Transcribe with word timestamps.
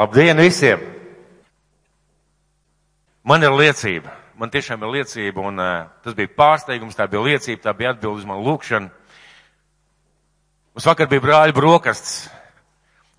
Labdien 0.00 0.38
visiem! 0.40 0.80
Man 3.20 3.42
ir 3.44 3.52
liecība. 3.52 4.14
Man 4.40 4.48
tiešām 4.48 4.80
ir 4.86 4.94
liecība, 4.94 5.42
un 5.44 5.60
uh, 5.60 5.90
tas 6.00 6.14
bija 6.16 6.30
pārsteigums, 6.32 6.96
tā 6.96 7.04
bija 7.04 7.20
liecība, 7.26 7.60
tā 7.66 7.74
bija 7.76 7.90
atbildes 7.92 8.24
man 8.24 8.40
lūkšana. 8.40 8.88
Mums 10.72 10.86
vakar 10.88 11.10
bija 11.10 11.24
brāļa 11.26 11.52
brokastis, 11.52 12.30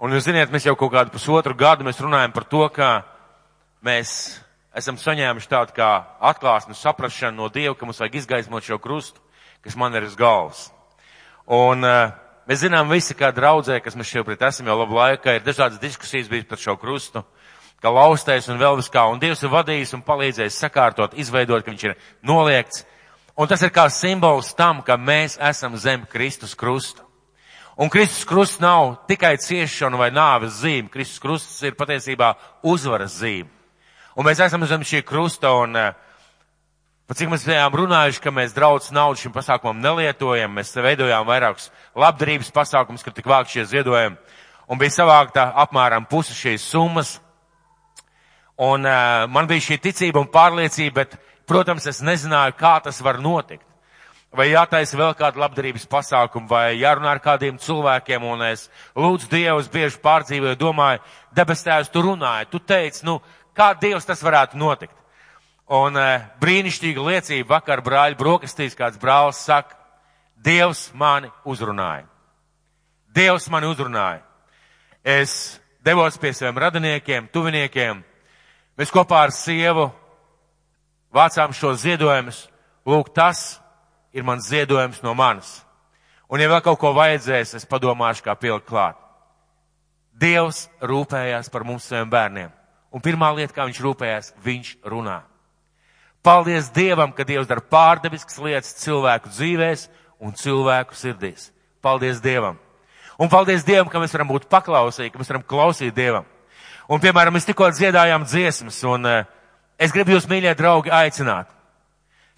un 0.02 0.16
jūs 0.16 0.26
ziniet, 0.26 0.50
mēs 0.50 0.66
jau 0.66 0.74
kaut 0.80 0.96
kādu 0.96 1.14
pusotru 1.14 1.54
gadu 1.60 1.86
mēs 1.86 2.02
runājam 2.02 2.34
par 2.34 2.48
to, 2.50 2.64
ka 2.74 2.90
mēs 3.86 4.16
esam 4.74 4.98
saņēmuši 4.98 5.52
tādu 5.54 5.78
kā 5.78 5.92
atklāsmu 6.32 6.74
saprašanu 6.74 7.44
no 7.44 7.52
Dieva, 7.54 7.76
ka 7.78 7.86
mums 7.86 8.02
vajag 8.02 8.24
izgaismot 8.24 8.66
šo 8.66 8.82
krustu, 8.82 9.22
kas 9.62 9.78
man 9.78 9.94
ir 9.94 10.10
uz 10.10 10.18
galvas. 10.18 10.72
Un 11.46 11.86
uh, 11.86 12.10
mēs 12.50 12.64
zinām 12.66 12.90
visi, 12.90 13.16
kā 13.18 13.32
draudzē, 13.36 13.82
kas 13.84 13.96
mēs 13.96 14.10
šeit 14.10 14.48
esam 14.48 14.68
jau 14.68 14.80
labu 14.80 14.98
laiku, 14.98 15.30
ir 15.30 15.46
dažādas 15.46 15.82
diskusijas 15.82 16.30
bijis 16.30 16.50
par 16.50 16.58
šo 16.62 16.78
krustu 16.78 17.24
ka 17.82 17.90
laustais 17.90 18.46
un 18.52 18.60
vēl 18.62 18.78
vis 18.78 18.92
kā, 18.94 19.08
un 19.10 19.20
Dievs 19.20 19.42
ir 19.42 19.50
vadījis 19.50 19.96
un 19.98 20.04
palīdzējis 20.06 20.60
sakārtot, 20.62 21.16
izveidot, 21.18 21.64
ka 21.66 21.74
viņš 21.74 21.86
ir 21.90 21.96
noliegts. 22.22 22.84
Un 23.34 23.50
tas 23.50 23.64
ir 23.66 23.72
kā 23.74 23.88
simbols 23.90 24.52
tam, 24.54 24.84
ka 24.86 25.00
mēs 25.02 25.40
esam 25.42 25.78
zem 25.82 26.06
Kristus 26.06 26.54
krusta. 26.54 27.02
Un 27.82 27.90
Kristus 27.90 28.28
krusts 28.28 28.62
nav 28.62 29.00
tikai 29.10 29.34
ciešana 29.42 29.98
vai 29.98 30.12
nāves 30.14 30.60
zīme, 30.62 30.92
Kristus 30.94 31.24
krusts 31.24 31.64
ir 31.66 31.74
patiesībā 31.80 32.36
uzvaras 32.62 33.16
zīme. 33.18 33.50
Un 34.14 34.28
mēs 34.28 34.44
esam 34.44 34.68
zem 34.68 34.84
šī 34.86 35.02
krusta 35.08 35.56
un 35.64 35.74
uh, 35.80 35.96
Pat 37.12 37.20
cik 37.20 37.28
mēs 37.28 37.44
bijām 37.44 37.74
runājuši, 37.76 38.22
ka 38.24 38.32
mēs 38.32 38.54
draudz 38.56 38.88
naudu 38.96 39.20
šim 39.20 39.34
pasākumam 39.36 39.82
nelietojam, 39.84 40.54
mēs 40.56 40.72
veidojām 40.80 41.26
vairākus 41.28 41.68
labdarības 42.00 42.54
pasākumus, 42.56 43.04
kad 43.04 43.18
tik 43.18 43.28
vākt 43.28 43.52
šie 43.52 43.66
ziedojumi, 43.68 44.16
un 44.72 44.80
bija 44.80 44.96
savākta 44.96 45.50
apmēram 45.66 46.08
pusi 46.08 46.38
šīs 46.38 46.70
summas, 46.72 47.18
Un 48.62 48.86
uh, 48.86 49.26
man 49.26 49.48
bija 49.50 49.64
šī 49.66 49.80
ticība 49.82 50.22
un 50.22 50.28
pārliecība, 50.30 51.02
bet, 51.02 51.16
protams, 51.50 51.88
es 51.90 52.04
nezināju, 52.06 52.54
kā 52.60 52.76
tas 52.86 53.00
var 53.02 53.18
notikt. 53.18 53.66
Vai 54.38 54.52
jātaisa 54.52 55.00
vēl 55.00 55.16
kāda 55.18 55.42
labdarības 55.42 55.88
pasākuma, 55.90 56.48
vai 56.48 56.78
jārunā 56.78 57.10
ar 57.16 57.20
kādiem 57.24 57.58
cilvēkiem, 57.60 58.24
un 58.24 58.46
es 58.52 58.68
lūdzu 58.96 59.32
Dievu, 59.32 59.64
es 59.64 59.72
bieži 59.74 59.98
pārdzīvoju, 60.06 60.60
domāju, 60.62 61.02
debes 61.36 61.66
tēvs, 61.66 61.90
tu 61.92 62.06
runāji, 62.06 62.52
tu 62.54 62.62
teici, 62.62 63.02
nu, 63.10 63.18
kā 63.58 63.74
Dievs 63.82 64.06
tas 64.08 64.22
varētu 64.24 64.62
notikt. 64.62 65.01
Un 65.72 65.96
uh, 65.96 66.28
brīnišķīga 66.42 67.08
liecība 67.08 67.56
vakar 67.56 67.84
brāļa 67.86 68.20
brokastīs, 68.20 68.76
kāds 68.76 69.00
brālis 69.00 69.40
saka, 69.46 69.78
Dievs 70.42 70.90
mani 70.98 71.30
uzrunāja. 71.46 72.08
Dievs 73.14 73.46
mani 73.54 73.68
uzrunāja. 73.70 74.24
Es 75.06 75.60
devos 75.86 76.18
pie 76.18 76.32
saviem 76.34 76.58
radiniekiem, 76.58 77.28
tuviniekiem, 77.30 78.02
Mēs 78.82 78.90
kopā 78.90 79.20
ar 79.28 79.34
sievu 79.36 79.90
vācām 81.14 81.52
šo 81.54 81.76
ziedojumus. 81.78 82.48
Lūk, 82.88 83.12
tas 83.14 83.60
ir 84.10 84.26
mans 84.26 84.48
ziedojums 84.50 85.04
no 85.06 85.14
manis. 85.14 85.60
Un 86.32 86.42
ja 86.42 86.48
vēl 86.50 86.64
kaut 86.66 86.80
ko 86.82 86.90
vajadzēs, 86.96 87.58
es 87.60 87.68
padomāšu, 87.70 88.24
kā 88.26 88.34
pielikt 88.40 88.66
klāt. 88.66 88.98
Dievs 90.18 90.64
rūpējās 90.82 91.52
par 91.54 91.66
mums 91.68 91.86
saviem 91.86 92.10
bērniem. 92.10 92.50
Un 92.92 93.04
pirmā 93.04 93.30
lieta, 93.36 93.54
kā 93.54 93.68
viņš 93.68 93.82
rūpējās, 93.86 94.32
viņš 94.42 94.74
runā. 94.90 95.20
Paldies 96.22 96.70
Dievam, 96.70 97.10
ka 97.14 97.26
Dievs 97.26 97.50
dara 97.50 97.64
pārdebiskas 97.66 98.38
lietas 98.38 98.76
cilvēku 98.84 99.32
dzīvēs 99.34 99.88
un 100.22 100.36
cilvēku 100.38 100.94
sirdīs. 100.94 101.50
Paldies 101.82 102.22
Dievam. 102.22 102.60
Un 103.18 103.30
paldies 103.30 103.66
Dievam, 103.66 103.90
ka 103.90 104.00
mēs 104.02 104.14
varam 104.14 104.30
būt 104.30 104.46
paklausīgi, 104.50 105.12
ka 105.14 105.22
mēs 105.22 105.32
varam 105.32 105.46
klausīt 105.46 105.96
Dievam. 105.98 106.28
Un, 106.90 107.02
piemēram, 107.02 107.34
mēs 107.34 107.48
tikko 107.48 107.72
dziedājām 107.74 108.28
dziesmas, 108.28 108.78
un 108.86 109.08
uh, 109.08 109.26
es 109.82 109.94
gribu 109.96 110.14
jūs, 110.14 110.28
mīļie 110.30 110.54
draugi, 110.60 110.94
aicināt. 110.94 111.50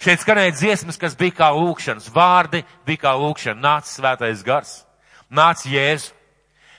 Šeit 0.03 0.23
skanēja 0.23 0.55
dziesmas, 0.55 0.99
kas 0.99 1.15
bija 1.19 1.35
kā 1.37 1.49
lūkšanas 1.55 2.09
vārdi, 2.13 2.63
bija 2.87 3.03
kā 3.05 3.13
lūkšana, 3.19 3.59
nāca 3.63 3.91
svētais 3.91 4.43
gars, 4.45 4.73
nāca 5.31 5.71
jēzu. 5.71 6.11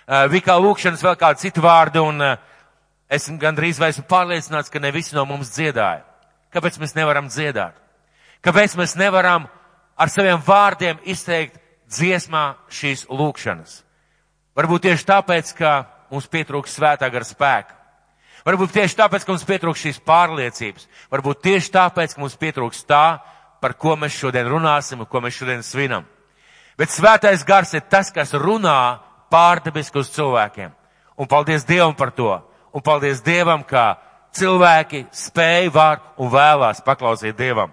Uh, 0.04 0.24
bija 0.32 0.50
kā 0.50 0.58
lūkšanas 0.60 1.04
vēl 1.04 1.16
kādi 1.20 1.46
citi 1.46 1.64
vārdi, 1.64 2.00
un 2.04 2.20
uh, 2.24 2.40
esmu 3.12 3.38
gandrīz 3.40 3.80
vai 3.80 3.92
esmu 3.92 4.04
pārliecināts, 4.08 4.72
ka 4.72 4.80
ne 4.80 4.92
visi 4.92 5.16
no 5.16 5.24
mums 5.28 5.52
dziedāja. 5.56 6.04
Kāpēc 6.54 6.78
mēs 6.78 6.94
nevaram 6.94 7.28
dziedāt? 7.32 7.76
Kāpēc 8.44 8.76
mēs 8.78 8.94
nevaram 9.00 9.48
ar 9.98 10.10
saviem 10.12 10.40
vārdiem 10.44 11.00
izteikt 11.08 11.58
dziesmā 11.90 12.54
šīs 12.70 13.06
lūkšanas? 13.10 13.80
Varbūt 14.54 14.86
tieši 14.86 15.08
tāpēc, 15.08 15.54
ka 15.58 15.72
mums 16.12 16.28
pietrūks 16.30 16.76
svētā 16.78 17.08
gara 17.10 17.26
spēka. 17.26 17.74
Varbūt 18.44 18.74
tieši 18.76 18.98
tāpēc, 19.00 19.24
ka 19.24 19.32
mums 19.32 19.46
pietrūks 19.48 19.82
šīs 19.86 20.00
pārliecības. 20.04 20.88
Varbūt 21.10 21.40
tieši 21.46 21.72
tāpēc, 21.74 22.14
ka 22.14 22.22
mums 22.22 22.36
pietrūks 22.38 22.84
tā, 22.86 23.04
par 23.64 23.74
ko 23.80 23.96
mēs 23.96 24.14
šodien 24.20 24.46
runāsim 24.52 25.00
un 25.00 25.08
ko 25.08 25.22
mēs 25.24 25.38
šodien 25.40 25.64
svinam. 25.64 26.04
Bet 26.76 26.92
svētais 26.92 27.44
gars 27.48 27.72
ir 27.74 27.86
tas, 27.88 28.10
kas 28.12 28.34
runā 28.36 29.00
pārdabiski 29.32 30.02
uz 30.02 30.10
cilvēkiem. 30.12 30.74
Un 31.16 31.30
paldies 31.30 31.64
Dievam 31.64 31.94
par 31.96 32.12
to. 32.12 32.34
Un 32.74 32.82
paldies 32.84 33.22
Dievam, 33.24 33.62
ka 33.64 33.96
cilvēki 34.34 35.06
spēj, 35.14 35.70
var 35.74 36.02
un 36.20 36.30
vēlās 36.32 36.82
paklausīt 36.84 37.36
Dievam. 37.38 37.72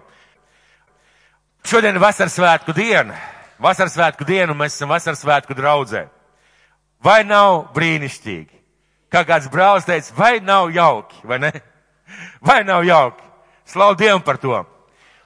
Šodien 1.66 1.94
ir 1.94 2.02
vasaras 2.02 2.34
svētku 2.36 2.74
diena. 2.74 3.16
Vasaras 3.62 3.94
svētku 3.94 4.26
diena 4.26 4.50
un 4.52 4.58
mēs 4.58 4.74
esam 4.74 4.90
vasaras 4.90 5.22
svētku 5.22 5.54
draudzē. 5.54 6.08
Vai 7.02 7.22
nav 7.26 7.68
brīnišķīgi? 7.74 8.58
Kā 9.12 9.22
kāds 9.28 9.50
brālis 9.52 9.86
teica, 9.86 10.14
vai 10.16 10.38
nav 10.40 10.70
jauki, 10.74 11.20
vai 11.28 11.38
ne? 11.42 11.52
Vai 12.48 12.62
nav 12.64 12.82
jauki? 12.84 13.22
Slavu 13.64 13.94
Dievam 13.96 14.22
par 14.24 14.36
to. 14.36 14.56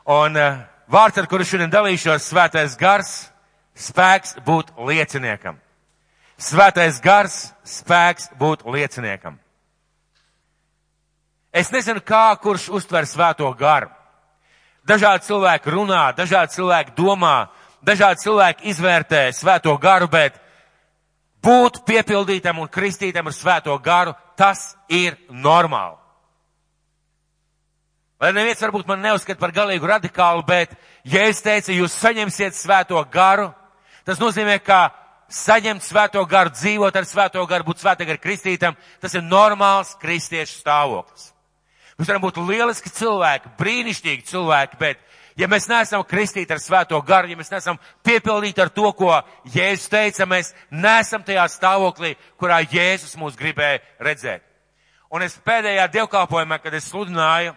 Un 0.06 0.36
uh, 0.38 0.58
vārds, 0.92 1.18
ar 1.18 1.26
kuru 1.26 1.42
šodien 1.46 1.72
dalīšos, 1.72 2.28
svētais 2.28 2.76
gars, 2.78 3.14
spēks 3.74 4.36
būt 4.46 4.70
lieciniekam. 4.86 5.58
Svētais 6.38 7.00
gars, 7.02 7.38
spēks 7.64 8.28
būt 8.38 8.66
lieciniekam. 8.68 9.40
Es 11.56 11.70
nezinu, 11.72 12.02
kā 12.04 12.36
kurš 12.36 12.68
uztver 12.76 13.06
svēto 13.08 13.48
garu. 13.56 13.88
Dažādi 14.86 15.24
cilvēki 15.26 15.72
runā, 15.72 16.10
dažādi 16.14 16.52
cilvēki 16.52 16.92
domā, 16.98 17.48
dažādi 17.82 18.26
cilvēki 18.26 18.68
izvērtē 18.70 19.22
svēto 19.34 19.72
garu, 19.80 20.06
bet 20.12 20.36
būt 21.42 21.80
piepildītam 21.88 22.60
un 22.60 22.68
kristītam 22.68 23.30
ar 23.30 23.34
svēto 23.34 23.76
garu, 23.82 24.12
tas 24.36 24.74
ir 24.92 25.16
normāli. 25.30 25.96
Lai 28.20 28.32
neviens 28.32 28.60
varbūt 28.60 28.88
man 28.88 29.00
neuzskata 29.04 29.40
par 29.40 29.52
galīgu 29.52 29.88
radikālu, 29.88 30.44
bet, 30.46 30.72
ja 31.04 31.26
es 31.28 31.42
teicu, 31.44 31.72
jūs 31.72 31.96
saņemsiet 32.00 32.56
svēto 32.56 33.00
garu, 33.12 33.50
tas 34.08 34.20
nozīmē, 34.20 34.58
ka 34.64 34.90
saņemt 35.28 35.84
svēto 35.84 36.22
garu, 36.28 36.52
dzīvot 36.56 36.96
ar 36.96 37.08
svēto 37.08 37.44
garu, 37.48 37.66
būt 37.68 37.80
svētā 37.82 38.08
gara 38.08 38.20
kristītam, 38.20 38.76
tas 39.00 39.16
ir 39.16 39.24
normāls 39.24 39.96
kristiešu 40.00 40.60
stāvoklis. 40.60 41.32
Mēs 41.96 42.10
varam 42.10 42.24
būt 42.26 42.38
lieliski 42.44 42.92
cilvēki, 42.92 43.54
brīnišķīgi 43.56 44.26
cilvēki, 44.28 44.76
bet 44.80 45.00
ja 45.40 45.48
mēs 45.48 45.68
neesam 45.70 46.02
kristīti 46.04 46.52
ar 46.52 46.60
svēto 46.60 46.98
garu, 47.04 47.30
ja 47.32 47.38
mēs 47.38 47.52
neesam 47.52 47.78
piepildīti 48.04 48.60
ar 48.60 48.72
to, 48.72 48.90
ko 48.92 49.14
Jēzus 49.54 49.88
teica, 49.92 50.26
mēs 50.28 50.52
neesam 50.70 51.24
tajā 51.24 51.46
stāvoklī, 51.52 52.14
kurā 52.36 52.60
Jēzus 52.68 53.16
mūs 53.16 53.38
gribēja 53.38 53.80
redzēt. 54.04 54.44
Un 55.08 55.22
es 55.24 55.38
pēdējā 55.46 55.86
dievkalpojumā, 55.94 56.58
kad 56.60 56.74
es 56.74 56.90
sludināju, 56.90 57.54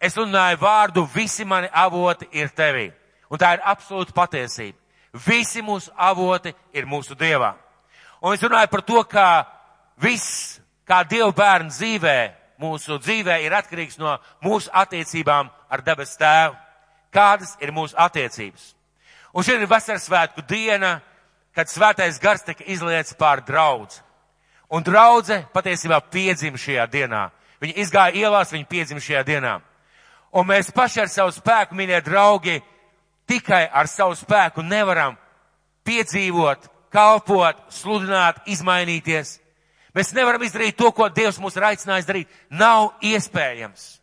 es 0.00 0.16
sludināju 0.16 0.58
vārdu, 0.62 1.04
visi 1.14 1.44
mani 1.44 1.68
avoti 1.70 2.26
ir 2.34 2.50
tevī. 2.56 2.88
Un 3.30 3.38
tā 3.38 3.52
ir 3.54 3.62
absolūta 3.66 4.14
patiesība. 4.16 4.78
Visi 5.26 5.62
mūsu 5.62 5.92
avoti 5.94 6.52
ir 6.74 6.86
mūsu 6.86 7.14
dievā. 7.18 7.54
Un 8.22 8.34
es 8.34 8.42
runāju 8.42 8.70
par 8.72 8.82
to, 8.82 9.02
ka 9.04 9.26
viss, 10.02 10.58
kā 10.88 11.02
Dieva 11.08 11.30
bērnu 11.36 11.72
dzīvē, 11.72 12.18
mūsu 12.60 13.00
dzīvē 13.02 13.40
ir 13.44 13.56
atkarīgs 13.56 13.98
no 13.98 14.18
mūsu 14.44 14.70
attiecībām 14.72 15.50
ar 15.70 15.82
debes 15.84 16.16
tēvu 16.20 16.56
kādas 17.16 17.56
ir 17.60 17.72
mūsu 17.72 17.96
attiecības. 17.98 18.72
Un 19.36 19.44
šodien 19.44 19.64
ir 19.64 19.70
vasaras 19.70 20.06
svētku 20.08 20.44
diena, 20.48 21.00
kad 21.56 21.70
svētais 21.70 22.20
gars 22.20 22.44
tika 22.44 22.64
izlietas 22.68 23.16
pār 23.16 23.42
draudz. 23.44 24.00
Un 24.72 24.84
draudze 24.84 25.44
patiesībā 25.54 26.00
piedzima 26.10 26.58
šajā 26.58 26.86
dienā. 26.90 27.28
Viņa 27.62 27.76
izgāja 27.80 28.20
ielās, 28.20 28.52
viņa 28.52 28.68
piedzima 28.68 29.00
šajā 29.00 29.22
dienā. 29.28 29.58
Un 30.36 30.48
mēs 30.48 30.72
paši 30.74 31.04
ar 31.04 31.12
savu 31.12 31.32
spēku, 31.32 31.76
mīļie 31.76 32.00
draugi, 32.04 32.56
tikai 33.28 33.64
ar 33.72 33.88
savu 33.88 34.16
spēku 34.18 34.64
nevaram 34.64 35.16
piedzīvot, 35.86 36.66
kalpot, 36.92 37.62
sludināt, 37.72 38.42
izmainīties. 38.50 39.38
Mēs 39.96 40.12
nevaram 40.12 40.42
izdarīt 40.44 40.76
to, 40.76 40.90
ko 40.92 41.08
Dievs 41.08 41.38
mūs 41.40 41.56
ir 41.56 41.64
aicinājis 41.70 42.08
darīt. 42.08 42.32
Nav 42.52 42.92
iespējams. 43.00 43.96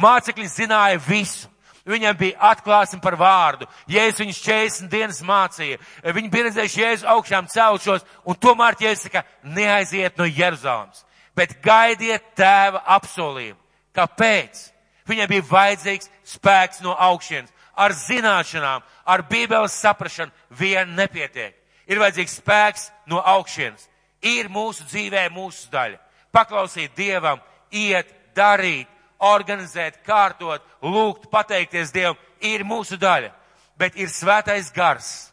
Mācekļi 0.00 0.48
zināja 0.52 1.00
visu. 1.06 1.48
Viņam 1.88 2.16
bija 2.18 2.36
atklāsme 2.50 3.00
par 3.00 3.16
vārdu. 3.18 3.66
Jēzus 3.88 4.20
viņus 4.20 4.40
40 4.44 4.90
dienas 4.92 5.22
mācīja. 5.24 5.80
Viņi 6.04 6.28
bija 6.30 6.50
redzējuši 6.50 6.82
Jēzu 6.82 7.08
augšām 7.08 7.48
celšos, 7.50 8.04
un 8.28 8.36
tomēr 8.36 8.76
Jēzus 8.78 9.08
saka, 9.08 9.24
neaiziet 9.42 10.20
no 10.20 10.28
Jeruzalemes. 10.28 11.04
bet 11.34 11.56
gaidiet 11.62 12.34
tēva 12.36 12.82
apsolījumu. 12.98 13.58
Kāpēc? 13.96 14.66
Viņai 15.08 15.26
bija 15.30 15.46
vajadzīgs 15.48 16.10
spēks 16.36 16.82
no 16.84 16.92
augšienes. 16.92 17.50
Ar 17.80 17.94
zināšanām, 17.96 18.82
ar 19.06 19.22
bībeles 19.30 19.78
saprašanu 19.80 20.32
vien 20.58 20.92
nepietiek. 20.98 21.54
Ir 21.88 22.02
vajadzīgs 22.02 22.36
spēks 22.42 22.90
no 23.08 23.22
augšienes. 23.24 23.88
Ir 24.22 24.50
mūsu 24.52 24.84
dzīvē 24.84 25.28
mūsu 25.32 25.70
daļa. 25.72 25.98
Paklausīt 26.32 26.92
Dievam, 26.96 27.40
iet, 27.72 28.10
darīt, 28.36 28.88
organizēt, 29.20 30.00
kārtot, 30.06 30.64
lūgt, 30.82 31.30
pateikties 31.32 31.92
Dievam, 31.94 32.18
ir 32.40 32.64
mūsu 32.64 32.98
daļa. 33.00 33.32
Bet 33.80 33.96
ir 33.96 34.10
svētais 34.12 34.68
gars, 34.76 35.30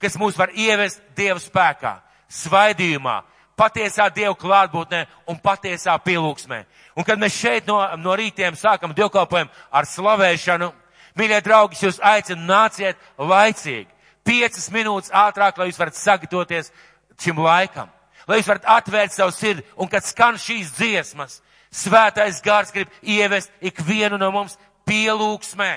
kas 0.00 0.18
mūs 0.20 0.36
var 0.36 0.52
ievest 0.52 1.00
Dieva 1.16 1.40
spēkā, 1.40 1.96
svaidījumā, 2.28 3.22
patiesā 3.56 4.10
Dieva 4.12 4.34
klātbūtnē 4.36 5.06
un 5.32 5.40
patiesā 5.40 5.96
pielūgsmē. 6.04 6.64
Un 6.96 7.04
kad 7.04 7.20
mēs 7.20 7.36
šeit 7.40 7.68
no, 7.68 7.80
no 8.00 8.16
rītiem 8.16 8.56
sākam 8.56 8.94
dievkalpojumu 8.96 9.52
ar 9.72 9.88
slavēšanu, 9.88 10.70
mīļie 11.16 11.40
draugi, 11.44 11.80
jūs 11.86 12.00
aicinu 12.04 12.44
nāciet 12.48 13.00
laicīgi, 13.16 13.88
piecas 14.26 14.70
minūtes 14.72 15.12
ātrāk, 15.12 15.58
lai 15.58 15.70
jūs 15.70 15.80
varat 15.80 15.98
sagatavoties 15.98 16.72
šim 17.20 17.40
laikam, 17.40 17.88
lai 18.28 18.40
jūs 18.40 18.48
varat 18.50 18.70
atvērt 18.78 19.14
savu 19.14 19.34
sirdi, 19.34 19.64
un 19.76 19.90
kad 19.90 20.04
skan 20.06 20.38
šīs 20.40 20.72
dziesmas, 20.78 21.40
svētais 21.70 22.40
gars 22.44 22.72
grib 22.74 22.90
ievest 23.02 23.52
ikvienu 23.60 24.18
no 24.18 24.32
mums 24.34 24.58
pielūgsmē. 24.88 25.74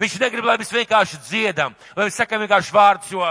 Viņš 0.00 0.20
negrib, 0.20 0.46
lai 0.48 0.56
mēs 0.60 0.72
vienkārši 0.72 1.18
dziedam, 1.28 1.74
lai 1.96 2.06
mēs 2.08 2.16
sakam 2.16 2.40
vienkārši 2.40 2.72
vārdus, 2.72 3.10
jo 3.12 3.24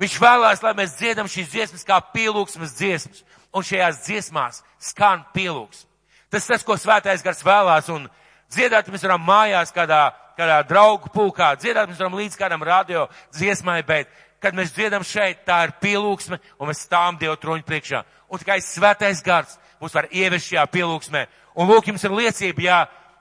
Viņš 0.00 0.16
vēlās, 0.16 0.62
lai 0.64 0.72
mēs 0.78 0.96
dziedam 0.96 1.28
šīs 1.28 1.50
dziesmas 1.52 1.84
kā 1.84 1.98
pielūgsmes 2.14 2.72
dziesmas. 2.78 3.20
Un 3.52 3.66
šajās 3.66 4.04
dziesmās 4.06 4.62
skan 4.80 5.26
pielūgs. 5.34 5.84
Tas 6.32 6.46
tas, 6.46 6.64
ko 6.64 6.76
svētais 6.78 7.24
gars 7.24 7.42
vēlās. 7.44 7.90
Un 7.92 8.06
dziedāt 8.52 8.88
mēs 8.88 9.04
varam 9.04 9.26
mājās 9.26 9.74
kādā, 9.76 10.06
kādā 10.38 10.60
draugu 10.68 11.10
pulkā, 11.12 11.52
dziedāt 11.60 11.90
mēs 11.90 12.00
varam 12.00 12.16
līdz 12.16 12.38
kādam 12.40 12.64
radio 12.64 13.08
dziesmai, 13.36 13.82
bet 13.84 14.08
kad 14.40 14.56
mēs 14.56 14.72
dziedam 14.74 15.04
šeit, 15.06 15.44
tā 15.46 15.62
ir 15.66 15.74
pielūgsme 15.82 16.38
un 16.58 16.70
mēs 16.70 16.84
stāvam 16.86 17.18
Dievu 17.20 17.36
troņu 17.40 17.66
priekšā. 17.66 18.04
Un 18.30 18.40
tikai 18.40 18.60
svētais 18.64 19.22
gars 19.24 19.58
mūs 19.80 19.94
var 19.96 20.08
ievest 20.10 20.48
šajā 20.48 20.64
pielūgsmē. 20.72 21.26
Un 21.60 21.68
lūk, 21.70 21.90
jums 21.90 22.04
ir 22.06 22.14
liecība, 22.14 22.64
jā, 22.64 22.78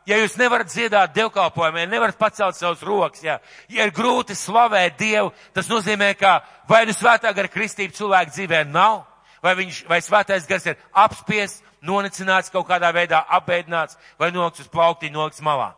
ja 0.09 0.19
jūs 0.21 0.37
nevarat 0.39 0.71
dziedāt 0.71 1.13
dievkalpojumā, 1.15 1.83
ja 1.83 1.91
nevarat 1.91 2.19
pacelt 2.19 2.57
savus 2.57 2.83
rokas, 2.85 3.23
ja, 3.25 3.39
ja 3.71 3.87
ir 3.87 3.93
grūti 3.95 4.37
slavēt 4.37 4.97
Dievu, 4.99 5.33
tas 5.55 5.69
nozīmē, 5.71 6.13
ka 6.19 6.39
vai 6.69 6.85
nu 6.87 6.95
svētā 6.95 7.33
gara 7.35 7.51
kristība 7.51 7.95
cilvēku 7.97 8.35
dzīvē 8.35 8.63
nav, 8.69 9.03
vai, 9.43 9.55
viņš, 9.59 9.83
vai 9.89 10.01
svētais 10.03 10.47
gars 10.49 10.67
ir 10.69 10.79
apspiests, 10.93 11.63
nonicināts 11.85 12.51
kaut 12.51 12.67
kādā 12.67 12.91
veidā, 12.95 13.21
apbēdināts, 13.39 13.97
vai 14.19 14.31
nolikts 14.35 14.65
uz 14.65 14.71
plaukti, 14.71 15.11
nolikts 15.13 15.43
malā. 15.45 15.71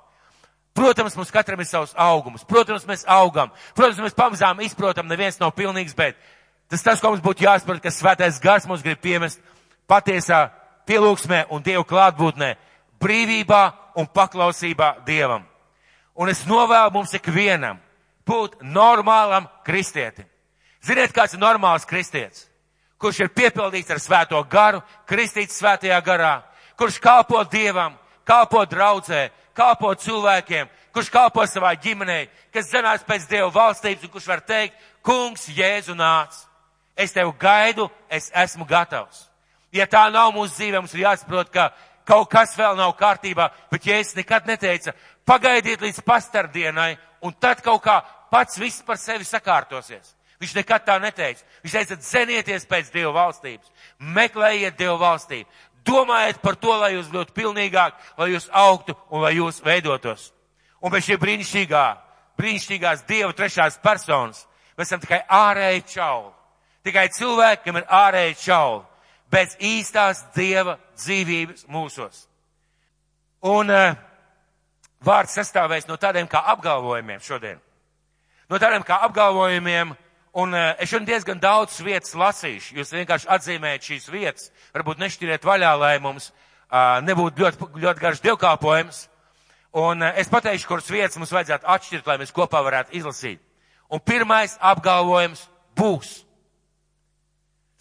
Protams, 0.74 1.16
mums 1.20 1.32
katram 1.32 1.60
ir 1.60 1.68
savs 1.68 1.92
augums. 2.00 2.46
Protams, 2.48 2.86
mēs 2.88 3.04
augam. 3.10 3.52
Protams, 3.76 4.00
mēs 4.06 4.16
pamazām 4.16 4.62
izprotam, 4.64 5.10
neviens 5.10 5.40
nav 5.42 5.52
pilnīgs, 5.58 5.96
bet 5.98 6.20
tas 6.72 6.84
tas, 6.84 7.02
ko 7.02 7.12
mums 7.12 7.24
būtu 7.24 7.44
jāsaprot, 7.44 7.82
ka 7.84 7.92
svētais 7.92 8.40
gars 8.40 8.68
mums 8.70 8.84
grib 8.86 9.02
piemest 9.04 9.42
patiesā 9.92 10.46
pielūgsmē 10.88 11.46
un 11.52 11.64
Dievu 11.64 11.84
klātbūtnē, 11.88 12.54
brīvībā 13.04 13.64
un 14.00 14.08
paklausībā 14.08 15.02
Dievam. 15.06 15.44
Un 16.16 16.32
es 16.32 16.46
novēlu 16.48 16.94
mums 16.96 17.14
ikvienam 17.18 17.80
būt 18.28 18.62
normālam 18.64 19.50
kristietim. 19.66 20.28
Ziniet, 20.86 21.14
kāds 21.14 21.36
ir 21.36 21.42
normāls 21.42 21.86
kristietis? 21.86 22.48
Kurš 23.02 23.24
ir 23.24 23.34
piepildīts 23.34 23.92
ar 23.92 24.00
svēto 24.00 24.40
garu, 24.50 24.82
kristīts 25.10 25.58
svētajā 25.60 25.98
garā, 26.06 26.36
kurš 26.78 27.00
kalpo 27.02 27.42
Dievam, 27.50 27.98
kalpo 28.32 28.64
draudzē, 28.66 29.30
kalpo 29.54 29.92
cilvēkiem, 30.00 30.70
kurš 30.96 31.10
kalpo 31.12 31.44
savā 31.48 31.74
ģimenei, 31.84 32.30
kas 32.54 32.70
zinās 32.72 33.04
pēc 33.08 33.28
Dieva 33.30 33.50
valstības 33.52 34.08
un 34.08 34.14
kurš 34.14 34.30
var 34.32 34.44
teikt, 34.48 34.78
kungs, 35.04 35.50
Jēzu 35.52 35.96
nāc. 35.98 36.38
Es 36.96 37.16
tevi 37.16 37.32
gaidu, 37.40 37.90
es 38.10 38.30
esmu 38.36 38.68
gatavs. 38.68 39.26
Ja 39.72 39.88
tā 39.88 40.06
nav 40.12 40.34
mūsu 40.36 40.56
dzīve, 40.58 40.80
mums 40.80 40.94
ir 40.96 41.06
jāsaprot, 41.06 41.52
ka 41.52 41.72
kaut 42.08 42.30
kas 42.32 42.56
vēl 42.60 42.76
nav 42.80 42.94
kārtībā, 43.00 43.50
bet 43.72 43.88
Jēzus 43.88 44.20
nekad 44.20 44.48
neteica, 44.48 44.96
pagaidiet 45.28 45.84
līdz 45.84 46.02
pastardienai, 46.08 46.96
un 47.24 47.36
tad 47.40 47.64
kaut 47.64 47.84
kā 47.84 48.02
pats 48.32 48.60
viss 48.60 48.84
par 48.84 49.00
sevi 49.00 49.28
sakārtosies. 49.28 50.16
Viņš 50.42 50.56
nekad 50.58 50.86
tā 50.88 50.96
neteica. 50.98 51.44
Viņš 51.62 51.74
teica, 51.76 51.98
zenieties 52.02 52.66
pēc 52.66 52.90
Dieva 52.94 53.12
valstības, 53.14 53.68
meklējiet 54.00 54.80
Dieva 54.80 54.98
valstību, 54.98 55.50
domājiet 55.88 56.42
par 56.42 56.56
to, 56.60 56.74
lai 56.82 56.94
jūs 56.96 57.10
būtu 57.12 57.36
pilnīgāk, 57.36 57.98
lai 58.18 58.32
jūs 58.34 58.50
augtu 58.52 58.96
un 59.10 59.26
lai 59.26 59.34
jūs 59.38 59.62
veidotos. 59.66 60.32
Un 60.82 60.94
bez 60.94 61.06
šī 61.06 61.18
brīnišķīgā, 61.22 61.86
brīnišķīgās 62.40 63.06
Dieva 63.10 63.34
trešās 63.38 63.80
personas, 63.84 64.46
mēs 64.78 64.90
esam 64.90 65.02
tikai 65.04 65.22
ārēji 65.30 65.84
čauli. 65.94 66.32
Tikai 66.86 67.10
cilvēki, 67.14 67.64
kam 67.66 67.78
ir 67.78 67.90
ārēji 67.94 68.38
čauli 68.42 68.82
bez 69.32 69.56
īstās 69.62 70.24
Dieva 70.36 70.78
dzīvības 70.98 71.68
mūsos. 71.72 72.26
Un 73.48 73.70
uh, 73.74 73.94
vārds 75.06 75.38
sastāvēs 75.38 75.88
no 75.90 75.98
tādiem 76.02 76.28
kā 76.30 76.44
apgalvojumiem 76.54 77.22
šodien. 77.26 77.62
No 78.50 78.60
tādiem 78.60 78.84
kā 78.86 79.00
apgalvojumiem, 79.08 79.94
un 80.34 80.54
uh, 80.54 80.72
es 80.80 80.90
šodien 80.90 81.10
diezgan 81.10 81.40
daudz 81.42 81.80
vietas 81.84 82.16
lasīšu. 82.16 82.76
Jūs 82.80 82.94
vienkārši 82.96 83.30
atzīmējat 83.36 83.88
šīs 83.88 84.10
vietas, 84.12 84.50
varbūt 84.76 85.02
nešķiriet 85.02 85.46
vaļā, 85.48 85.72
lai 85.80 85.96
mums 86.04 86.32
uh, 86.32 87.00
nebūtu 87.04 87.44
ļoti, 87.44 87.70
ļoti 87.84 88.04
garš 88.04 88.24
dievkāpojums. 88.26 89.06
Un 89.82 90.04
uh, 90.04 90.12
es 90.20 90.32
pateikšu, 90.32 90.68
kuras 90.70 90.92
vietas 90.92 91.20
mums 91.20 91.34
vajadzētu 91.36 91.68
atšķirt, 91.76 92.08
lai 92.08 92.20
mēs 92.22 92.36
kopā 92.36 92.64
varētu 92.64 92.96
izlasīt. 93.00 93.42
Un 93.92 94.00
pirmais 94.00 94.56
apgalvojums 94.60 95.44
būs. 95.76 96.22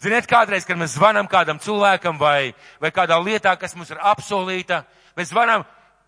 Ziniet, 0.01 0.25
kādreiz, 0.25 0.65
kad 0.65 0.79
mēs 0.81 0.95
zvanam 0.97 1.27
kādam 1.29 1.59
cilvēkam 1.61 2.17
vai, 2.17 2.55
vai 2.81 2.89
kādā 2.91 3.19
lietā, 3.21 3.53
kas 3.59 3.75
mums 3.77 3.91
ir 3.93 4.01
apsolīta, 4.01 4.81
mēs 5.15 5.29
zvanam, 5.29 5.63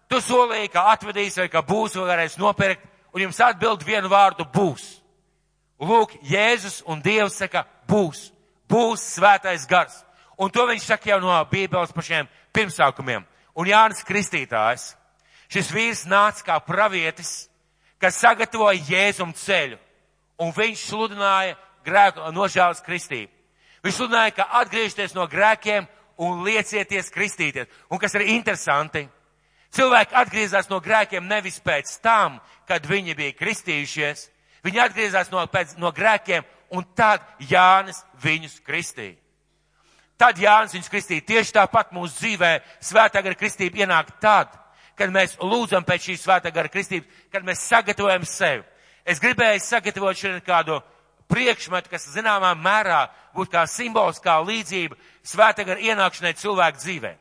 tu 0.09 0.17
solīji, 0.17 0.71
ka 0.73 0.87
atvedīs 0.95 1.37
vai 1.37 1.45
ka 1.53 1.61
būs 1.61 1.99
vai 1.99 2.07
varēs 2.09 2.39
nopirkt, 2.41 2.81
un 3.13 3.27
jums 3.27 3.39
atbild 3.45 3.85
vienu 3.85 4.09
vārdu 4.09 4.47
būs. 4.49 5.02
Lūk, 5.83 6.15
Jēzus 6.23 6.81
un 6.87 7.01
Dievs 7.03 7.37
saka 7.41 7.65
būs, 7.89 8.29
būs 8.71 9.03
svētais 9.17 9.67
gars. 9.69 9.99
Un 10.39 10.51
to 10.51 10.65
viņš 10.69 10.87
saka 10.87 11.11
jau 11.11 11.19
no 11.21 11.35
Bībeles 11.51 11.93
pašiem 11.93 12.29
pirmsākumiem. 12.55 13.25
Un 13.53 13.69
Jānis 13.69 14.05
Kristītājs, 14.07 14.93
šis 15.51 15.69
vīrs 15.73 16.05
nāca 16.09 16.45
kā 16.47 16.59
pravietis, 16.65 17.47
kas 18.01 18.17
sagatavoja 18.23 18.81
Jēzum 18.89 19.33
ceļu, 19.37 19.77
un 20.41 20.55
viņš 20.55 20.87
sludināja 20.89 21.57
grēku 21.85 22.31
nožēlas 22.33 22.81
kristību. 22.83 23.31
Viņš 23.83 23.97
sludināja, 23.99 24.33
ka 24.37 24.47
atgriežties 24.61 25.13
no 25.13 25.27
grēkiem 25.27 25.85
un 26.23 26.43
liecieties 26.45 27.11
kristīties. 27.11 27.67
Un 27.91 27.99
kas 27.99 28.15
ir 28.15 28.25
interesanti, 28.33 29.03
cilvēki 29.75 30.15
atgriezās 30.15 30.69
no 30.71 30.79
grēkiem 30.83 31.27
nevis 31.27 31.59
pēc 31.63 31.97
tam, 32.03 32.39
kad 32.67 32.85
viņi 32.87 33.17
bija 33.19 33.35
kristījušies, 33.37 34.29
viņi 34.63 34.81
atgriezās 34.85 35.31
no, 35.31 35.43
pēc, 35.51 35.75
no 35.81 35.91
grēkiem 35.95 36.45
un 36.73 36.85
tad 36.95 37.21
Jānis 37.49 38.01
viņus 38.23 38.59
kristīja. 38.65 39.17
Tad 40.17 40.39
Jānis 40.39 40.73
viņus 40.75 40.91
kristīja. 40.91 41.25
Tieši 41.27 41.55
tāpat 41.57 41.93
mūsu 41.93 42.15
dzīvē 42.21 42.51
svētā 42.81 43.21
gara 43.25 43.37
kristība 43.37 43.83
ienāk 43.83 44.13
tad, 44.23 44.53
kad 44.97 45.11
mēs 45.13 45.35
lūdzam 45.41 45.85
pēc 45.85 46.09
šīs 46.09 46.25
svētā 46.25 46.53
gara 46.53 46.71
kristības, 46.71 47.09
kad 47.33 47.45
mēs 47.45 47.65
sagatavojam 47.67 48.25
sevi. 48.29 48.63
Es 49.05 49.19
gribēju 49.19 49.59
sagatavot 49.59 50.17
šodien 50.17 50.43
kādu 50.45 50.79
priekšmetu, 51.31 51.89
kas 51.91 52.07
zināmā 52.13 52.53
mērā 52.55 53.07
būtu 53.35 53.51
kā 53.55 53.65
simbols, 53.67 54.21
kā 54.23 54.37
līdzība 54.45 54.97
svētā 55.25 55.65
gara 55.67 55.81
ienākšanai 55.81 56.35
cilvēku 56.39 56.81
dzīvē. 56.83 57.13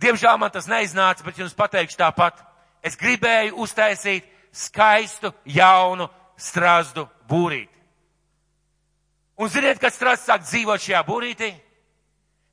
Diemžēl 0.00 0.38
man 0.40 0.50
tas 0.50 0.68
neiznāca, 0.70 1.24
bet 1.24 1.38
jums 1.38 1.54
pateikšu 1.54 1.98
tāpat. 2.00 2.40
Es 2.82 2.96
gribēju 2.96 3.58
uztaisīt 3.60 4.24
skaistu, 4.56 5.34
jaunu 5.44 6.08
strazdu 6.40 7.06
būrīti. 7.30 7.76
Un 9.40 9.48
ziniet, 9.48 9.80
kad 9.80 9.92
strazds 9.94 10.26
sāk 10.28 10.44
dzīvot 10.44 10.82
šajā 10.84 11.00
būrītī? 11.08 11.50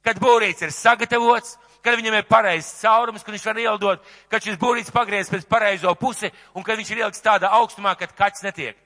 Kad 0.05 0.19
būrīts 0.23 0.63
ir 0.63 0.71
sagatavots, 0.71 1.57
kad 1.83 1.97
viņam 1.99 2.15
ir 2.15 2.27
pareizs 2.29 2.79
caurums, 2.79 3.23
kad 3.23 3.35
viņš 3.35 3.45
var 3.49 3.59
ieldot, 3.59 4.03
kad 4.31 4.43
šis 4.43 4.59
būrīts 4.59 4.93
pagriez 4.95 5.31
pēc 5.31 5.47
pareizo 5.49 5.91
pusi 5.99 6.31
un 6.55 6.63
kad 6.63 6.79
viņš 6.79 6.91
ir 6.91 7.01
ieliks 7.03 7.23
tādā 7.23 7.51
augstumā, 7.59 7.95
kad 7.99 8.15
kaķis 8.15 8.45
netiek 8.47 8.77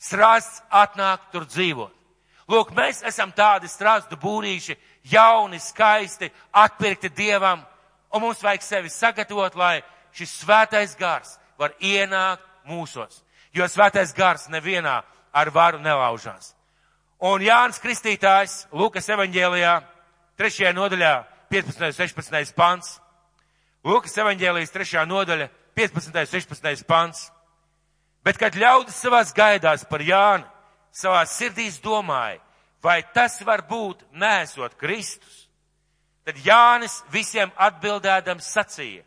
strāsts 0.00 0.62
atnāk 0.72 1.28
tur 1.32 1.44
dzīvot. 1.44 1.92
Lūk, 2.50 2.72
mēs 2.74 3.04
esam 3.06 3.30
tādi 3.36 3.68
strāstu 3.70 4.16
būrīši, 4.18 4.74
jauni, 5.12 5.60
skaisti, 5.62 6.30
atpirkti 6.50 7.12
Dievam, 7.14 7.62
un 8.10 8.24
mums 8.24 8.42
vajag 8.42 8.64
sevi 8.64 8.90
sagatavot, 8.90 9.54
lai 9.54 9.82
šis 10.16 10.32
svētais 10.40 10.96
gars 10.98 11.36
var 11.60 11.76
ienākt 11.78 12.42
mūsos. 12.66 13.20
Jo 13.54 13.66
svētais 13.66 14.14
gars 14.14 14.48
nevienā 14.48 15.00
ar 15.32 15.50
varu 15.50 15.80
nelaužās. 15.82 16.54
Un 17.20 17.42
Jānis 17.44 17.80
Kristītājs 17.82 18.66
Lūkas 18.72 19.08
evaņģēlijā, 19.12 19.74
trešajā 20.40 20.72
nodaļā, 20.72 21.14
15. 21.50 21.90
16. 21.98 22.54
pants. 22.56 22.94
Lūkas 23.84 24.14
evaņģēlijas 24.22 24.72
3. 24.72 25.04
nodaļa, 25.10 25.50
15. 25.76 26.24
16. 26.30 26.86
pants. 26.86 27.26
Bet, 28.24 28.38
kad 28.38 28.56
ļaudis 28.56 29.00
savās 29.00 29.32
gaidās 29.36 29.84
par 29.88 30.04
Jānu, 30.04 30.46
savā 30.92 31.22
sirdīs 31.28 31.80
domāja, 31.80 32.40
vai 32.82 33.00
tas 33.14 33.38
var 33.46 33.64
būt 33.68 34.02
nesot 34.12 34.76
Kristus, 34.80 35.48
tad 36.24 36.40
Jānis 36.44 37.00
visiem 37.12 37.52
atbildēdams 37.56 38.48
sacīja, 38.54 39.04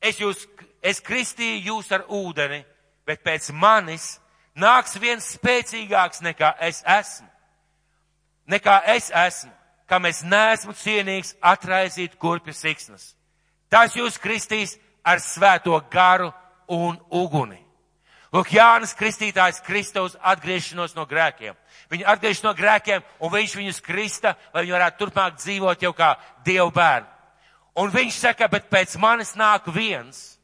es 0.00 0.20
jūs, 0.22 0.44
es 0.82 1.02
kristīju 1.02 1.64
jūs 1.72 1.90
ar 1.94 2.06
ūdeni, 2.08 2.62
bet 3.08 3.24
pēc 3.24 3.48
manis 3.56 4.18
nāks 4.58 4.98
viens 5.00 5.32
spēcīgāks 5.38 6.20
nekā 6.24 6.52
es 6.68 6.82
esmu, 6.84 7.28
nekā 8.52 8.82
es 8.94 9.08
esmu, 9.08 9.52
kam 9.88 10.04
es 10.04 10.20
neesmu 10.22 10.74
cienīgs 10.76 11.32
atraisīt 11.40 12.18
kurpju 12.20 12.52
siksnas. 12.52 13.14
Tas 13.72 13.96
jūs 13.96 14.20
kristīs 14.20 14.76
ar 15.04 15.22
svēto 15.24 15.78
garu 15.90 16.28
un 16.68 16.98
uguni. 17.08 17.62
Lūk, 18.28 18.50
Jānis 18.52 18.92
Kristītājs 18.92 19.62
Kristus 19.64 20.18
atgriešanos 20.20 20.92
no 20.96 21.06
grēkiem. 21.08 21.56
Viņa 21.88 22.10
atgriež 22.12 22.42
no 22.44 22.52
grēkiem 22.52 23.04
un 23.24 23.32
viņš 23.32 23.54
viņus 23.56 23.80
krista, 23.80 24.34
lai 24.52 24.66
viņi 24.66 24.74
varētu 24.76 25.00
turpmāk 25.00 25.38
dzīvot 25.40 25.84
jau 25.86 25.94
kā 25.96 26.10
Dievu 26.44 26.68
bērni. 26.76 27.08
Un 27.80 27.92
viņš 27.94 28.18
saka, 28.20 28.50
bet 28.52 28.68
pēc 28.68 28.98
manis 29.00 29.32
nāk 29.38 29.70
viens, 29.72 30.37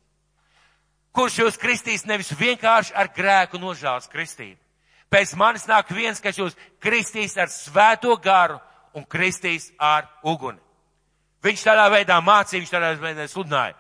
kurš 1.14 1.38
jūs 1.40 1.58
kristīs 1.60 2.04
nevis 2.08 2.32
vienkārši 2.34 2.94
ar 2.98 3.10
grēku 3.14 3.60
nožēlas 3.62 4.10
kristību. 4.10 4.58
Pēc 5.10 5.34
manis 5.38 5.68
nāk 5.70 5.92
viens, 5.94 6.20
kas 6.20 6.38
jūs 6.38 6.56
kristīs 6.82 7.36
ar 7.38 7.50
svēto 7.52 8.16
garu 8.18 8.58
un 8.94 9.06
kristīs 9.06 9.70
ar 9.78 10.08
uguni. 10.26 10.58
Viņš 11.44 11.62
tādā 11.66 11.86
veidā 11.92 12.18
mācīja, 12.24 12.62
viņš 12.62 12.72
tādā 12.72 12.92
veidā 12.98 13.26
sludināja. 13.28 13.76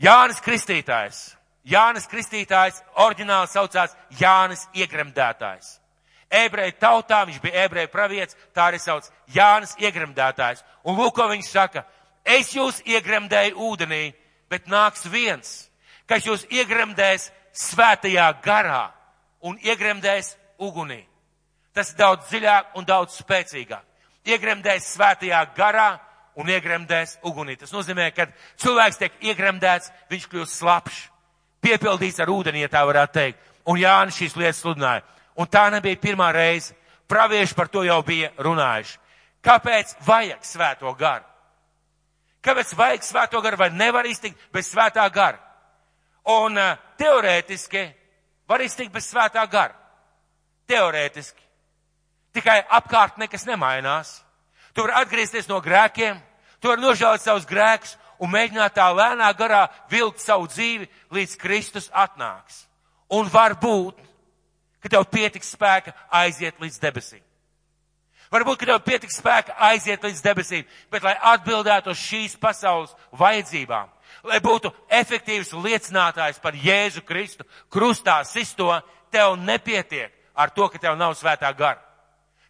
Jānis 0.00 0.40
Kristītājs. 0.44 1.20
Jānis 1.66 2.06
Kristītājs 2.08 2.80
oriģināli 3.02 3.50
saucās 3.50 3.96
Jānis 4.20 4.66
Iegremdētājs. 4.76 5.78
Ebreju 6.30 6.76
tautā 6.78 7.24
viņš 7.26 7.40
bija 7.42 7.64
ebreju 7.66 7.90
pravietis, 7.90 8.36
tā 8.54 8.68
arī 8.70 8.78
sauc 8.78 9.08
Jānis 9.34 9.74
Iegremdētājs. 9.80 10.62
Un 10.86 10.96
lūk, 11.00 11.16
ko 11.18 11.26
viņš 11.32 11.50
saka. 11.50 11.84
Es 12.24 12.52
jūs 12.54 12.82
iegremdēju 12.84 13.56
ūdenī, 13.56 14.12
bet 14.52 14.68
nāks 14.70 15.06
viens, 15.10 15.69
kas 16.10 16.26
jūs 16.26 16.42
iegremdēs 16.50 17.28
svētajā 17.54 18.26
garā 18.42 18.88
un 19.46 19.58
iegremdēs 19.62 20.34
ugunī. 20.58 21.04
Tas 21.72 21.92
ir 21.92 22.00
daudz 22.00 22.26
dziļāk 22.30 22.74
un 22.78 22.86
daudz 22.86 23.20
spēcīgāk. 23.22 23.84
Iegremdēs 24.26 24.90
svētajā 24.96 25.44
garā 25.56 25.92
un 26.34 26.50
iegremdēs 26.50 27.20
ugunī. 27.26 27.56
Tas 27.56 27.72
nozīmē, 27.72 28.10
ka 28.14 28.26
cilvēks 28.60 28.98
tiek 29.00 29.22
iegremdēts, 29.30 29.92
viņš 30.10 30.26
kļūst 30.32 30.58
slapjš, 30.58 30.98
piepildīts 31.62 32.20
ar 32.20 32.32
ūdeni, 32.32 32.64
ja 32.64 32.72
tā 32.72 32.82
varētu 32.88 33.16
teikt. 33.16 33.48
Un 33.70 33.78
Jānis 33.78 34.18
šīs 34.18 34.36
lietas 34.40 34.62
sludināja. 34.64 35.04
Un 35.38 35.46
tā 35.46 35.68
nebija 35.72 36.00
pirmā 36.00 36.32
reize. 36.34 36.74
Pravieši 37.10 37.56
par 37.58 37.68
to 37.68 37.82
jau 37.86 38.00
bija 38.06 38.30
runājuši. 38.38 38.98
Kāpēc 39.44 39.94
vajag 40.06 40.44
svēto 40.46 40.92
garu? 40.98 41.24
Kāpēc 42.44 42.74
vajag 42.76 43.04
svēto 43.04 43.40
garu 43.44 43.58
vai 43.60 43.70
nevar 43.70 44.06
iztikt 44.08 44.38
bez 44.52 44.68
svētā 44.70 45.06
gara? 45.12 45.38
Un 46.30 46.58
uh, 46.58 46.78
teorētiski 47.00 47.84
var 48.50 48.62
iztikt 48.64 48.92
bez 48.94 49.08
svētā 49.10 49.44
gara. 49.50 49.74
Teorētiski. 50.70 51.42
Tikai 52.34 52.60
apkārt 52.78 53.18
nekas 53.18 53.46
nemainās. 53.48 54.20
Tu 54.74 54.84
vari 54.84 54.94
atgriezties 55.00 55.48
no 55.50 55.58
grēkiem, 55.62 56.20
tu 56.62 56.70
vari 56.70 56.82
nožēlot 56.84 57.24
savus 57.24 57.48
grēkus 57.48 57.96
un 58.22 58.30
mēģināt 58.30 58.76
tā 58.76 58.86
lēnā 58.94 59.30
garā 59.34 59.64
vilkt 59.90 60.22
savu 60.22 60.46
dzīvi, 60.50 60.86
līdz 61.10 61.34
Kristus 61.40 61.88
atnāks. 61.90 62.66
Un 63.10 63.26
varbūt, 63.32 63.96
ka 64.82 64.92
tev 64.92 65.08
pietiks 65.10 65.50
spēka 65.56 65.94
aiziet 66.20 66.60
līdz 66.62 66.78
debesīm. 66.82 67.24
Varbūt, 68.30 68.60
ka 68.60 68.68
tev 68.68 68.82
pietiks 68.86 69.18
spēka 69.18 69.56
aiziet 69.70 70.04
līdz 70.06 70.22
debesīm, 70.22 70.66
bet 70.92 71.02
lai 71.02 71.16
atbildētu 71.32 71.90
uz 71.90 71.98
šīs 71.98 72.36
pasaules 72.38 72.92
vajadzībām, 73.18 73.90
lai 74.24 74.40
būtu 74.44 74.72
efektīvs 74.88 75.52
liecinātājs 75.54 76.40
par 76.42 76.56
Jēzu 76.56 77.02
Kristu 77.06 77.46
krustā 77.72 78.20
sisto, 78.24 78.72
tev 79.10 79.36
nepietiek 79.40 80.12
ar 80.34 80.50
to, 80.50 80.68
ka 80.68 80.78
tev 80.78 80.96
nav 80.98 81.14
svētā 81.18 81.50
gara. 81.56 81.80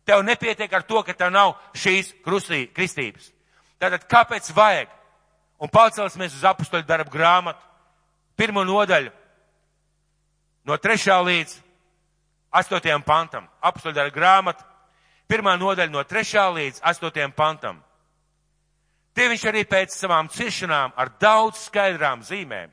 Tev 0.05 0.25
nepietiek 0.27 0.73
ar 0.73 0.83
to, 0.83 1.03
ka 1.03 1.15
tev 1.15 1.31
nav 1.33 1.55
šīs 1.77 2.15
krustī, 2.25 2.67
kristības. 2.75 3.31
Tātad, 3.81 4.05
kāpēc 4.11 4.51
vajag? 4.57 4.89
Un 5.61 5.69
pacelsimies 5.69 6.35
uz 6.35 6.45
apustoļu 6.49 6.87
darbu 6.89 7.13
grāmatu, 7.13 7.61
pirmo 8.37 8.63
nodaļu, 8.65 9.11
no 10.65 10.77
trešā 10.81 11.19
līdz 11.21 11.59
astotajam 12.51 13.05
pantam. 13.05 13.49
Apustoļu 13.61 13.99
darbu 13.99 14.17
grāmatu, 14.17 14.65
pirmā 15.29 15.57
nodaļa 15.61 15.93
no 15.93 16.05
trešā 16.05 16.47
līdz 16.57 16.81
astotajam 16.91 17.33
pantam. 17.37 17.83
Tie 19.15 19.27
viņš 19.29 19.47
arī 19.51 19.65
pēc 19.67 19.95
savām 19.95 20.29
ciešanām 20.31 20.93
ar 20.97 21.11
daudz 21.21 21.67
skaidrām 21.67 22.23
zīmēm 22.27 22.71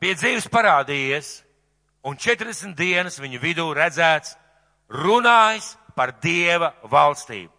bija 0.00 0.16
dzīves 0.16 0.48
parādījies 0.48 1.30
un 2.08 2.16
40 2.16 2.74
dienas 2.78 3.20
viņu 3.20 3.40
vidū 3.42 3.66
redzēts, 3.76 4.36
runājis 4.88 5.74
par 5.96 6.14
Dieva 6.22 6.72
valstību. 6.88 7.52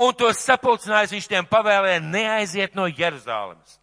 Un 0.00 0.16
to 0.16 0.30
sapulcinājis 0.32 1.12
viņš 1.12 1.28
tiem 1.28 1.48
pavēlēja 1.48 2.00
neaiziet 2.04 2.76
no 2.76 2.86
Jeruzālēmas, 2.88 3.78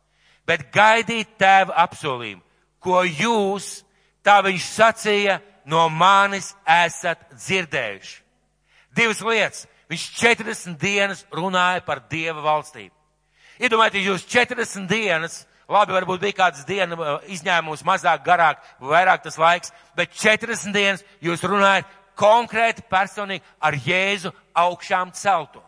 bet 0.49 0.69
gaidīt 0.73 1.35
tēva 1.37 1.75
apsolījumu, 1.85 2.41
ko 2.81 3.03
jūs, 3.05 3.83
tā 4.25 4.39
viņš 4.45 4.69
sacīja, 4.77 5.39
no 5.69 5.87
manis 5.93 6.53
esat 6.63 7.21
dzirdējuši. 7.35 8.15
Divas 8.97 9.21
lietas. 9.21 9.65
Viņš 9.87 10.07
40 10.19 10.79
dienas 10.81 11.23
runāja 11.31 11.83
par 11.85 12.01
Dieva 12.11 12.41
valstību. 12.43 12.91
Iedomājieties, 13.57 14.07
jūs 14.09 14.25
40 14.29 14.89
dienas, 14.89 15.37
labi, 15.69 15.95
varbūt 15.95 16.21
bija 16.21 16.35
kāds 16.43 16.65
diena 16.67 17.17
izņēmums 17.31 17.85
mazāk, 17.87 18.25
garāk, 18.25 18.59
vairāk 18.83 19.23
tas 19.23 19.39
laiks, 19.39 19.71
bet 19.97 20.13
40 20.13 20.75
dienas 20.75 21.05
jūs 21.23 21.45
runājat 21.47 21.87
konkrēti 22.17 22.83
personīgi 22.89 23.45
ar 23.61 23.77
Jēzu 23.85 24.33
augšām 24.57 25.13
celto. 25.15 25.63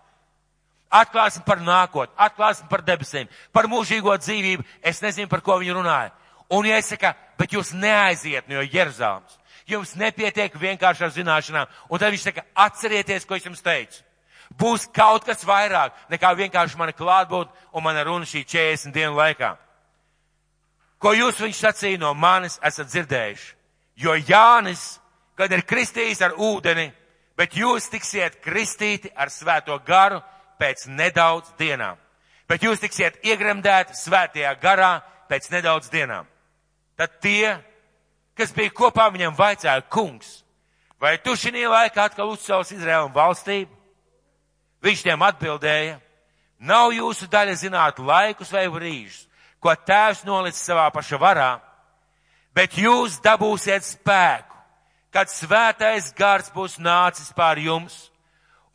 Atklāsim 0.90 1.46
par 1.46 1.62
nākotni, 1.62 2.16
atklāsim 2.18 2.70
par 2.70 2.82
debesīm, 2.82 3.30
par 3.54 3.70
mūžīgo 3.70 4.16
dzīvību. 4.18 4.66
Es 4.82 5.04
nezinu, 5.06 5.30
par 5.30 5.44
ko 5.46 5.60
viņi 5.62 5.76
runāja. 5.78 6.12
Un 6.50 6.66
saku, 6.82 7.14
bet 7.38 7.54
jūs 7.54 7.74
neaiziet 7.78 8.50
no 8.50 8.64
Jeruzāles. 8.66 9.38
Jums 9.70 9.94
nepietiek 9.96 10.56
vienkārši 10.58 11.04
ar 11.06 11.12
zināšanām. 11.14 11.68
Un 11.90 12.00
tad 12.00 12.10
viņš 12.10 12.24
saka, 12.26 12.46
atcerieties, 12.56 13.26
ko 13.26 13.38
es 13.38 13.46
jums 13.46 13.62
teicu. 13.62 14.02
Būs 14.60 14.90
kaut 14.92 15.24
kas 15.24 15.46
vairāk 15.48 15.96
nekā 16.12 16.34
vienkārši 16.36 16.78
mana 16.78 16.96
klātbūt 16.96 17.52
un 17.72 17.84
mana 17.84 18.04
runa 18.04 18.28
šī 18.28 18.44
40 18.44 18.94
dienu 18.94 19.16
laikā. 19.16 19.54
Ko 21.00 21.14
jūs 21.16 21.40
viņš 21.40 21.62
sacīja 21.64 22.00
no 22.02 22.14
manis 22.14 22.60
esat 22.64 22.92
dzirdējuši? 22.92 23.54
Jo 24.00 24.16
Jānis 24.20 25.00
kad 25.40 25.54
ir 25.56 25.64
kristījis 25.64 26.20
ar 26.26 26.36
ūdeni, 26.36 26.90
bet 27.40 27.56
jūs 27.56 27.88
tiksiet 27.94 28.42
kristīti 28.44 29.12
ar 29.16 29.32
svēto 29.32 29.78
garu 29.88 30.20
pēc 30.60 30.90
nedaudz 30.92 31.54
dienām. 31.60 31.96
Bet 32.50 32.66
jūs 32.66 32.82
tiksiet 32.84 33.22
iegremdēti 33.24 33.96
svētajā 33.96 34.52
garā 34.60 34.98
pēc 35.32 35.48
nedaudz 35.54 35.88
dienām. 35.94 36.28
Tad 37.00 37.16
tie, 37.24 37.56
kas 38.36 38.52
bija 38.52 38.74
kopā 38.76 39.08
viņam 39.14 39.38
vaicāja, 39.38 39.86
kungs, 39.88 40.42
vai 41.00 41.16
tu 41.24 41.38
šī 41.40 41.64
laikā 41.64 42.10
atkal 42.10 42.34
uzcels 42.34 42.74
Izraēlu 42.76 43.14
valstību? 43.16 43.72
Viņš 44.84 45.02
tiem 45.04 45.24
atbildēja, 45.28 45.98
nav 46.60 46.94
jūsu 46.96 47.28
daļa 47.32 47.56
zināt 47.60 48.00
laikus 48.00 48.52
vai 48.56 48.68
brīžus, 48.72 49.26
ko 49.60 49.74
tēvs 49.76 50.24
nolicis 50.28 50.64
savā 50.64 50.88
paša 50.96 51.20
varā, 51.20 51.50
bet 52.56 52.78
jūs 52.80 53.20
dabūsiet 53.24 53.84
spēku 53.84 54.50
kad 55.14 55.30
svētais 55.32 56.12
gars 56.18 56.50
būs 56.54 56.78
nācis 56.82 57.34
pār 57.36 57.60
jums, 57.62 58.10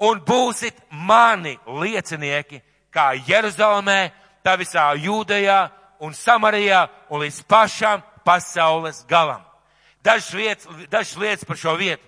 un 0.02 0.20
būsit 0.26 0.76
mani 0.90 1.56
liecinieki, 1.66 2.60
kā 2.94 3.14
Jeruzalemē, 3.26 4.10
tā 4.44 4.56
visā 4.58 4.90
Jūdejā 4.98 5.60
un 6.04 6.14
Samarijā 6.14 6.84
un 7.10 7.22
līdz 7.22 7.42
pašam 7.48 8.02
pasaules 8.26 9.04
galam. 9.08 9.42
Dažas 10.04 10.34
lietas, 10.34 10.68
dažas 10.90 11.16
lietas 11.16 11.48
par 11.48 11.56
šo 11.56 11.76
vietu. 11.80 12.04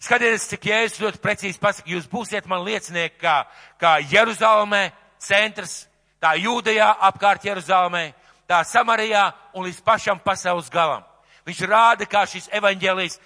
Skatieties, 0.00 0.46
cik 0.48 0.64
Jēzus 0.64 1.02
ļoti 1.02 1.20
precīzi 1.20 1.60
pasaka, 1.60 1.90
jūs 1.92 2.06
būsiet 2.08 2.46
man 2.48 2.62
liecinieki, 2.64 3.18
kā, 3.20 3.42
kā 3.80 3.98
Jeruzalemē, 4.08 4.86
centrs, 5.20 5.82
tā 6.22 6.32
Jūdejā 6.40 6.88
apkārt 7.10 7.44
Jeruzalemē, 7.44 8.06
tā 8.48 8.62
Samarijā 8.64 9.26
un 9.52 9.68
līdz 9.68 9.82
pašam 9.84 10.22
pasaules 10.24 10.72
galam. 10.72 11.04
Viņš 11.44 11.60
rāda, 11.68 12.08
kā 12.08 12.24
šis 12.28 12.48
evaņģēlijs 12.56 13.18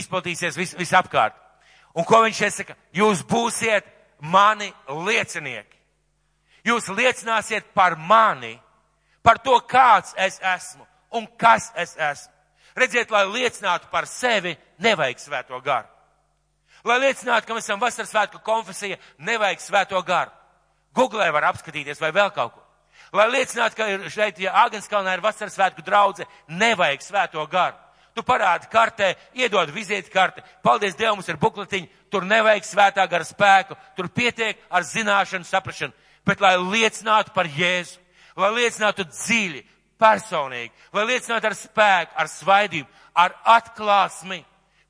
izplatīsies 0.00 0.56
vis, 0.56 0.74
visapkārt. 0.78 1.36
Un 1.94 2.08
ko 2.08 2.24
viņš 2.24 2.42
saka? 2.56 2.74
Jūs 2.96 3.22
būsiet 3.28 3.86
mani 4.24 4.72
liecinieki. 4.88 5.76
Jūs 6.64 6.88
liecināsiet 6.88 7.68
par 7.76 7.98
mani, 8.00 8.56
par 9.22 9.38
to, 9.44 9.58
kāds 9.68 10.16
es 10.16 10.40
esmu 10.40 10.86
un 11.14 11.28
kas 11.38 11.70
es 11.76 11.96
esmu. 11.96 12.32
Redziet, 12.74 13.10
lai 13.12 13.26
liecinātu 13.28 13.86
par 13.92 14.08
sevi, 14.10 14.56
nevajag 14.82 15.20
svēto 15.20 15.60
garu. 15.62 15.93
Lai 16.84 16.98
liecinātu, 17.00 17.48
ka 17.48 17.56
mēs 17.56 17.64
esam 17.64 17.80
vasaras 17.80 18.10
svētku 18.12 18.42
konfesija, 18.44 18.98
nevajag 19.18 19.62
svēto 19.64 20.00
garu. 20.04 20.32
Googlē 20.94 21.30
var 21.32 21.48
apskatīties 21.48 22.00
vai 22.00 22.12
vēl 22.12 22.28
kaut 22.34 22.52
ko. 22.54 22.60
Lai 23.16 23.28
liecinātu, 23.30 23.78
ka 23.78 24.10
šeit, 24.12 24.38
ja 24.42 24.52
Āgenskalnā 24.64 25.14
ir 25.16 25.24
vasaras 25.24 25.56
svētku 25.56 25.84
draudze, 25.86 26.26
nevajag 26.48 27.02
svēto 27.02 27.46
garu. 27.50 27.80
Tu 28.14 28.22
parādi 28.22 28.68
kartē, 28.70 29.14
iedod 29.34 29.72
vizīti 29.74 30.12
karti. 30.12 30.42
Paldies 30.62 30.94
Dievam, 30.94 31.18
mums 31.18 31.28
ir 31.28 31.40
bukletiņi. 31.40 31.88
Tur 32.12 32.26
nevajag 32.30 32.66
svētā 32.68 33.06
gara 33.10 33.26
spēku. 33.26 33.74
Tur 33.96 34.06
pietiek 34.14 34.60
ar 34.70 34.86
zināšanu, 34.86 35.48
saprašanu. 35.48 35.96
Bet 36.24 36.40
lai 36.40 36.54
liecinātu 36.60 37.34
par 37.34 37.48
Jēzu, 37.50 37.98
lai 38.38 38.52
liecinātu 38.54 39.08
dziļi, 39.10 39.64
personīgi, 40.00 40.72
lai 40.94 41.04
liecinātu 41.10 41.50
ar 41.50 41.56
spēku, 41.58 42.14
ar 42.16 42.30
svaidību, 42.30 42.88
ar 43.18 43.34
atklāsmi 43.56 44.44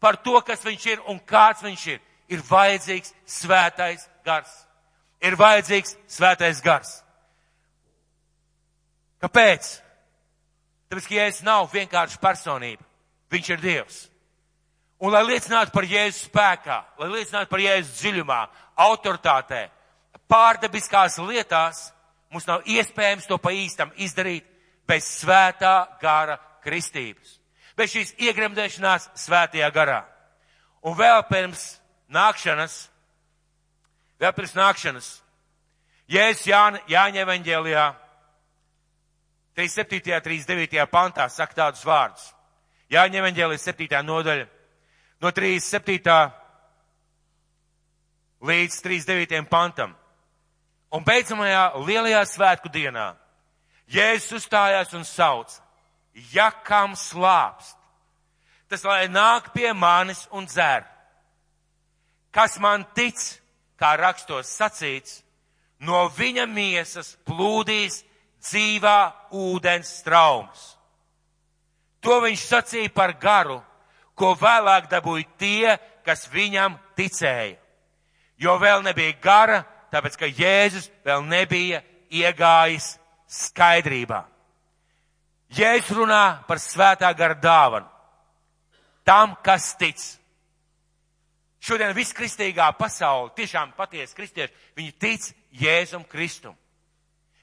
par 0.04 0.18
to, 0.20 0.36
kas 0.44 0.60
viņš 0.64 0.86
ir 0.92 1.04
un 1.08 1.20
kāds 1.24 1.64
viņš 1.64 1.86
ir, 1.94 2.00
ir 2.28 2.44
vajadzīgs 2.44 3.14
svētais 3.24 4.04
gars. 4.26 4.52
Ir 5.24 5.38
vajadzīgs 5.40 5.94
svētais 6.12 6.60
gars. 6.64 6.98
Kāpēc? 9.24 9.70
Tāpēc, 10.92 11.06
ka 11.08 11.16
Jēzus 11.16 11.46
nav 11.46 11.70
vienkārši 11.72 12.20
personība. 12.20 12.84
Viņš 13.32 13.48
ir 13.54 13.62
Dievs. 13.62 14.02
Un 15.00 15.12
lai 15.14 15.22
liecinātu 15.24 15.72
par 15.72 15.86
Jēzus 15.88 16.28
spēkā, 16.28 16.76
lai 17.00 17.08
liecinātu 17.16 17.50
par 17.50 17.62
Jēzus 17.64 17.96
dziļumā, 18.02 18.40
autoritātē, 18.84 19.62
pārdabiskās 20.30 21.16
lietās, 21.24 21.86
mums 22.30 22.46
nav 22.46 22.68
iespējams 22.68 23.26
to 23.30 23.40
pa 23.40 23.54
īstam 23.56 23.90
izdarīt 23.96 24.44
bez 24.88 25.08
svētā 25.22 25.74
gara 26.00 26.36
kristības. 26.64 27.38
Bez 27.74 27.90
šīs 27.94 28.14
iegremdēšanās 28.22 29.08
svētajā 29.18 29.70
garā. 29.74 30.04
Un 30.84 30.94
vēl 30.98 31.22
pirms 31.26 31.64
nākšanas, 32.12 32.76
vēl 34.20 34.34
pirms 34.36 34.54
nākšanas, 34.54 35.10
Jēzus 36.12 36.46
Jāņa, 36.50 36.82
Jāņa 36.92 37.22
evaņģēlijā 37.24 37.84
37. 39.56 40.20
39. 40.20 40.86
pantā 40.92 41.28
saka 41.32 41.56
tādus 41.56 41.84
vārdus. 41.86 42.26
Jāņa 42.92 43.22
evaņģēlijas 43.22 43.66
7. 43.70 44.02
nodaļa 44.04 44.46
no 45.24 45.30
37. 45.32 46.30
līdz 48.44 48.80
39. 48.84 49.44
pantam. 49.48 49.94
Un 50.94 51.02
beidzamajā 51.02 51.64
lielajā 51.86 52.22
svētku 52.28 52.70
dienā 52.70 53.14
Jēzus 53.90 54.40
uzstājās 54.40 54.92
un 54.96 55.04
sauc, 55.04 55.56
ja 56.32 56.50
kam 56.64 56.94
slāpst, 56.98 57.76
tas 58.68 58.84
lai 58.86 59.06
nāk 59.08 59.52
pie 59.54 59.72
manis 59.72 60.26
un 60.32 60.46
dzer. 60.46 60.84
Kas 62.34 62.58
man 62.58 62.86
tic, 62.94 63.18
kā 63.78 63.94
rakstos 63.98 64.50
sacīts, 64.50 65.22
no 65.78 66.08
viņa 66.10 66.46
miesas 66.50 67.14
plūdīs 67.26 68.02
dzīvā 68.44 68.98
ūdens 69.30 69.90
straumes. 70.00 70.74
To 72.04 72.20
viņš 72.20 72.42
sacīja 72.44 72.92
par 72.92 73.14
garu, 73.20 73.60
ko 74.14 74.34
vēlāk 74.38 74.90
dabūja 74.90 75.30
tie, 75.38 75.76
kas 76.04 76.26
viņam 76.30 76.76
ticēja. 76.98 77.56
Jo 78.38 78.58
vēl 78.60 78.82
nebija 78.84 79.14
gara, 79.22 79.62
tāpēc 79.94 80.18
ka 80.18 80.28
Jēzus 80.28 80.90
vēl 81.06 81.24
nebija 81.24 81.80
iegājis 82.10 82.96
skaidrībā. 83.30 84.24
Jēzus 85.54 85.94
runā 85.96 86.44
par 86.48 86.58
svētā 86.62 87.10
gara 87.16 87.36
dāvanu. 87.38 87.88
Tam, 89.04 89.36
kas 89.44 89.74
tic. 89.76 90.00
Šodien 91.64 91.94
viss 91.96 92.16
kristīgā 92.16 92.66
pasaule, 92.76 93.32
tiešām 93.36 93.72
patiesi 93.76 94.16
kristieši, 94.16 94.52
viņi 94.76 94.92
tic 95.00 95.28
Jēzum 95.60 96.04
Kristum. 96.08 96.56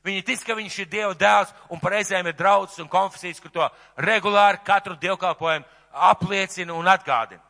Viņi 0.06 0.24
tic, 0.26 0.42
ka 0.46 0.58
viņš 0.58 0.80
ir 0.82 0.90
Dieva 0.90 1.14
dēls 1.18 1.54
un 1.70 1.82
pareizēm 1.82 2.30
ir 2.30 2.38
draudzes 2.38 2.82
un 2.82 2.90
konfesijas, 2.90 3.42
kur 3.42 3.54
to 3.54 3.68
regulāri 4.02 4.62
katru 4.66 4.98
dievkalpojumu 5.02 5.66
apliecina 6.10 6.74
un 6.74 6.90
atgādina. 6.90 7.42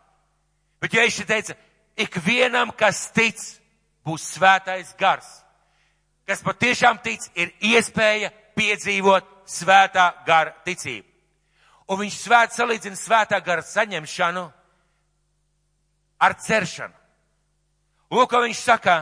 Bet 0.81 0.95
viņš 0.95 1.21
teica, 1.29 1.55
ikvienam, 1.95 2.73
kas 2.75 3.05
tic, 3.15 3.39
būs 4.03 4.25
svētais 4.35 4.91
gars. 4.99 5.27
Kas 6.27 6.43
patiešām 6.43 6.99
tic, 7.03 7.23
ir 7.35 7.53
iespēja 7.71 8.31
piedzīvot 8.57 9.30
svētā 9.47 10.11
gara 10.25 10.53
ticību. 10.65 11.07
Un 11.91 11.99
viņš 11.99 12.17
svēt 12.23 12.55
salīdzina 12.55 12.95
svētā 12.95 13.39
gara 13.43 13.63
saņemšanu 13.65 14.45
ar 16.21 16.35
ceršanu. 16.39 16.93
Lūk, 18.11 18.29
ko 18.31 18.41
viņš 18.43 18.59
saka, 18.59 18.95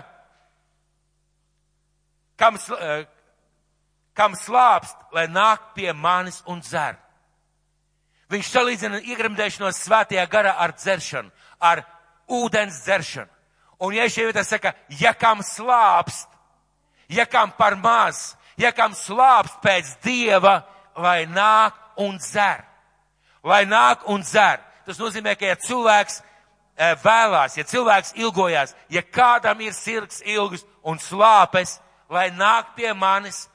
kam, 2.38 2.58
kam 4.18 4.38
slāpst, 4.38 4.98
lai 5.14 5.28
nāk 5.30 5.74
pie 5.76 5.92
manis 5.94 6.42
un 6.48 6.62
dzer. 6.62 6.98
Viņš 8.30 8.52
salīdzina 8.54 9.02
iegremdēšanos 9.02 9.82
svētajā 9.86 10.26
garā 10.30 10.54
ar 10.62 10.76
dzeršanu, 10.78 11.32
ar 11.60 11.84
ūdens 12.30 12.84
dzeršanu. 12.86 13.30
Un 13.80 13.96
ja 13.96 14.06
šie 14.12 14.28
vietā 14.28 14.44
saka, 14.46 14.76
ja 15.00 15.14
kam 15.18 15.42
slāpst, 15.46 16.28
ja 17.10 17.26
kam 17.26 17.52
par 17.58 17.78
maz, 17.80 18.36
ja 18.60 18.72
kam 18.76 18.96
slāpst 18.96 19.60
pēc 19.64 19.94
dieva, 20.04 20.60
lai 21.00 21.24
nāk 21.26 21.78
un 22.00 22.18
dzer. 22.20 22.66
Lai 23.44 23.64
nāk 23.66 24.04
un 24.12 24.24
dzer. 24.26 24.60
Tas 24.86 25.00
nozīmē, 25.00 25.36
ka 25.40 25.48
ja 25.48 25.60
cilvēks 25.60 26.20
e, 26.20 26.90
vēlās, 27.04 27.56
ja 27.58 27.64
cilvēks 27.68 28.16
ilgojās, 28.20 28.76
ja 28.92 29.04
kādam 29.06 29.62
ir 29.64 29.76
sirds 29.78 30.24
ilgs 30.26 30.66
un 30.84 31.00
slāpes, 31.00 31.78
lai 32.10 32.30
nāk 32.36 32.74
pie 32.76 32.92
manis 32.94 33.46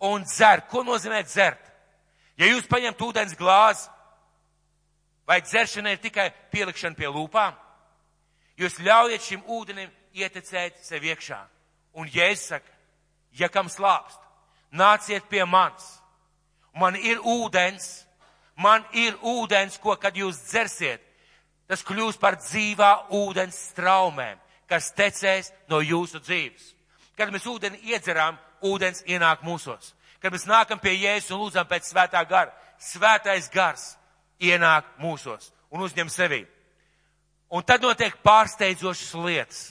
un 0.00 0.24
dzer. 0.24 0.64
Ko 0.70 0.84
nozīmē 0.86 1.24
dzert? 1.26 1.60
Ja 2.40 2.48
jūs 2.50 2.66
paņemt 2.70 3.02
ūdens 3.04 3.36
glāzi, 3.38 3.90
vai 5.28 5.40
dzeršana 5.44 5.94
ir 5.94 6.02
tikai 6.02 6.28
pielikšana 6.52 6.98
pie 6.98 7.08
lūpām, 7.08 7.54
jūs 8.60 8.80
ļaujiet 8.82 9.22
šim 9.24 9.44
ūdenim 9.46 9.92
ietecēt 10.14 10.80
sev 10.84 11.04
iekšā. 11.04 11.40
Un 11.94 12.10
Jēzus 12.10 12.50
saka, 12.54 12.70
ja 13.38 13.48
kam 13.48 13.70
slāpst, 13.70 14.23
nāciet 14.74 15.26
pie 15.30 15.44
manis. 15.46 15.86
Man 16.74 16.98
ir 16.98 17.22
ūdens, 17.22 18.04
man 18.58 18.84
ir 18.92 19.14
ūdens, 19.22 19.78
ko, 19.78 19.94
kad 20.00 20.16
jūs 20.18 20.40
dzersiet, 20.50 21.02
tas 21.70 21.84
kļūs 21.86 22.18
par 22.20 22.36
dzīvā 22.42 22.90
ūdens 23.14 23.56
straumēm, 23.70 24.40
kas 24.68 24.90
tecēs 24.96 25.52
no 25.70 25.80
jūsu 25.80 26.20
dzīves. 26.24 26.72
Kad 27.14 27.30
mēs 27.30 27.46
ūdeni 27.46 27.78
iedzeram, 27.92 28.38
ūdens 28.64 29.04
ienāk 29.06 29.44
mūsos. 29.46 29.92
Kad 30.18 30.34
mēs 30.34 30.48
nākam 30.48 30.80
pie 30.82 30.96
Jēzus 30.96 31.34
un 31.36 31.44
lūdzam 31.44 31.68
pēc 31.68 31.86
svētā 31.92 32.24
gara, 32.26 32.50
svētais 32.80 33.46
gars 33.52 33.92
ienāk 34.42 34.88
mūsos 34.98 35.52
un 35.70 35.84
uzņem 35.84 36.10
sevī. 36.10 36.42
Un 37.54 37.62
tad 37.62 37.84
notiek 37.84 38.16
pārsteidzošas 38.24 39.14
lietas. 39.22 39.62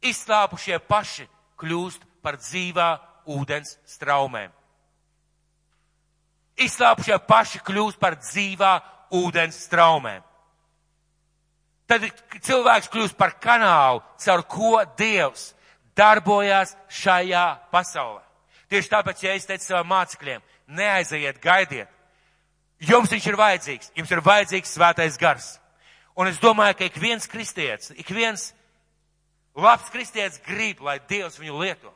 Izslāpušie 0.00 0.78
paši 0.88 1.26
kļūst 1.60 2.06
par 2.24 2.38
dzīvā 2.40 2.88
ūdens 3.36 3.76
straumēm. 3.88 4.52
Izslāpušie 6.60 7.16
paši 7.28 7.60
kļūst 7.64 8.00
par 8.00 8.18
dzīvā 8.20 8.72
ūdens 9.16 9.62
straumēm. 9.66 10.24
Tad 11.90 12.04
cilvēks 12.46 12.90
kļūst 12.92 13.16
par 13.18 13.34
kanālu, 13.42 14.02
caur 14.22 14.44
ko 14.46 14.76
Dievs 14.98 15.50
darbojās 15.98 16.76
šajā 17.00 17.46
pasaulē. 17.72 18.22
Tieši 18.70 18.92
tāpēc, 18.92 19.24
ja 19.24 19.34
es 19.34 19.48
teicu 19.48 19.66
saviem 19.66 19.88
mācekļiem, 19.90 20.44
neaiziet, 20.78 21.40
gaidiet. 21.42 21.90
Jums 22.80 23.10
viņš 23.12 23.26
ir 23.26 23.36
vajadzīgs, 23.36 23.90
jums 23.98 24.12
ir 24.14 24.22
vajadzīgs 24.24 24.76
svētais 24.76 25.18
gars. 25.20 25.56
Un 26.16 26.30
es 26.30 26.38
domāju, 26.40 26.78
ka 26.78 26.86
ik 26.86 26.96
viens 27.00 27.26
kristietis, 27.28 27.90
ik 27.98 28.08
viens 28.14 28.52
labs 29.58 29.90
kristietis 29.90 30.40
grib, 30.46 30.80
lai 30.84 31.00
Dievs 31.10 31.40
viņu 31.40 31.58
lieto. 31.58 31.92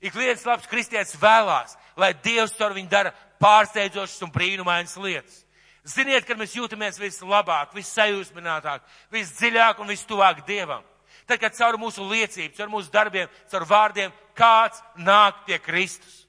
Ik 0.00 0.14
viens 0.16 0.44
labs 0.48 0.68
kristietis 0.68 1.18
vēlās, 1.20 1.76
lai 1.96 2.14
Dievs 2.24 2.56
ar 2.60 2.72
viņu 2.72 2.88
dara 2.88 3.12
pārsteidzošas 3.40 4.24
un 4.24 4.32
brīnumainas 4.32 4.96
lietas. 4.96 5.42
Ziniet, 5.84 6.26
kad 6.28 6.38
mēs 6.40 6.54
jūtamies 6.56 7.00
vislabāk, 7.00 7.74
vissajūsminātāk, 7.76 8.84
visdziļāk 9.12 9.80
un 9.80 9.92
vistuvāk 9.92 10.44
Dievam. 10.46 10.84
Tad, 11.26 11.38
kad 11.40 11.56
caur 11.56 11.78
mūsu 11.80 12.04
liecību, 12.08 12.54
caur 12.56 12.68
mūsu 12.72 12.92
darbiem, 12.92 13.28
caur 13.50 13.64
vārdiem 13.68 14.12
kāds 14.36 14.80
nāk 14.98 15.44
pie 15.46 15.58
Kristus. 15.62 16.24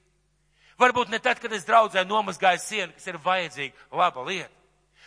Varbūt 0.80 1.12
ne 1.12 1.20
tad, 1.22 1.40
kad 1.40 1.52
es 1.52 1.66
draudzē 1.68 2.04
nomazgāju 2.08 2.60
sienu, 2.62 2.92
kas 2.96 3.06
ir 3.08 3.20
vajadzīga, 3.22 3.88
laba 3.92 4.24
lieta. 4.26 4.52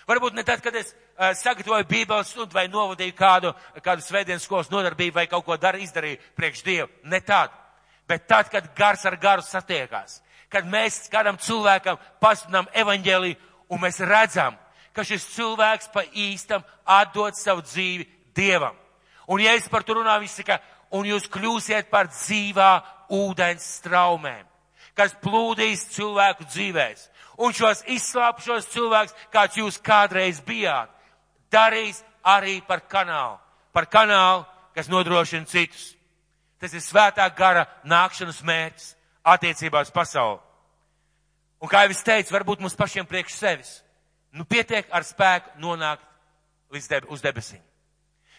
Varbūt 0.06 0.38
ne 0.38 0.44
tad, 0.46 0.62
kad 0.62 0.76
es 0.78 0.94
uh, 0.94 1.34
sagatavoju 1.34 1.88
bībeles 1.90 2.30
stundu 2.30 2.54
vai 2.54 2.68
novadīju 2.70 3.16
kādu, 3.18 3.54
kādu 3.84 4.06
svētdienas 4.06 4.46
skolas 4.46 4.70
nodarbību 4.70 5.18
vai 5.18 5.28
kaut 5.32 5.46
ko 5.48 5.58
daru, 5.58 5.82
izdarīju 5.82 6.22
priekš 6.38 6.66
Dievu. 6.66 6.90
Ne 7.10 7.22
tad. 7.26 7.65
Bet 8.08 8.28
tad, 8.30 8.50
kad 8.54 8.68
gars 8.78 9.06
ar 9.06 9.18
garu 9.18 9.42
satiekās, 9.42 10.20
kad 10.50 10.68
mēs 10.70 11.08
kādam 11.10 11.40
cilvēkam 11.42 11.98
pasludinām 12.22 12.70
evaņģēliju 12.74 13.38
un 13.74 13.82
mēs 13.82 14.00
redzam, 14.06 14.58
ka 14.94 15.04
šis 15.04 15.26
cilvēks 15.34 15.90
pa 15.94 16.06
īstam 16.14 16.64
atdod 16.86 17.36
savu 17.38 17.66
dzīvi 17.66 18.08
Dievam. 18.36 18.76
Un 19.28 19.42
ja 19.42 19.56
es 19.58 19.68
par 19.72 19.84
to 19.84 19.96
runāju, 19.98 20.26
viņš 20.26 20.36
saka, 20.38 20.60
un 20.94 21.08
jūs 21.10 21.26
kļūsiet 21.32 21.90
par 21.90 22.12
dzīvā 22.12 22.72
ūdens 23.16 23.66
straumēm, 23.80 24.46
kas 24.96 25.16
plūdīs 25.24 25.88
cilvēku 25.96 26.46
dzīvēs. 26.52 27.10
Un 27.42 27.52
šos 27.56 27.82
izslāpušos 27.92 28.70
cilvēkus, 28.72 29.16
kāds 29.34 29.58
jūs 29.60 29.80
kādreiz 29.84 30.40
bijāt, 30.46 30.92
darīs 31.52 32.04
arī 32.24 32.62
par 32.64 32.86
kanālu. 32.88 33.40
Par 33.76 33.90
kanālu, 33.92 34.46
kas 34.76 34.88
nodrošina 34.88 35.50
citus. 35.50 35.95
Tas 36.66 36.74
ir 36.74 36.82
svētā 36.82 37.28
gara 37.38 37.68
nākšanas 37.86 38.40
mērķis 38.42 38.86
attiecībā 39.22 39.84
uz 39.86 39.92
pasauli. 39.94 40.40
Un 41.62 41.70
kā 41.70 41.84
jau 41.86 41.92
es 41.94 42.00
teicu, 42.02 42.34
varbūt 42.34 42.64
mums 42.64 42.74
pašiem 42.74 43.06
priekš 43.06 43.36
sevis. 43.38 43.74
Nu, 44.34 44.48
pietiek 44.50 44.90
ar 44.90 45.06
spēku 45.06 45.60
nonākt 45.62 46.02
līdz 46.74 46.88
deb 46.90 47.06
uz 47.14 47.22
debesīm. 47.22 47.62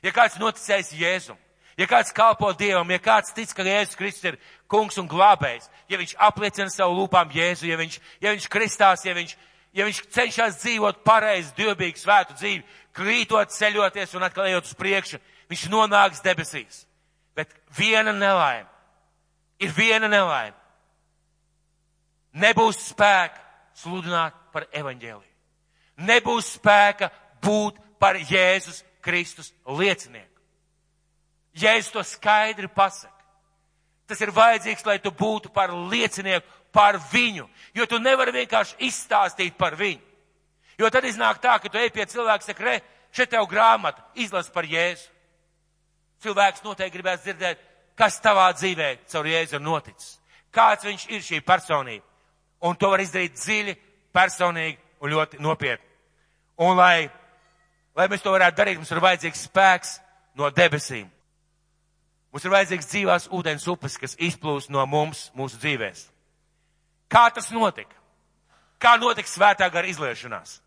Ja 0.02 0.10
kāds 0.10 0.40
noticējis 0.42 0.90
Jēzum, 0.98 1.38
ja 1.78 1.86
kāds 1.86 2.10
kalpo 2.16 2.50
Dievam, 2.58 2.90
ja 2.90 2.98
kāds 2.98 3.30
tic, 3.36 3.54
ka 3.54 3.62
Jēzus 3.62 3.94
Kristus 4.00 4.26
ir 4.32 4.40
kungs 4.66 4.98
un 4.98 5.06
glābējs, 5.06 5.70
ja 5.86 6.02
viņš 6.02 6.16
apliecina 6.26 6.74
savu 6.74 6.98
lūpām 6.98 7.30
Jēzu, 7.30 7.70
ja 7.70 7.78
viņš, 7.78 8.00
ja 8.26 8.34
viņš 8.34 8.50
kristās, 8.50 9.06
ja 9.06 9.14
viņš, 9.14 9.36
ja 9.70 9.86
viņš 9.86 10.02
cenšas 10.18 10.58
dzīvot 10.64 11.06
pareizi, 11.06 11.54
dievbīgu, 11.62 12.02
svētu 12.02 12.40
dzīvi, 12.42 12.66
krītot, 12.90 13.54
ceļoties 13.54 14.18
un 14.18 14.26
atkal 14.26 14.50
ejot 14.50 14.66
uz 14.66 14.76
priekšu, 14.82 15.22
viņš 15.46 15.68
nonāks 15.70 16.26
debesīs. 16.26 16.82
Bet 17.36 17.52
viena 17.76 18.12
nelaime. 18.12 18.68
Ir 19.60 19.72
viena 19.76 20.08
nelaime. 20.08 20.56
Nebūs 22.36 22.80
spēka 22.90 23.40
sludināt 23.76 24.36
par 24.52 24.66
evaņģēliju. 24.72 25.32
Nebūs 26.04 26.56
spēka 26.58 27.08
būt 27.44 27.78
par 28.00 28.18
Jēzus 28.20 28.82
Kristus 29.04 29.52
liecinieku. 29.64 30.42
Jēzus 31.56 31.92
to 31.94 32.02
skaidri 32.04 32.68
pasaka. 32.68 33.14
Tas 34.06 34.20
ir 34.22 34.30
vajadzīgs, 34.30 34.84
lai 34.86 34.98
tu 35.02 35.10
būtu 35.10 35.50
par 35.54 35.72
liecinieku 35.72 36.46
par 36.76 36.98
viņu, 37.10 37.46
jo 37.74 37.86
tu 37.88 37.98
nevari 38.02 38.34
vienkārši 38.34 38.76
izstāstīt 38.84 39.56
par 39.56 39.78
viņu. 39.78 40.02
Jo 40.76 40.90
tad 40.92 41.06
iznāk 41.08 41.40
tā, 41.40 41.54
ka 41.56 41.70
tu 41.72 41.80
ej 41.80 41.88
pie 41.94 42.04
cilvēka, 42.04 42.44
saka, 42.44 42.64
re, 42.66 42.74
šeit 43.16 43.30
tev 43.32 43.46
grāmata, 43.48 44.04
izlas 44.20 44.50
par 44.52 44.68
Jēzu. 44.68 45.08
Cilvēks 46.24 46.64
noteikti 46.64 46.96
gribēs 46.96 47.24
dzirdēt, 47.24 47.60
kas 47.98 48.20
tavā 48.24 48.48
dzīvē 48.56 48.92
caur 49.10 49.28
Jēzu 49.28 49.58
ir 49.58 49.64
noticis. 49.64 50.16
Kāds 50.52 50.86
viņš 50.86 51.08
ir 51.12 51.24
šī 51.24 51.42
personība. 51.44 52.04
Un 52.64 52.76
to 52.80 52.88
var 52.90 53.02
izdarīt 53.04 53.36
dziļi, 53.36 53.76
personīgi 54.16 54.78
un 55.04 55.12
ļoti 55.12 55.40
nopietni. 55.44 55.84
Un 56.64 56.76
lai, 56.78 57.10
lai 57.96 58.08
mēs 58.08 58.24
to 58.24 58.32
varētu 58.32 58.56
darīt, 58.56 58.80
mums 58.80 58.92
ir 58.92 59.02
vajadzīgs 59.04 59.44
spēks 59.50 59.92
no 60.40 60.48
debesīm. 60.50 61.10
Mums 62.32 62.44
ir 62.44 62.52
vajadzīgs 62.52 62.88
dzīvās 62.90 63.28
ūdens 63.32 63.68
upes, 63.72 63.98
kas 64.00 64.16
izplūst 64.16 64.72
no 64.72 64.84
mums 64.88 65.30
mūsu 65.36 65.60
dzīvēs. 65.60 66.06
Kā 67.12 67.28
tas 67.32 67.50
notika? 67.52 67.94
Kā 68.82 68.96
notika 69.00 69.28
svētā 69.30 69.68
gara 69.72 69.88
izliešanās? 69.88 70.58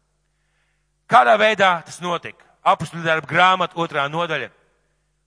Kādā 1.10 1.36
veidā 1.42 1.74
tas 1.86 2.00
notika? 2.02 2.46
Apustuļu 2.66 3.04
darba 3.06 3.28
grāmata, 3.30 3.78
otrā 3.82 4.06
nodaļa. 4.10 4.50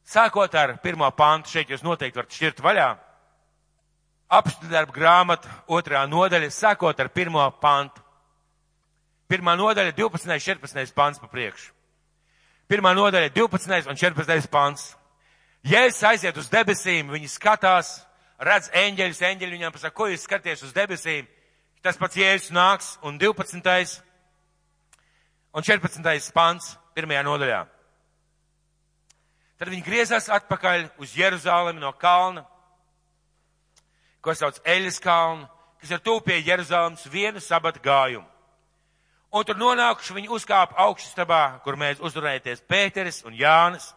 Sākot 0.04 0.54
ar 0.58 0.76
pirmo 0.82 1.08
pantu, 1.14 1.52
šeit 1.54 1.70
jūs 1.70 1.84
noteikti 1.86 2.18
varat 2.18 2.36
šķirt 2.36 2.62
vaļā. 2.62 2.88
Apstu 4.32 4.70
darba 4.70 4.94
grāmata, 4.96 5.50
otrā 5.68 6.02
nodaļa, 6.08 6.48
sākot 6.50 7.00
ar 7.00 7.10
pirmo 7.12 7.44
pantu. 7.60 8.02
Pirmā 9.28 9.54
nodaļa, 9.56 9.94
12. 9.96 10.38
14. 10.40 10.94
pants 10.96 11.20
pa 11.20 11.28
priekšu. 11.30 11.70
Pirmā 12.68 12.92
nodaļa, 12.96 13.30
12. 13.32 13.88
un 13.88 13.96
14. 14.00 14.48
pants. 14.52 14.90
Jēzus 15.64 16.02
aiziet 16.08 16.36
uz 16.40 16.48
debesīm, 16.50 17.12
viņi 17.12 17.30
skatās, 17.30 18.00
redz 18.42 18.70
eņģeļus, 18.74 19.20
eņģeļi 19.28 19.58
viņam 19.58 19.74
pasaka, 19.76 19.94
ko 19.96 20.08
jūs 20.10 20.24
skaties 20.26 20.64
uz 20.66 20.72
debesīm? 20.74 21.28
Tas 21.84 22.00
pats 22.00 22.18
Jēzus 22.18 22.50
nāks, 22.54 22.96
un 23.06 23.20
12. 23.20 24.02
un 25.54 25.62
14. 25.62 26.32
pants 26.34 26.74
pirmajā 26.96 27.22
nodaļā. 27.28 27.62
Tad 29.62 29.68
viņi 29.70 29.84
griezās 29.86 30.24
atpakaļ 30.26 30.88
uz 30.98 31.12
Jeruzālemi 31.14 31.78
no 31.78 31.92
kalna, 31.94 32.40
ko 34.18 34.34
sauc 34.34 34.56
Eļas 34.66 34.96
kalnu, 34.98 35.44
kas 35.78 35.92
ir 35.94 36.00
tuvu 36.02 36.24
pie 36.26 36.40
Jeruzālemes 36.42 37.04
vienu 37.06 37.38
sabatu 37.38 37.78
gājumu. 37.84 38.26
Un 39.30 39.46
tur 39.46 39.60
nonākuši 39.60 40.16
viņi 40.16 40.32
uzkāpa 40.34 40.74
augšstabā, 40.82 41.60
kur 41.62 41.78
mēs 41.78 42.02
uzturēties 42.02 42.64
Pēteris 42.66 43.22
un 43.22 43.38
Jānis, 43.38 43.92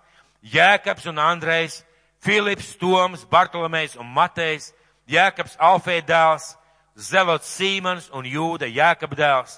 Jēkabs 0.54 1.10
un 1.10 1.23
Andrejs, 1.25 1.80
Filips, 2.21 2.75
Toms, 2.78 3.25
Bartolomejs 3.25 3.97
un 3.97 4.06
Matejs, 4.06 4.69
Jēkabs 5.10 5.58
Alfē 5.58 5.97
dēls, 6.06 6.51
Zelots 6.93 7.58
Sīmans 7.58 8.12
un 8.13 8.30
Jūda 8.30 8.69
Jēkab 8.69 9.17
dēls. 9.17 9.58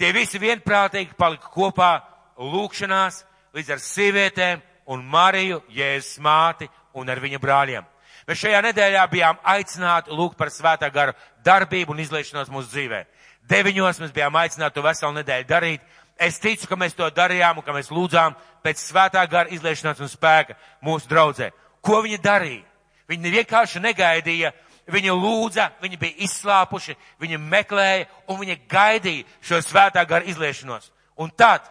Tie 0.00 0.16
visi 0.16 0.40
vienprātīgi 0.40 1.12
palika 1.12 1.52
kopā 1.52 1.94
lūkšanās 2.40 3.26
līdz 3.52 3.76
ar 3.76 3.88
sievietēm 3.92 4.68
un 4.86 5.04
Mariju, 5.04 5.62
Jēzus 5.70 6.18
māti 6.22 6.68
un 6.94 7.10
ar 7.10 7.20
viņa 7.22 7.40
brāļiem. 7.42 7.88
Mēs 8.28 8.38
šajā 8.38 8.60
nedēļā 8.68 9.02
bijām 9.10 9.40
aicināti 9.42 10.14
lūgt 10.14 10.38
par 10.38 10.50
svētā 10.54 10.90
gara 10.94 11.14
darbību 11.44 11.94
un 11.94 12.02
izliešanos 12.04 12.50
mūsu 12.52 12.70
dzīvē. 12.70 13.04
Deviņos 13.50 13.98
mēs 13.98 14.14
bijām 14.14 14.36
aicināti 14.38 14.78
to 14.78 14.84
veselu 14.84 15.16
nedēļu 15.18 15.48
darīt. 15.48 15.86
Es 16.18 16.38
ticu, 16.38 16.68
ka 16.70 16.78
mēs 16.78 16.94
to 16.94 17.08
darījām 17.10 17.58
un 17.58 17.66
ka 17.66 17.74
mēs 17.74 17.90
lūdzām 17.90 18.36
pēc 18.62 18.78
svētā 18.78 19.24
gara 19.30 19.50
izliešanās 19.50 20.00
un 20.00 20.10
spēka 20.10 20.54
mūsu 20.84 21.10
draudzē. 21.10 21.50
Ko 21.82 22.02
viņi 22.04 22.20
darīja? 22.22 22.62
Viņi 23.10 23.32
vienkārši 23.34 23.82
negaidīja, 23.82 24.52
viņi 24.92 25.14
lūdza, 25.18 25.70
viņi 25.82 25.98
bija 25.98 26.22
izslāpuši, 26.26 26.94
viņi 27.20 27.40
meklēja 27.42 28.06
un 28.30 28.38
viņi 28.40 28.60
gaidīja 28.70 29.26
šo 29.42 29.58
svētā 29.66 30.04
gara 30.08 30.28
izliešanos. 30.30 30.92
Un 31.18 31.32
tad, 31.36 31.66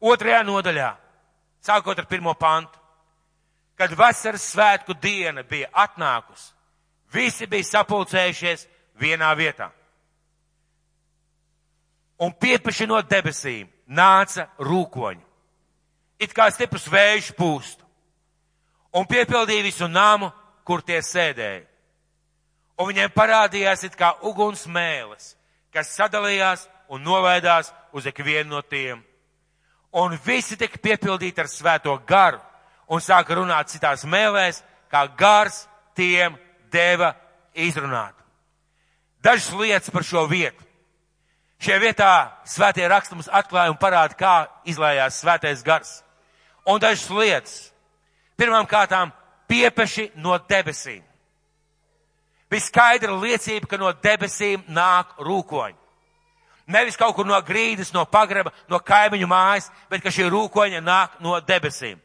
otrajā 0.00 0.44
nodaļā, 0.46 0.92
sākot 1.62 1.98
ar 1.98 2.08
pirmo 2.08 2.34
pantu. 2.34 2.78
Kad 3.78 3.94
vasaras 3.96 4.44
svētku 4.52 4.94
diena 5.00 5.42
bija 5.42 5.70
atnākusi, 5.72 6.52
visi 7.12 7.46
bija 7.48 7.64
sapulcējušies 7.64 8.66
vienā 9.00 9.30
vietā. 9.38 9.70
Un 12.20 12.34
piepeši 12.36 12.86
no 12.90 13.00
debesīm 13.00 13.70
nāca 13.88 14.50
rūkoņi, 14.60 15.22
it 16.20 16.34
kā 16.36 16.50
stiprs 16.52 16.84
vējš 16.92 17.32
pūstu, 17.38 17.86
un 18.92 19.08
piepildīja 19.08 19.64
visu 19.64 19.88
namu, 19.88 20.28
kur 20.64 20.84
tie 20.84 21.00
sēdēja. 21.00 21.64
Un 22.80 22.92
viņiem 22.92 23.12
parādījās 23.16 23.84
it 23.88 23.96
kā 23.96 24.12
uguns 24.28 24.66
mēles, 24.68 25.34
kas 25.72 25.94
sadalījās 25.96 26.68
un 26.92 27.00
novēdās 27.04 27.72
uz 27.96 28.06
ikvienu 28.12 28.56
no 28.56 28.60
tiem 28.60 29.00
un 29.92 30.16
visi 30.24 30.56
tika 30.56 30.78
piepildīti 30.78 31.42
ar 31.42 31.50
svēto 31.50 31.96
garu 32.06 32.40
un 32.90 33.02
sāka 33.02 33.36
runāt 33.38 33.70
citās 33.70 34.04
mēlēs, 34.06 34.62
kā 34.90 35.04
gars 35.18 35.64
tiem 35.94 36.36
deva 36.72 37.14
izrunāt. 37.54 38.14
Dažas 39.22 39.52
lietas 39.52 39.92
par 39.92 40.06
šo 40.06 40.24
vietu. 40.30 40.64
Šajā 41.60 41.80
vietā 41.82 42.12
svētie 42.48 42.86
raksti 42.88 43.18
mums 43.18 43.28
atklāja 43.28 43.72
un 43.72 43.76
parāda, 43.76 44.16
kā 44.16 44.34
izlējās 44.64 45.20
svētais 45.20 45.62
gars. 45.62 45.98
Un 46.64 46.80
dažas 46.80 47.04
lietas. 47.12 47.56
Pirmām 48.40 48.64
kārtām 48.64 49.12
piepeši 49.50 50.10
no 50.16 50.38
debesīm. 50.48 51.02
Bija 52.50 52.64
skaidra 52.64 53.12
liecība, 53.12 53.68
ka 53.68 53.78
no 53.78 53.92
debesīm 53.92 54.64
nāk 54.72 55.12
rūkoņi. 55.20 55.76
Nevis 56.70 56.96
kaut 56.96 57.16
kur 57.16 57.26
no 57.26 57.38
grīdas, 57.42 57.90
no 57.94 58.04
pagraba, 58.06 58.52
no 58.70 58.78
kaimiņu 58.78 59.26
mājas, 59.26 59.66
bet 59.90 60.04
ka 60.04 60.12
šī 60.14 60.28
rūkoņa 60.30 60.82
nāk 60.84 61.18
no 61.24 61.38
debesīm. 61.42 61.98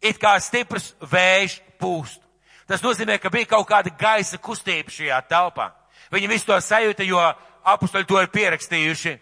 It 0.00 0.20
kā 0.20 0.38
stiprs 0.40 0.94
vējš 1.02 1.58
pūst. 1.80 2.22
Tas 2.68 2.84
nozīmē, 2.84 3.18
ka 3.20 3.30
bija 3.32 3.50
kaut 3.52 3.66
kāda 3.68 3.92
gaisa 3.98 4.38
kustība 4.40 4.92
šajā 4.92 5.18
telpā. 5.28 5.70
Viņi 6.12 6.30
visu 6.30 6.48
to 6.48 6.56
sajūta, 6.62 7.04
jo 7.04 7.20
apustoli 7.68 8.08
to 8.08 8.20
ir 8.22 8.30
pierakstījuši 8.32 9.12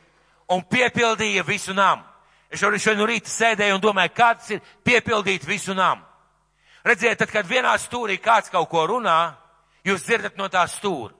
un 0.54 0.62
piepildīja 0.70 1.42
visu 1.46 1.74
namu. 1.74 2.04
Es 2.50 2.60
šodien, 2.60 2.82
šodien 2.82 3.02
no 3.02 3.08
rīta 3.10 3.32
sēdēju 3.32 3.74
un 3.74 3.82
domāju, 3.82 4.12
kāds 4.14 4.52
ir 4.54 4.60
piepildīt 4.86 5.46
visu 5.48 5.74
namu. 5.74 6.04
Redziet, 6.86 7.18
tad, 7.18 7.32
kad 7.32 7.48
vienā 7.48 7.72
stūrī 7.82 8.20
kāds 8.22 8.52
kaut 8.52 8.68
ko 8.70 8.84
runā, 8.86 9.34
jūs 9.82 10.04
dzirdat 10.06 10.38
no 10.38 10.46
tā 10.52 10.62
stūra. 10.70 11.10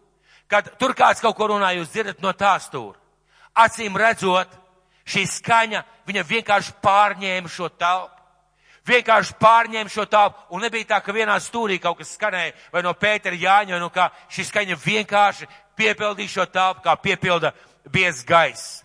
Kad 0.47 0.77
tur 0.79 0.95
kāds 0.95 1.25
kaut 1.25 1.35
ko 1.35 1.51
runā, 1.51 1.73
jūs 1.75 1.91
dzirdat 1.91 2.23
no 2.23 2.31
tā 2.39 2.55
stūra 2.63 3.01
acīm 3.57 3.97
redzot, 3.97 4.53
šī 5.07 5.25
skaņa, 5.31 5.83
viņa 6.07 6.27
vienkārši 6.29 6.77
pārņēma 6.83 7.49
šo 7.49 7.69
telpu. 7.69 8.17
vienkārši 8.87 9.35
pārņēma 9.41 9.91
šo 9.91 10.05
tāpu, 10.07 10.39
un 10.55 10.63
nebija 10.63 10.93
tā, 10.93 11.01
ka 11.03 11.13
vienā 11.13 11.37
stūrī 11.43 11.81
kaut 11.83 11.99
kas 11.99 12.13
skanēja, 12.15 12.53
vai 12.73 12.83
no 12.87 12.93
Pētera 12.95 13.35
Jāņa, 13.35 13.81
no 13.83 13.91
kā 13.91 14.09
šī 14.31 14.45
skaņa 14.47 14.77
vienkārši 14.85 15.49
piepildīja 15.77 16.35
šo 16.37 16.47
tāpu, 16.47 16.85
kā 16.85 16.95
piepilda 17.03 17.53
biez 17.91 18.23
gaiss. 18.27 18.85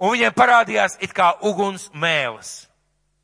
Un 0.00 0.14
viņiem 0.14 0.34
parādījās 0.34 0.96
it 1.04 1.12
kā 1.14 1.34
uguns 1.44 1.90
mēlis. 1.94 2.66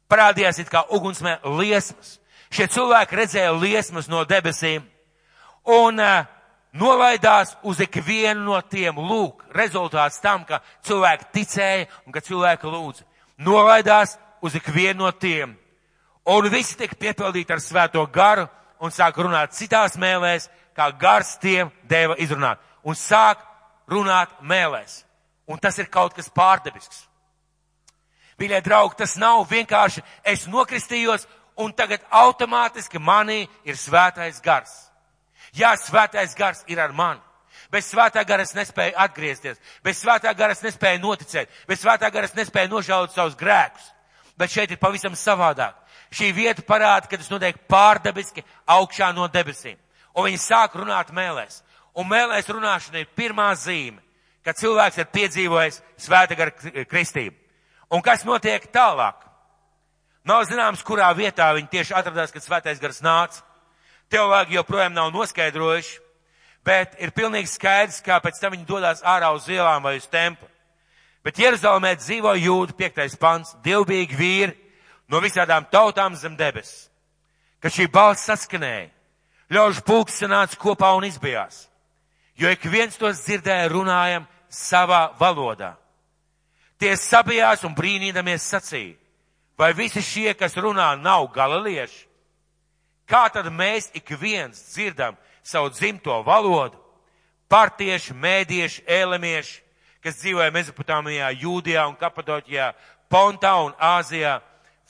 Parādījās 0.06 0.60
it 0.62 0.70
kā 0.70 0.84
uguns 0.92 1.22
mēlis, 1.24 1.58
liesmas. 1.58 2.18
Šie 2.52 2.68
cilvēki 2.70 3.16
redzēja 3.16 3.54
liesmas 3.56 4.06
no 4.12 4.22
debesīm 4.28 4.84
un 5.66 5.98
uh, 5.98 6.28
nolaidās 6.76 7.56
uz 7.66 7.80
ikvienu 7.80 8.44
no 8.46 8.60
tiem. 8.60 8.98
Lūk, 8.98 9.44
rezultāts 9.56 10.20
tam, 10.22 10.44
ka 10.44 10.60
cilvēki 10.86 11.30
ticēja 11.34 11.86
un 12.06 12.14
ka 12.14 12.22
cilvēki 12.24 12.70
lūdza. 12.72 13.06
Nolaidās 13.42 14.16
uz 14.44 14.56
ikvienu 14.56 15.04
no 15.04 15.10
tiem. 15.12 15.56
Un 16.26 16.48
visi 16.50 16.76
tika 16.78 16.96
piepildīti 16.98 17.54
ar 17.54 17.62
svēto 17.62 18.02
garu 18.12 18.46
un 18.82 18.92
sāk 18.92 19.18
runāt 19.22 19.54
citās 19.54 19.96
mēlēs, 20.00 20.48
kā 20.76 20.90
gars 20.98 21.36
tiem 21.40 21.70
deva 21.88 22.16
izrunāt. 22.18 22.58
Un 22.84 22.98
sāk 22.98 23.42
runāt 23.88 24.32
mēlēs. 24.42 25.04
Un 25.46 25.58
tas 25.62 25.78
ir 25.78 25.90
kaut 25.90 26.16
kas 26.16 26.28
pārdebisks. 26.34 27.04
Mīļie 28.36 28.60
draugi, 28.60 28.98
tas 28.98 29.14
nav 29.16 29.46
vienkārši 29.48 30.02
es 30.26 30.44
nokristījos 30.50 31.24
un 31.56 31.72
tagad 31.72 32.02
automātiski 32.10 33.00
manī 33.00 33.46
ir 33.64 33.78
svētais 33.80 34.42
gars. 34.44 34.85
Jā, 35.56 35.72
svētais 35.80 36.36
gars 36.36 36.64
ir 36.68 36.80
ar 36.80 36.92
mani. 36.92 37.22
Bez 37.72 37.88
svētā 37.90 38.22
gara 38.26 38.44
es 38.46 38.54
nespēju 38.54 38.94
atgriezties, 39.02 39.58
bez 39.82 39.98
svētā 39.98 40.30
gara 40.36 40.54
es 40.54 40.62
nespēju 40.62 41.00
noticēt, 41.02 41.50
bez 41.66 41.80
svētā 41.82 42.10
gara 42.14 42.28
es 42.28 42.36
nespēju 42.36 42.70
nožēlot 42.70 43.14
savus 43.14 43.34
grēkus. 43.38 43.88
Bet 44.36 44.52
šeit 44.52 44.70
ir 44.70 44.78
pavisam 44.78 45.16
savādāk. 45.16 45.74
Šī 46.12 46.30
vieta 46.36 46.62
parāda, 46.62 47.08
ka 47.08 47.18
tas 47.18 47.30
notiek 47.32 47.56
pārdabiski 47.68 48.44
augšā 48.70 49.10
no 49.16 49.26
debesīm. 49.32 49.78
Un 50.14 50.28
viņi 50.28 50.42
sāk 50.44 50.76
runāt 50.78 51.10
mēlēs. 51.16 51.62
Un 51.96 52.06
mēlēs 52.08 52.50
runāšana 52.52 53.00
ir 53.00 53.10
pirmā 53.16 53.48
zīme, 53.56 53.98
ka 54.44 54.54
cilvēks 54.54 55.00
ir 55.00 55.10
piedzīvojis 55.12 55.80
svēta 56.04 56.36
gara 56.38 56.52
kristību. 56.86 57.34
Un 57.90 58.04
kas 58.04 58.24
notiek 58.28 58.68
tālāk? 58.74 59.24
Nav 60.26 60.44
zināms, 60.50 60.84
kurā 60.84 61.08
vietā 61.16 61.48
viņi 61.54 61.70
tieši 61.72 61.94
atradās, 61.96 62.32
kad 62.34 62.44
svētais 62.44 62.80
gars 62.82 63.00
nāca. 63.02 63.42
Teologi 64.10 64.54
joprojām 64.54 64.94
nav 64.94 65.10
noskaidrojuši, 65.14 65.98
bet 66.66 66.94
ir 67.02 67.12
pilnīgi 67.14 67.50
skaidrs, 67.50 68.02
kā 68.02 68.18
pēc 68.22 68.38
tam 68.40 68.54
viņi 68.54 68.66
dodas 68.68 69.02
ārā 69.06 69.32
uz 69.34 69.48
ielām 69.50 69.82
vai 69.82 69.96
uz 69.98 70.06
templi. 70.10 70.48
Bet 71.26 71.38
Jeruzalemē 71.42 71.96
dzīvo 71.98 72.36
jūdi, 72.38 72.76
piektais 72.78 73.16
pants, 73.18 73.56
dievbīgi 73.64 74.18
vīri 74.18 74.52
no 75.10 75.18
visādām 75.22 75.66
tautām 75.70 76.14
zem 76.14 76.36
debesis. 76.38 76.86
Kad 77.58 77.74
šī 77.74 77.88
balss 77.90 78.28
saskanēja, 78.28 78.92
ļaužu 79.50 79.82
pulks 79.86 80.20
sanāca 80.22 80.58
kopā 80.60 80.92
un 80.94 81.06
izbijās, 81.08 81.66
jo 82.38 82.50
ik 82.50 82.68
viens 82.70 82.98
tos 82.98 83.24
dzirdēja 83.24 83.72
runājam 83.72 84.28
savā 84.50 85.08
valodā. 85.18 85.74
Tie 86.78 86.92
sabijās 87.00 87.64
un 87.64 87.74
brīnīdamies 87.74 88.46
sacīja 88.52 88.94
Vai 89.56 89.72
visi 89.72 90.02
šie, 90.04 90.34
kas 90.36 90.56
runā, 90.60 90.92
nav 91.00 91.30
galilieši? 91.32 92.04
Kā 93.06 93.28
tad 93.30 93.46
mēs 93.54 93.90
ik 93.94 94.10
viens 94.18 94.58
dzirdam 94.72 95.16
savu 95.42 95.70
dzimto 95.70 96.22
valodu? 96.26 96.78
Partieši, 97.48 98.14
mēdieši, 98.18 98.82
ēlemieši, 98.90 99.60
kas 100.02 100.18
dzīvoja 100.18 100.50
Mezopotāmijā, 100.50 101.30
Jūdijā 101.38 101.84
un 101.86 101.94
Kapadoķijā, 101.98 102.72
Pontā 103.10 103.52
un 103.62 103.74
Āzijā, 103.78 104.40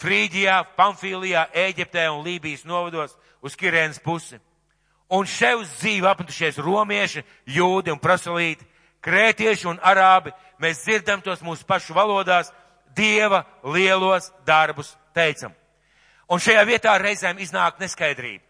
Frīģijā, 0.01 0.63
Pamfīlijā, 0.77 1.47
Ēģiptē 1.53 2.07
un 2.13 2.25
Lībijas 2.25 2.65
novados 2.65 3.13
uz 3.45 3.57
Kirēnas 3.57 4.01
pusi. 4.01 4.41
Un 5.13 5.29
šeit 5.29 5.61
uz 5.61 5.69
dzīvi 5.79 6.09
apmetušies 6.09 6.57
romieši, 6.59 7.23
jūdi 7.53 7.93
un 7.93 8.01
prasalīti, 8.01 8.65
krētieši 9.05 9.69
un 9.71 9.79
arābi, 9.85 10.33
mēs 10.59 10.83
dzirdam 10.83 11.21
tos 11.23 11.45
mūsu 11.45 11.69
pašu 11.69 11.95
valodās, 11.97 12.53
Dieva 12.97 13.43
lielos 13.61 14.31
darbus 14.49 14.95
teicam. 15.13 15.53
Un 16.27 16.43
šajā 16.43 16.65
vietā 16.67 16.97
reizēm 16.99 17.39
iznāk 17.39 17.79
neskaidrība. 17.79 18.43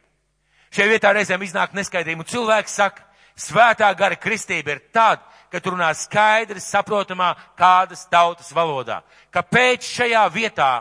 Šajā 0.73 0.89
vietā 0.91 1.13
reizēm 1.13 1.43
iznāk 1.45 1.75
neskaidrība. 1.77 2.25
Un 2.25 2.31
cilvēks 2.31 2.77
saka, 2.81 3.05
svētā 3.37 3.91
gara 3.99 4.17
kristība 4.17 4.75
ir 4.75 4.83
tāda, 4.95 5.21
ka 5.53 5.61
tur 5.61 5.77
runā 5.77 5.93
skaidri 5.95 6.61
saprotamā 6.63 7.35
kādas 7.59 8.07
tautas 8.11 8.49
valodā. 8.57 9.03
Kāpēc 9.33 9.87
šajā 9.87 10.25
vietā 10.33 10.73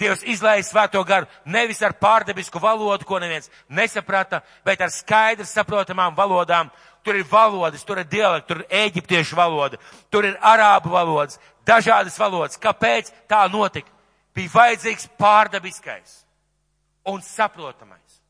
Dievs 0.00 0.22
izlēja 0.24 0.64
svēto 0.64 1.02
garu 1.04 1.26
nevis 1.44 1.82
ar 1.84 1.92
pārdebisku 2.00 2.56
valodu, 2.56 3.04
ko 3.04 3.18
neviens 3.20 3.50
nesaprata, 3.68 4.40
bet 4.64 4.80
ar 4.80 4.88
skaidri 4.88 5.44
saprotamām 5.44 6.16
valodām. 6.16 6.70
Tur 7.04 7.18
ir 7.20 7.26
valodas, 7.28 7.84
tur 7.84 8.00
ir 8.00 8.08
dialekti, 8.08 8.48
tur 8.48 8.62
ir 8.62 8.78
eģiptiešu 8.86 9.36
valoda, 9.36 9.76
tur 10.12 10.24
ir 10.28 10.38
arābu 10.40 10.92
valodas, 10.92 11.36
dažādas 11.68 12.16
valodas. 12.20 12.60
Kāpēc 12.60 13.12
tā 13.28 13.44
notika? 13.52 13.92
Bija 14.36 14.52
vajadzīgs 14.52 15.08
pārdabiskais 15.20 16.18
un 17.10 17.22
saprotamais. 17.24 18.20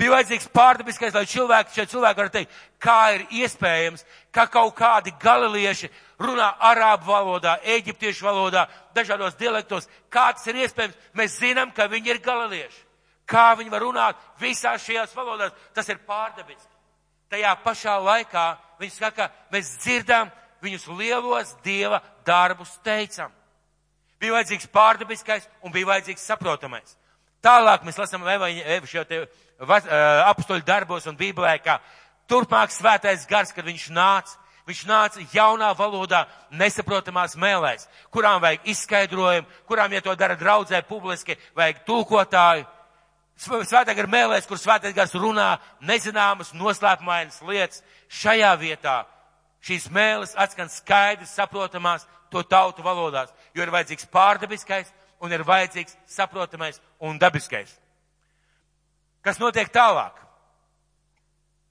Bija 0.00 0.14
vajadzīgs 0.14 0.48
pārdabiskais, 0.54 1.12
lai 1.12 1.26
cilvēki, 1.28 1.74
šie 1.76 1.84
cilvēki 1.92 2.22
var 2.22 2.30
teikt, 2.32 2.60
kā 2.80 3.00
ir 3.18 3.24
iespējams, 3.42 4.06
ka 4.32 4.46
kaut 4.48 4.72
kādi 4.78 5.12
galilieši 5.20 5.90
runā 6.24 6.46
arābu 6.70 7.10
valodā, 7.10 7.58
eģiptiešu 7.76 8.24
valodā, 8.24 8.64
dažādos 8.96 9.36
dialektos. 9.36 9.90
Kā 10.08 10.30
tas 10.32 10.46
ir 10.48 10.62
iespējams? 10.62 10.96
Mēs 11.20 11.36
zinām, 11.42 11.74
ka 11.76 11.84
viņi 11.92 12.14
ir 12.14 12.22
galilieši. 12.24 12.80
Kā 13.28 13.50
viņi 13.58 13.70
var 13.74 13.84
runāt 13.84 14.22
visās 14.40 14.86
šajās 14.86 15.12
valodās? 15.14 15.52
Tas 15.76 15.92
ir 15.92 16.00
pārdabiski. 16.08 16.72
Tajā 17.30 17.52
pašā 17.62 17.98
laikā 18.00 18.46
viņi 18.80 18.94
saka, 18.96 19.28
mēs 19.52 19.76
dzirdam, 19.84 20.32
viņus 20.64 20.88
lielos 20.96 21.52
Dieva 21.64 22.00
darbus 22.26 22.72
teicam. 22.84 23.36
Bija 24.20 24.38
vajadzīgs 24.38 24.72
pārdabiskais 24.72 25.46
un 25.60 25.76
bija 25.76 25.92
vajadzīgs 25.92 26.24
saprotamais. 26.24 26.96
Tālāk 27.44 27.86
mēs 27.86 27.98
lasām 28.00 28.26
apstoļu 30.30 30.64
darbos 30.66 31.08
un 31.08 31.16
bībelē, 31.16 31.56
kā 31.64 31.78
turpmāk 32.28 32.72
svētais 32.74 33.26
gars, 33.28 33.52
kad 33.52 33.64
viņš 33.64 33.90
nāca. 33.96 34.36
Viņš 34.68 34.80
nāca 34.86 35.22
jaunā 35.32 35.70
valodā, 35.74 36.26
nesaprotamās 36.54 37.32
mēlēs, 37.40 37.88
kurām 38.12 38.42
vajag 38.44 38.68
izskaidrojumu, 38.70 39.48
kurām, 39.66 39.96
ja 39.96 40.02
to 40.04 40.14
dara 40.14 40.36
draudzē 40.38 40.82
publiski, 40.86 41.34
vajag 41.58 41.80
tulkotāju. 41.88 42.66
Svētā 43.40 43.96
gara 43.96 44.12
mēlēs, 44.12 44.46
kur 44.46 44.60
svētais 44.60 44.94
gars 44.94 45.16
runā 45.16 45.56
nezināmas, 45.80 46.52
noslēpumainas 46.54 47.40
lietas, 47.48 47.82
šajā 48.20 48.52
vietā 48.60 49.00
šīs 49.64 49.88
mēlis 49.92 50.36
atskan 50.40 50.70
skaidri 50.72 51.28
saprotamās 51.28 52.06
to 52.30 52.42
tautu 52.46 52.84
valodās, 52.84 53.32
jo 53.54 53.64
ir 53.64 53.72
vajadzīgs 53.74 54.08
pārdabiskais 54.12 54.92
un 55.20 55.32
ir 55.32 55.44
vajadzīgs 55.46 55.96
saprotamais 56.08 56.80
un 56.98 57.18
dabiskais. 57.20 57.72
Kas 59.24 59.40
notiek 59.40 59.68
tālāk? 59.72 60.16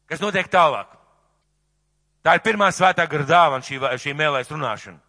Kas 0.10 0.22
notiek 0.22 0.50
tālāk? 0.50 0.92
Tā 2.24 2.36
ir 2.36 2.44
pirmā 2.46 2.70
svētā 2.76 3.06
gara 3.10 3.26
dāvana 3.26 3.66
šī, 3.66 3.80
šī 3.98 4.14
mēlēs 4.18 4.52
runāšana. 4.52 5.00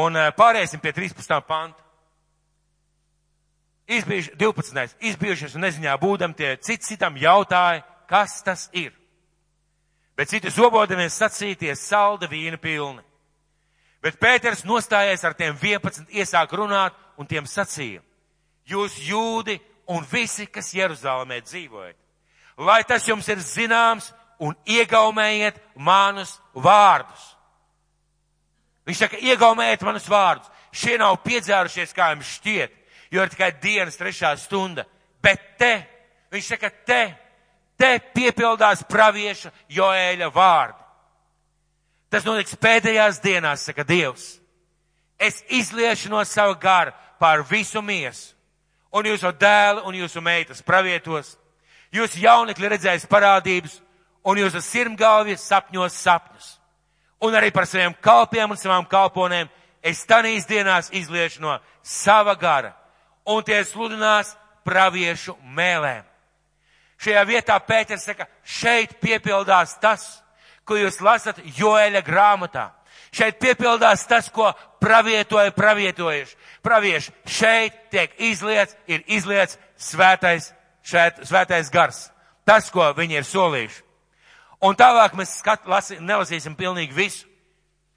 Un 0.00 0.16
eh, 0.16 0.30
pāriesim 0.36 0.80
pie 0.80 0.92
13. 0.94 1.40
panta. 1.46 1.82
Izbijuši, 3.90 4.36
12. 4.38 4.96
Izbijušies 5.10 5.56
un 5.58 5.66
neziņā 5.66 5.96
būdam 5.98 6.34
tie 6.38 6.54
cits 6.62 6.92
citam 6.92 7.16
jautāja, 7.18 7.82
kas 8.06 8.38
tas 8.46 8.68
ir 8.70 8.92
bet 10.20 10.28
citi 10.28 10.50
zobodamies 10.52 11.14
sacīties 11.16 11.80
salda 11.80 12.28
vīna 12.28 12.58
pilni. 12.60 13.00
Bet 14.04 14.18
Pēters 14.20 14.66
nostājies 14.68 15.22
ar 15.24 15.32
tiem 15.36 15.56
11, 15.56 16.10
iesāk 16.12 16.52
runāt 16.56 16.92
un 17.20 17.28
tiem 17.28 17.44
sacīja, 17.48 18.00
jūs 18.64 18.96
jūdi 19.04 19.58
un 19.92 20.06
visi, 20.08 20.46
kas 20.48 20.72
Jeruzalemē 20.72 21.42
dzīvojat, 21.44 21.98
lai 22.64 22.80
tas 22.88 23.04
jums 23.08 23.28
ir 23.28 23.42
zināms 23.44 24.10
un 24.40 24.56
iegaumējiet 24.64 25.60
manus 25.76 26.38
vārdus. 26.56 27.22
Viņš 28.88 29.04
saka, 29.04 29.20
iegaumējiet 29.20 29.84
manus 29.84 30.08
vārdus. 30.08 30.48
Šie 30.72 30.96
nav 30.98 31.18
piedzērušies, 31.26 31.92
kā 31.94 32.12
jums 32.14 32.30
šķiet, 32.38 32.72
jo 33.12 33.22
ir 33.22 33.32
tikai 33.32 33.50
dienas 33.60 33.98
trešā 34.00 34.32
stunda. 34.40 34.86
Bet 35.20 35.42
te, 35.60 35.74
viņš 36.32 36.54
saka, 36.54 36.70
te 36.86 37.02
Te 37.80 37.96
piepildās 38.12 38.82
pravieša 38.88 39.50
Joēļa 39.72 40.28
vārdi. 40.34 40.76
Tas 42.12 42.26
notiks 42.26 42.58
pēdējās 42.60 43.20
dienās, 43.24 43.64
saka 43.64 43.86
Dievs. 43.88 44.34
Es 45.16 45.40
izliešu 45.48 46.10
no 46.12 46.20
sava 46.28 46.56
gara 46.60 46.92
pār 47.20 47.44
visu 47.44 47.82
miesu, 47.84 48.34
un 48.92 49.06
jūsu 49.06 49.30
dēlu 49.36 49.84
un 49.86 49.94
jūsu 49.94 50.22
meitas 50.24 50.64
pravietos. 50.64 51.36
Jūsu 51.92 52.22
jaunekļi 52.22 52.70
redzēs 52.70 53.06
parādības, 53.10 53.80
un 54.24 54.38
jūsu 54.38 54.62
sirmgalvie 54.62 55.36
sapņos 55.38 55.96
sapņus. 56.00 56.50
Un 57.20 57.34
arī 57.36 57.50
par 57.52 57.66
saviem 57.68 57.94
kalpiem 58.00 58.50
un 58.50 58.58
savām 58.58 58.86
kalponēm 58.88 59.50
es 59.82 60.04
tanīs 60.08 60.46
dienās 60.48 60.90
izliešu 60.92 61.42
no 61.42 61.58
sava 61.82 62.34
gara, 62.38 62.72
un 63.26 63.42
tie 63.44 63.60
sludinās 63.64 64.32
praviešu 64.64 65.36
mēlēm. 65.56 66.06
Šajā 67.00 67.22
vietā 67.24 67.56
Pēters 67.64 68.04
saka, 68.04 68.26
šeit 68.44 68.98
piepildās 69.00 69.78
tas, 69.80 70.04
ko 70.68 70.76
jūs 70.76 71.00
lasat 71.00 71.40
Joēļa 71.56 72.02
grāmatā. 72.04 72.68
Šeit 73.10 73.40
piepildās 73.42 74.04
tas, 74.06 74.28
ko 74.30 74.52
pravietoja 74.80 75.50
pravietojuši. 75.54 76.36
Pravieši 76.62 77.12
šeit 77.26 77.78
tiek 77.90 78.12
izliets, 78.22 78.76
ir 78.86 79.02
izliets 79.10 79.58
svētais, 79.76 80.52
šeit, 80.86 81.24
svētais 81.26 81.70
gars. 81.74 82.04
Tas, 82.46 82.70
ko 82.70 82.92
viņi 82.96 83.20
ir 83.20 83.26
solījuši. 83.26 83.82
Un 84.66 84.76
tālāk 84.76 85.16
mēs 85.16 85.38
skat, 85.40 85.66
lasi, 85.66 85.98
nelasīsim 86.00 86.54
pilnīgi 86.56 86.94
visu. 86.94 87.26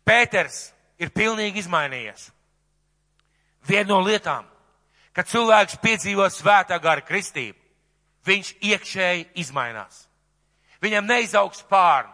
Pēters 0.08 0.72
ir 1.00 1.12
pilnīgi 1.16 1.62
izmainījies. 1.62 2.30
Viena 3.68 3.90
no 3.94 4.00
lietām, 4.04 4.48
kad 5.16 5.30
cilvēks 5.30 5.80
piedzīvo 5.84 6.26
svētā 6.32 6.80
gara 6.84 7.04
kristību, 7.06 7.60
viņš 8.28 8.54
iekšēji 8.64 9.28
izmainās. 9.44 10.08
Viņam 10.84 11.08
neizaugs 11.08 11.64
pārni. 11.70 12.12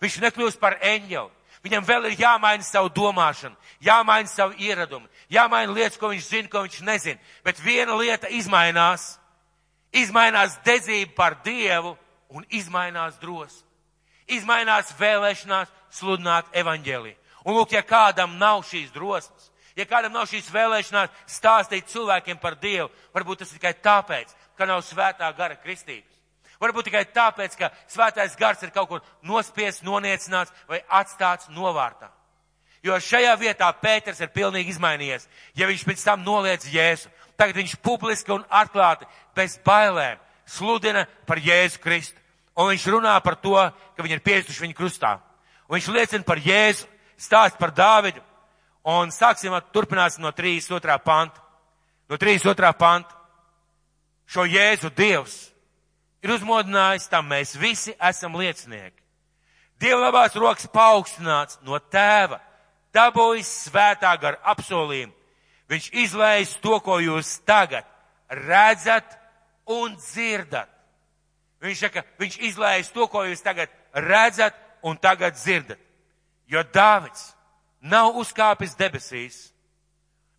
Viņš 0.00 0.20
nekļūst 0.24 0.60
par 0.60 0.78
eņģeli. 0.80 1.35
Viņam 1.66 1.82
vēl 1.82 2.10
ir 2.10 2.20
jāmaina 2.20 2.62
savu 2.62 2.92
domāšanu, 2.94 3.56
jāmaina 3.82 4.30
savu 4.30 4.54
ieradumu, 4.62 5.08
jāmaina 5.32 5.74
lietas, 5.74 5.98
ko 5.98 6.12
viņš 6.12 6.28
zina, 6.28 6.50
ko 6.52 6.62
viņš 6.62 6.82
nezina. 6.86 7.18
Bet 7.42 7.58
viena 7.62 7.96
lieta 7.98 8.30
izmainās. 8.30 9.16
Izmainās 9.96 10.58
dedzība 10.66 11.14
par 11.16 11.38
Dievu 11.42 11.96
un 12.28 12.44
izmainās 12.54 13.16
drosme. 13.18 13.64
Izmainās 14.26 14.90
vēlēšanās 14.98 15.70
sludināt 15.94 16.50
evaņģēliju. 16.54 17.16
Un 17.46 17.54
lūk, 17.54 17.76
ja 17.76 17.82
kādam 17.86 18.34
nav 18.38 18.64
šīs 18.66 18.90
drosmes, 18.94 19.50
ja 19.78 19.86
kādam 19.86 20.14
nav 20.14 20.26
šīs 20.30 20.50
vēlēšanās 20.52 21.22
stāstīt 21.30 21.90
cilvēkiem 21.90 22.38
par 22.42 22.58
Dievu, 22.58 22.90
varbūt 23.14 23.42
tas 23.42 23.54
tikai 23.54 23.74
tāpēc, 23.82 24.34
ka 24.58 24.66
nav 24.66 24.82
svētā 24.86 25.30
gara 25.38 25.56
kristības. 25.62 26.15
Varbūt 26.60 26.88
tikai 26.88 27.04
tāpēc, 27.12 27.56
ka 27.58 27.70
svētais 27.90 28.36
gars 28.38 28.62
ir 28.64 28.72
kaut 28.72 28.88
kur 28.88 29.02
nospiests, 29.26 29.84
noniecināts 29.84 30.54
vai 30.68 30.80
atstāts 30.88 31.50
novārtā. 31.52 32.08
Jo 32.86 32.96
šajā 33.02 33.34
vietā 33.40 33.68
Pēters 33.82 34.20
ir 34.22 34.32
pilnīgi 34.32 34.72
izmainījies. 34.72 35.26
Ja 35.58 35.66
viņš 35.68 35.84
pēc 35.88 36.04
tam 36.06 36.22
noliec 36.24 36.64
Jēzu, 36.70 37.10
tagad 37.36 37.58
viņš 37.58 37.76
publiski 37.82 38.32
un 38.32 38.44
atklāti, 38.48 39.08
bez 39.34 39.58
bailēm, 39.66 40.20
sludina 40.46 41.06
par 41.26 41.40
Jēzu 41.42 41.82
Kristu. 41.82 42.20
Un 42.56 42.70
viņš 42.70 42.86
runā 42.94 43.16
par 43.20 43.36
to, 43.36 43.56
ka 43.96 44.04
viņi 44.04 44.16
ir 44.16 44.24
piestuši 44.24 44.62
viņa 44.64 44.76
krustā. 44.78 45.16
Un 45.68 45.76
viņš 45.76 45.90
liecina 45.92 46.24
par 46.24 46.40
Jēzu, 46.40 46.86
stāst 47.20 47.58
par 47.60 47.74
Dāvidu. 47.74 48.22
Un 48.86 49.10
sāksim, 49.10 49.52
turpināsim 49.74 50.22
no 50.22 50.30
32. 50.32 50.96
panta. 51.04 51.42
No 52.08 52.16
32. 52.16 52.72
panta. 52.78 53.12
Šo 54.30 54.46
Jēzu 54.46 54.92
Dievs 54.94 55.34
ir 56.22 56.32
uzmodinājis, 56.36 57.08
tam 57.10 57.28
mēs 57.30 57.56
visi 57.58 57.94
esam 58.00 58.36
liecinieki. 58.38 59.02
Dieva 59.80 60.06
labās 60.06 60.36
rokas 60.38 60.68
paaugstināts 60.72 61.58
no 61.66 61.78
tēva, 61.92 62.40
dabūjis 62.96 63.50
svētā 63.66 64.14
gar 64.20 64.38
apsolījumu. 64.54 65.12
Viņš 65.68 65.90
izlējas 66.04 66.54
to, 66.62 66.78
ko 66.80 67.00
jūs 67.02 67.36
tagad 67.44 67.84
redzat 68.30 69.16
un 69.66 69.96
dzirdat. 69.98 70.70
Viņš 71.62 71.82
saka, 71.82 72.04
viņš 72.20 72.38
izlējas 72.50 72.92
to, 72.94 73.08
ko 73.10 73.24
jūs 73.26 73.42
tagad 73.42 73.72
redzat 73.92 74.56
un 74.86 74.96
tagad 74.96 75.34
dzirdat. 75.34 75.80
Jo 76.46 76.62
Dāvids 76.62 77.32
nav 77.82 78.14
uzkāpis 78.20 78.76
debesīs, 78.78 79.50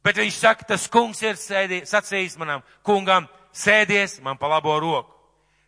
bet 0.03 0.17
viņš 0.17 0.39
saka, 0.39 0.67
tas 0.71 0.87
kungs 0.87 1.19
ir 1.25 1.35
sēdī, 1.35 1.81
sacījis 1.85 2.37
manam 2.39 2.63
kungam, 2.85 3.27
sēdies 3.51 4.21
man 4.23 4.39
pa 4.39 4.47
labo 4.47 4.79
roku. 4.79 5.16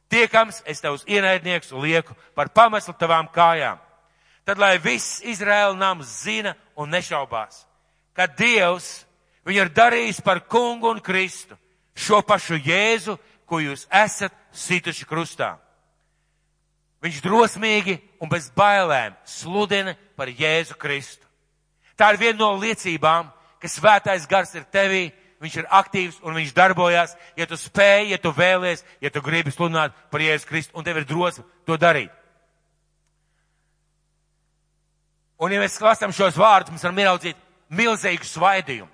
Tiekams, 0.10 0.64
es 0.66 0.82
tavus 0.82 1.06
ienaidnieks 1.08 1.72
lieku 1.72 2.16
par 2.36 2.50
pameslu 2.50 2.96
tavām 2.98 3.30
kājām. 3.30 3.78
Tad, 4.46 4.58
lai 4.58 4.80
viss 4.82 5.22
Izraēla 5.22 5.78
nams 5.78 6.10
zina 6.24 6.56
un 6.74 6.90
nešaubās, 6.90 7.66
ka 8.18 8.26
Dievs 8.26 9.04
viņu 9.46 9.62
ir 9.62 9.74
darījis 9.74 10.24
par 10.26 10.42
kungu 10.50 10.90
un 10.90 11.02
Kristu, 11.06 11.58
šo 11.94 12.24
pašu 12.26 12.58
Jēzu, 12.58 13.18
ko 13.46 13.62
jūs 13.62 13.86
esat 13.94 14.34
situši 14.54 15.06
krustā. 15.06 15.58
Viņš 17.06 17.22
drosmīgi 17.24 18.00
un 18.20 18.30
bez 18.30 18.50
bailēm 18.56 19.16
sludina 19.26 19.94
par 20.18 20.28
Jēzu 20.28 20.76
Kristu. 20.80 21.26
Tā 21.96 22.14
ir 22.14 22.20
viena 22.20 22.40
no 22.42 22.54
liecībām, 22.60 23.30
ka 23.60 23.68
svētais 23.68 24.28
gars 24.28 24.56
ir 24.56 24.66
tevī 24.72 25.10
viņš 25.40 25.58
ir 25.62 25.68
aktīvs 25.72 26.22
un 26.24 26.36
viņš 26.36 26.54
darbojas, 26.56 27.16
ja 27.40 27.48
tu 27.48 27.58
spēj, 27.58 28.12
ja 28.14 28.20
tu 28.22 28.32
vēlies, 28.36 28.84
ja 29.02 29.12
tu 29.14 29.22
gribi 29.24 29.52
sludināt 29.54 29.96
par 30.12 30.24
Jēzus 30.24 30.48
Kristu 30.48 30.78
un 30.78 30.88
tev 30.88 31.00
ir 31.00 31.08
drosme 31.08 31.46
to 31.68 31.78
darīt. 31.80 32.12
Un 35.40 35.54
ja 35.56 35.62
mēs 35.62 35.80
lasām 35.80 36.12
šos 36.12 36.36
vārdus, 36.36 36.74
mēs 36.76 36.84
varam 36.84 37.00
ieraudzīt 37.00 37.38
milzīgu 37.72 38.28
svaidījumu. 38.28 38.90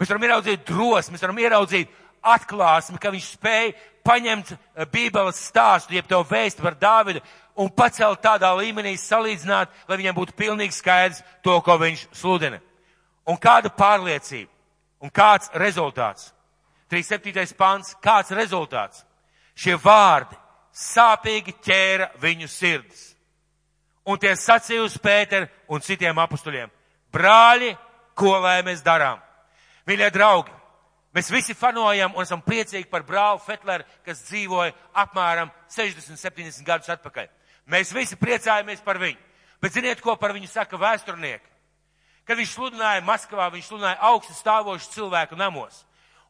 Mēs 0.00 0.10
varam 0.10 0.24
ieraudzīt 0.26 0.64
drosmi, 0.66 1.14
mēs 1.14 1.22
varam 1.22 1.38
ieraudzīt 1.38 1.92
atklāsmi, 2.34 2.98
ka 2.98 3.12
viņš 3.14 3.28
spēja 3.36 3.74
paņemt 4.04 4.50
eh, 4.54 4.86
Bībeles 4.90 5.38
stāstu, 5.50 5.94
jeb 5.94 6.08
to 6.10 6.18
vēstu 6.26 6.64
par 6.64 6.74
Dāvidu 6.80 7.22
un 7.60 7.70
pacelt 7.70 8.22
tādā 8.24 8.50
līmenī 8.58 8.96
salīdzināt, 8.98 9.70
lai 9.88 10.00
viņam 10.00 10.16
būtu 10.16 10.34
pilnīgi 10.36 10.74
skaidrs 10.74 11.22
to, 11.44 11.54
ko 11.62 11.78
viņš 11.78 12.08
sludina. 12.16 12.58
Un 13.30 13.38
kāda 13.40 13.70
pārliecība? 13.72 14.50
Un 15.04 15.12
kāds 15.12 15.50
rezultāts? 15.60 16.30
37. 16.88 17.52
pants, 17.58 17.92
kāds 18.00 18.32
rezultāts? 18.32 19.04
Šie 19.54 19.76
vārdi 19.76 20.36
sāpīgi 20.74 21.54
ķēra 21.64 22.10
viņu 22.22 22.48
sirdis. 22.48 23.12
Un 24.08 24.18
tie 24.20 24.34
sacīja 24.36 24.84
uz 24.84 24.96
Pēteru 25.00 25.48
un 25.72 25.84
citiem 25.84 26.18
apustuļiem. 26.20 26.72
Brāļi, 27.14 27.70
ko 28.16 28.34
lai 28.42 28.58
mēs 28.66 28.82
darām? 28.84 29.20
Mīļie 29.88 30.10
draugi, 30.12 30.52
mēs 31.16 31.30
visi 31.32 31.56
fanojam 31.56 32.16
un 32.16 32.24
esam 32.24 32.42
priecīgi 32.44 32.88
par 32.90 33.04
brāli 33.06 33.40
Fetleru, 33.44 33.86
kas 34.04 34.24
dzīvoja 34.28 34.74
apmēram 35.04 35.52
60-70 35.72 36.64
gadus 36.66 36.92
atpakaļ. 36.96 37.28
Mēs 37.72 37.92
visi 37.96 38.16
priecājamies 38.20 38.82
par 38.84 39.00
viņu. 39.00 39.20
Bet 39.62 39.76
ziniet, 39.76 40.00
ko 40.04 40.16
par 40.20 40.34
viņu 40.36 40.50
saka 40.52 40.76
vēsturnieki? 40.80 41.53
Kad 42.24 42.40
viņš 42.40 42.54
sludināja 42.56 43.04
Maskavā, 43.04 43.50
viņš 43.52 43.66
sludināja 43.68 44.00
augstu 44.08 44.32
stāvošu 44.32 44.94
cilvēku 44.94 45.36
namos. 45.36 45.82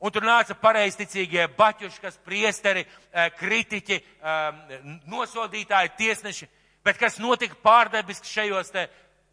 Un 0.03 0.13
tur 0.13 0.27
nāca 0.27 0.57
pareizticīgie 0.59 1.47
baķuškas, 1.57 2.19
priesteri, 2.27 2.85
eh, 3.13 3.31
kritiķi, 3.39 3.97
eh, 4.03 4.81
nosodītāji, 5.07 5.97
tiesneši. 5.97 6.49
Bet 6.85 6.99
kas 6.99 7.19
notika 7.19 7.55
pārdebiski 7.55 8.29
šajos 8.29 8.71
te 8.71 8.89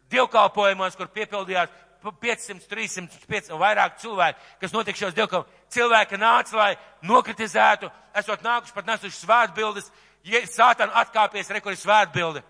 dievkalpojumos, 0.08 0.96
kur 0.96 1.06
piepildījās 1.06 1.68
500, 2.02 2.66
300, 2.68 3.26
500 3.28 3.52
un 3.52 3.60
vairāk 3.60 3.98
cilvēku, 3.98 4.38
kas 4.60 4.72
notika 4.72 4.98
šajos 4.98 5.14
dievkalpojumos? 5.14 5.60
Cilvēki 5.68 6.18
nāca, 6.18 6.56
lai 6.56 6.76
nokritizētu, 7.02 7.90
esot 8.14 8.42
nākuši 8.42 8.74
pat 8.74 8.86
nesuši 8.86 9.26
svētbildes, 9.26 9.90
ja 10.24 10.40
sātana 10.46 10.92
atkāpies, 11.02 11.50
rekuri 11.50 11.76
svētbildi. 11.76 12.42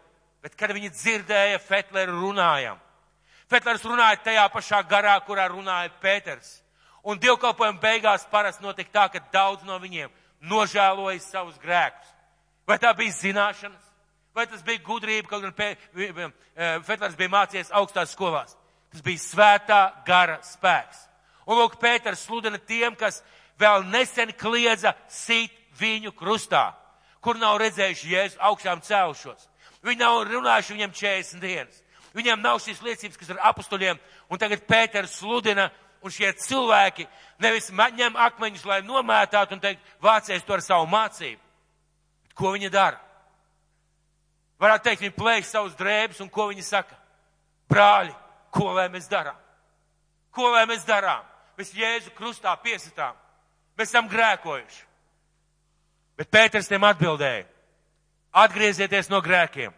Bet 0.43 0.57
kad 0.59 0.71
viņi 0.71 0.91
dzirdēja 0.91 1.59
Fetleru 1.59 2.13
runājam, 2.21 2.79
Petrus 3.53 3.85
runāja 3.85 4.17
tajā 4.25 4.47
pašā 4.49 4.79
garā, 4.89 5.19
kurā 5.27 5.45
runāja 5.53 5.91
Pēters. 6.01 6.63
Un 7.05 7.19
dievkalpojuma 7.21 7.83
beigās 7.83 8.25
parasti 8.31 8.65
notika 8.65 8.95
tā, 8.95 9.05
ka 9.13 9.21
daudz 9.35 9.67
no 9.69 9.77
viņiem 9.83 10.09
nožēloja 10.49 11.21
savus 11.21 11.59
grēkus. 11.61 12.09
Vai 12.67 12.79
tā 12.81 12.95
bija 12.97 13.13
zināšanas, 13.13 13.91
vai 14.33 14.47
tas 14.49 14.63
bija 14.65 14.81
gudrība, 14.87 15.29
kaut 15.29 15.45
gan 15.45 15.53
Petrus 16.87 17.19
bija 17.19 17.35
mācījies 17.35 17.75
augstās 17.77 18.15
skolās. 18.17 18.57
Tas 18.93 19.05
bija 19.05 19.21
svētā 19.21 19.83
gara 20.07 20.39
spēks. 20.47 21.05
Un 21.45 21.59
lūk, 21.59 21.77
Pēters 21.83 22.25
sludina 22.25 22.57
tiem, 22.57 22.97
kas 22.97 23.21
vēl 23.61 23.85
nesen 23.91 24.33
kliedza 24.39 24.95
sīt 25.11 25.53
viņu 25.77 26.15
krustā, 26.17 26.71
kur 27.21 27.37
nav 27.37 27.59
redzējuši 27.61 28.13
Jēzu 28.15 28.41
augšām 28.49 28.81
cēlušos. 28.87 29.49
Viņi 29.83 30.01
nav 30.01 30.23
runājuši 30.31 30.79
viņam 30.79 30.93
40 30.95 31.43
dienas. 31.43 31.83
Viņiem 32.13 32.43
nav 32.45 32.61
šīs 32.61 32.83
liecības, 32.85 33.17
kas 33.17 33.31
ir 33.33 33.41
apustuļiem, 33.41 34.01
un 34.29 34.41
tagad 34.41 34.67
Pēters 34.69 35.15
sludina, 35.21 35.71
un 36.05 36.13
šie 36.13 36.33
cilvēki 36.45 37.07
nevis 37.41 37.71
ņem 37.73 38.19
akmeņus, 38.19 38.67
lai 38.69 38.83
nomētātu 38.85 39.57
un 39.57 39.63
teikt, 39.63 39.81
vācies 40.03 40.45
to 40.45 40.57
ar 40.57 40.65
savu 40.65 40.89
mācību. 40.93 41.41
Bet 42.27 42.37
ko 42.37 42.53
viņi 42.53 42.71
dara? 42.73 43.01
Varētu 44.61 44.85
teikt, 44.85 45.03
viņi 45.03 45.17
plēš 45.17 45.49
savus 45.51 45.77
drēbes, 45.79 46.21
un 46.23 46.31
ko 46.31 46.51
viņi 46.53 46.63
saka? 46.67 46.99
Brāļi, 47.71 48.13
ko 48.53 48.73
lai 48.77 48.89
mēs 48.93 49.09
darām? 49.11 49.39
Ko 50.33 50.53
lai 50.53 50.67
mēs 50.69 50.85
darām? 50.89 51.25
Mēs 51.59 51.73
Jēzu 51.77 52.13
krustā 52.17 52.53
piesitām. 52.63 53.17
Mēs 53.79 53.91
esam 53.91 54.09
grēkojuši. 54.09 54.85
Bet 56.21 56.31
Pēters 56.33 56.69
tiem 56.69 56.85
atbildēja. 56.85 57.47
Atgriezieties 58.43 59.11
no 59.13 59.21
grēkiem 59.25 59.73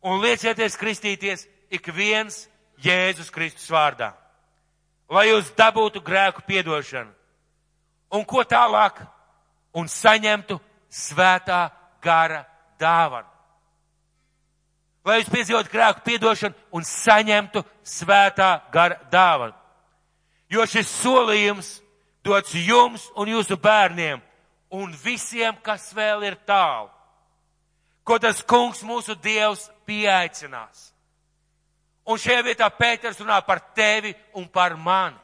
un 0.00 0.20
liecieties 0.22 0.78
kristīties 0.80 1.46
ik 1.70 1.86
viens 1.94 2.46
Jēzus 2.80 3.30
Kristus 3.32 3.68
vārdā, 3.70 4.12
lai 5.10 5.28
jūs 5.28 5.52
dabūtu 5.56 6.02
grēku 6.04 6.44
piedošanu. 6.46 7.12
Un 8.10 8.24
ko 8.26 8.42
tālāk? 8.42 9.04
Un 9.76 9.86
saņemtu 9.86 10.56
svētā 10.90 11.68
gara 12.02 12.42
dāvanu. 12.80 13.28
Lai 15.06 15.20
jūs 15.20 15.30
piedzīvotu 15.30 15.70
grēku 15.70 16.02
piedošanu 16.08 16.56
un 16.74 16.84
saņemtu 16.84 17.62
svētā 17.86 18.50
gara 18.72 18.98
dāvanu. 19.12 19.54
Jo 20.50 20.66
šis 20.66 20.90
solījums 21.04 21.76
dots 22.26 22.56
jums 22.58 23.06
un 23.14 23.30
jūsu 23.30 23.56
bērniem 23.60 24.18
un 24.74 24.90
visiem, 25.04 25.54
kas 25.62 25.92
vēl 25.94 26.26
ir 26.26 26.36
tālu. 26.46 26.90
Ko 28.10 28.18
tas 28.18 28.42
kungs 28.42 28.82
mūsu 28.82 29.14
dievs 29.22 29.68
pieaicinās. 29.86 30.88
Un 32.10 32.18
šajā 32.18 32.42
vietā 32.42 32.66
Pēters 32.74 33.20
runā 33.22 33.38
par 33.46 33.60
tevi 33.76 34.10
un 34.34 34.48
par 34.50 34.74
mani. 34.74 35.18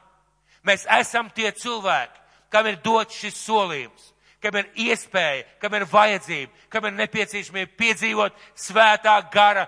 Mēs 0.63 0.85
esam 0.95 1.27
tie 1.35 1.51
cilvēki, 1.51 2.21
kam 2.51 2.67
ir 2.71 2.79
dots 2.83 3.19
šis 3.19 3.41
solījums 3.43 4.13
kam 4.41 4.59
ir 4.59 4.69
iespēja, 4.87 5.45
kam 5.61 5.75
ir 5.75 5.85
vajadzība, 5.89 6.51
kam 6.69 6.87
ir 6.87 6.95
nepieciešamība 6.97 7.73
piedzīvot 7.79 8.37
svētā 8.57 9.17
gara 9.33 9.65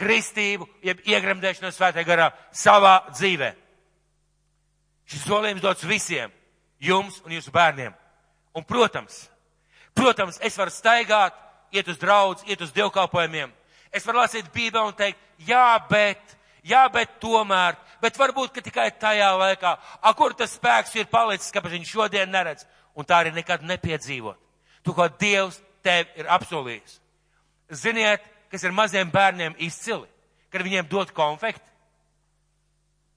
kristību, 0.00 0.66
jeb 0.84 1.02
iegremdēšanu 1.08 1.72
svētā 1.72 2.04
garā 2.06 2.30
savā 2.52 2.98
dzīvē. 3.12 3.52
Šis 5.06 5.24
solījums 5.28 5.62
dots 5.62 5.86
visiem, 5.86 6.32
jums 6.82 7.20
un 7.24 7.36
jūsu 7.36 7.52
bērniem. 7.54 7.94
Un, 8.56 8.64
protams, 8.64 9.26
protams, 9.94 10.40
es 10.42 10.56
varu 10.58 10.72
staigāt, 10.72 11.36
iet 11.72 11.88
uz 11.88 11.98
draudz, 12.00 12.44
iet 12.46 12.60
uz 12.62 12.72
dievkalpojumiem. 12.74 13.52
Es 13.92 14.06
varu 14.06 14.20
lasīt 14.22 14.48
Bībeli 14.54 14.90
un 14.90 14.96
teikt, 14.96 15.18
jā, 15.46 15.76
bet, 15.90 16.36
jā, 16.66 16.84
bet 16.92 17.18
tomēr, 17.22 17.76
bet 18.02 18.18
varbūt, 18.18 18.52
ka 18.54 18.64
tikai 18.64 18.90
tajā 19.00 19.30
laikā, 19.38 19.76
a, 20.02 20.12
kur 20.18 20.34
tas 20.36 20.56
spēks 20.58 20.96
ir 20.98 21.08
palicis, 21.10 21.52
kāpēc 21.54 21.78
viņš 21.78 21.92
šodien 21.92 22.32
neredz 22.32 22.66
un 22.96 23.06
tā 23.08 23.22
arī 23.22 23.32
nekad 23.36 23.64
nepiedzīvot. 23.66 24.38
Tu, 24.84 24.94
ko 24.94 25.08
Dievs 25.20 25.60
tev 25.84 26.10
ir 26.18 26.28
apsolījis. 26.30 26.98
Ziniet, 27.74 28.22
kas 28.50 28.62
ir 28.64 28.74
maziem 28.74 29.10
bērniem 29.10 29.56
izcili, 29.64 30.06
kad 30.52 30.62
viņiem 30.62 30.86
dod 30.90 31.10
konfekti. 31.14 31.66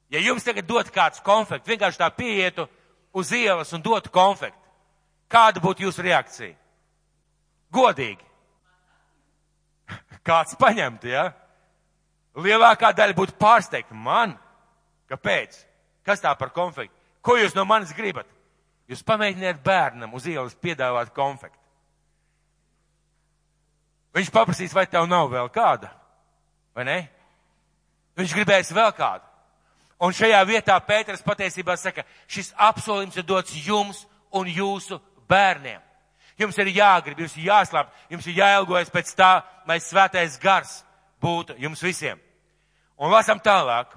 Ja 0.09 0.21
jums 0.23 0.45
tagad 0.45 0.65
dod 0.65 0.89
kāds 0.89 1.21
konfekti, 1.21 1.69
vienkārši 1.69 2.01
tā 2.01 2.09
pieietu 2.13 2.65
uz 3.13 3.29
ielas 3.35 3.73
un 3.77 3.83
dotu 3.85 4.09
konfekti, 4.09 4.57
kāda 5.29 5.61
būtu 5.61 5.85
jūsu 5.85 6.05
reakcija? 6.05 6.55
Godīgi. 7.69 8.25
Kāds 10.29 10.57
paņemtu, 10.59 11.09
ja? 11.09 11.29
Lielākā 12.37 12.91
daļa 12.93 13.15
būtu 13.17 13.37
pārsteigta. 13.41 13.95
Man? 13.97 14.35
Kāpēc? 15.09 15.57
Kas 16.05 16.21
tā 16.21 16.35
par 16.37 16.53
konfekti? 16.53 16.93
Ko 17.25 17.35
jūs 17.39 17.55
no 17.57 17.65
manis 17.65 17.93
gribat? 17.97 18.29
Jūs 18.89 19.01
pamēģiniet 19.05 19.63
bērnam 19.65 20.13
uz 20.17 20.27
ielas 20.29 20.55
piedāvāt 20.57 21.11
konfekti. 21.13 21.57
Viņš 24.17 24.29
paprasīs, 24.33 24.73
vai 24.73 24.87
tev 24.89 25.05
nav 25.09 25.27
vēl 25.29 25.51
kāda, 25.53 25.91
vai 26.73 26.85
ne? 26.87 26.99
Viņš 28.17 28.33
gribēs 28.35 28.71
vēl 28.73 28.89
kādu. 28.97 29.25
Un 30.01 30.15
šajā 30.15 30.39
vietā 30.47 30.77
Pēters 30.81 31.21
patiesībā 31.25 31.75
saka, 31.77 32.05
šis 32.31 32.53
apsolījums 32.57 33.19
ir 33.19 33.27
dots 33.27 33.53
jums 33.65 34.05
un 34.33 34.49
jūsu 34.49 34.97
bērniem. 35.29 35.83
Jums 36.39 36.57
ir 36.61 36.71
jāgrib, 36.71 37.19
jums 37.19 37.35
ir 37.37 37.49
jāslāp, 37.49 37.89
jums 38.09 38.27
ir 38.27 38.37
jāilgojas 38.39 38.91
pēc 38.93 39.11
tā, 39.17 39.31
lai 39.67 39.79
svētais 39.83 40.39
gars 40.39 40.79
būtu 41.21 41.57
jums 41.59 41.83
visiem. 41.83 42.19
Un 42.99 43.11
lasam 43.11 43.39
tālāk. 43.43 43.91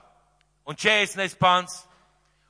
Un 0.67 0.79
40. 0.79 1.39
pants. 1.39 1.85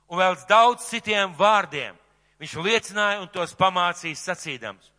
Un 0.09 0.19
vēl 0.19 0.35
daudz 0.49 0.85
citiem 0.89 1.31
vārdiem 1.37 1.95
Viņš 2.43 2.57
liecināja 2.59 3.21
un 3.23 3.29
tos 3.31 3.53
pamācīja 3.55 4.19
sacīdams. 4.19 4.89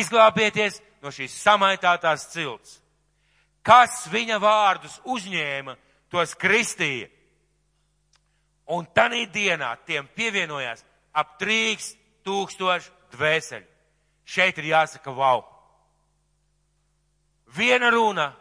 Izglābieties 0.00 0.78
no 1.04 1.10
šīs 1.12 1.34
samaitātās 1.42 2.30
cilts. 2.32 2.78
Kas 3.60 4.06
viņa 4.08 4.38
vārdus 4.40 4.94
uzņēma, 5.04 5.74
tos 6.08 6.32
kristīja. 6.40 7.10
Un 8.72 8.88
tanī 8.96 9.26
dienā 9.28 9.74
tiem 9.84 10.08
pievienojās 10.16 10.86
ap 11.12 11.36
trīs 11.36 11.92
tūkstoši 12.24 12.88
dvēseli. 13.12 13.68
Šeit 14.26 14.58
ir 14.58 14.72
jāsaka 14.72 15.12
wow. 15.14 15.44
Viena 17.56 17.92
runa, 17.94 18.32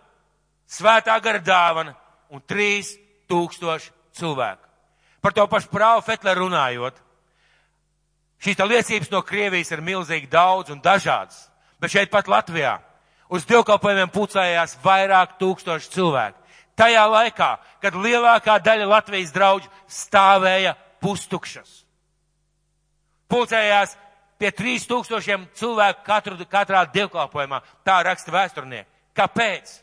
svētā 0.68 1.16
gara 1.22 1.40
dāvana 1.40 1.94
un 2.34 2.42
trīs 2.42 2.96
tūkstoši 3.30 3.92
cilvēku. 4.18 4.64
Par 5.22 5.34
to 5.34 5.46
pašu 5.50 5.70
prāvu 5.70 6.04
Fetleru 6.06 6.48
runājot, 6.48 6.98
Šīs 8.46 8.60
liecības 8.60 9.10
no 9.10 9.24
Krievijas 9.26 9.72
ir 9.74 9.82
milzīgi 9.82 10.28
daudz 10.30 10.70
un 10.74 10.82
dažādas, 10.84 11.48
bet 11.82 11.94
šeit 11.94 12.12
pat 12.14 12.28
Latvijā 12.30 12.78
uz 13.32 13.46
divkalpojumiem 13.48 14.12
pucējās 14.14 14.76
vairāk 14.84 15.40
tūkstoši 15.40 15.92
cilvēku. 15.96 16.42
Tajā 16.76 17.06
laikā, 17.08 17.50
kad 17.82 17.96
lielākā 17.96 18.60
daļa 18.60 18.86
Latvijas 18.92 19.32
draudžu 19.34 19.72
stāvēja 19.88 20.76
pustukšas. 21.02 21.86
Pulcējās 23.32 23.96
pie 24.40 24.52
3000 24.52 25.48
cilvēku 25.56 26.06
katru, 26.06 26.38
katrā 26.50 26.84
dievkalpojumā. 26.94 27.62
Tā 27.86 28.02
raksta 28.06 28.34
vēsturnieki. 28.34 28.90
Kāpēc? 29.16 29.74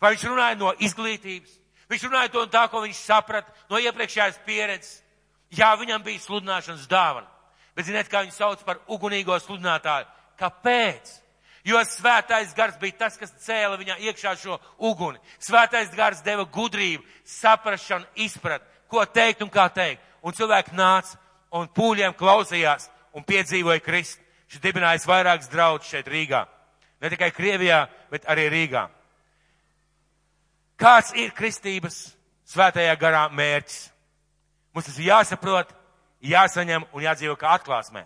Vai 0.00 0.14
viņš 0.14 0.26
runāja 0.30 0.58
no 0.58 0.72
izglītības? 0.80 1.56
Viņš 1.90 2.06
runāja 2.06 2.32
to 2.32 2.44
un 2.44 2.52
tā, 2.52 2.64
ko 2.70 2.80
viņš 2.84 3.02
saprata 3.04 3.52
no 3.70 3.80
iepriekšējās 3.82 4.40
pieredzes. 4.46 5.00
Jā, 5.50 5.72
viņam 5.76 6.04
bija 6.06 6.22
sludināšanas 6.22 6.86
dāvana. 6.88 7.26
Bet 7.74 7.88
ziniet, 7.88 8.08
kā 8.10 8.22
viņu 8.22 8.36
sauc 8.36 8.62
par 8.66 8.78
ugunīgo 8.88 9.34
sludinātāju? 9.42 10.06
Kāpēc? 10.38 11.16
Jo 11.66 11.80
svētais 11.84 12.54
gars 12.56 12.78
bija 12.80 13.02
tas, 13.02 13.18
kas 13.20 13.34
cēla 13.44 13.76
viņā 13.76 13.98
iekšā 14.06 14.32
šo 14.40 14.56
uguni. 14.78 15.18
Svētais 15.42 15.90
gars 15.96 16.22
deva 16.24 16.46
gudrību, 16.48 17.04
saprašanu, 17.26 18.06
izprat, 18.16 18.64
ko 18.88 19.04
teikt 19.04 19.42
un 19.44 19.50
kā 19.52 19.66
teikt. 19.74 20.00
Un 20.24 20.36
cilvēki 20.36 20.76
nāca 20.76 21.18
un 21.52 21.68
pūļiem 21.74 22.16
klausījās 22.16 22.88
un 23.16 23.26
piedzīvoja 23.26 23.82
Kristu. 23.84 24.22
Viņš 24.50 24.62
dibinājis 24.64 25.06
vairākas 25.06 25.50
draudzes 25.50 25.92
šeit 25.92 26.08
Rīgā. 26.10 26.44
Ne 27.00 27.10
tikai 27.12 27.30
Krievijā, 27.30 27.84
bet 28.10 28.26
arī 28.26 28.48
Rīgā. 28.50 28.88
Kāds 30.80 31.12
ir 31.14 31.30
kristības 31.36 32.00
svētajā 32.50 32.96
garā 32.98 33.28
mērķis? 33.30 33.84
Mums 34.74 34.88
tas 34.88 34.98
ir 34.98 35.10
jāsaprot, 35.10 35.70
jāsaņem 36.24 36.86
un 36.90 37.04
jādzīvo 37.04 37.36
kā 37.38 37.54
atklāsmē. 37.58 38.04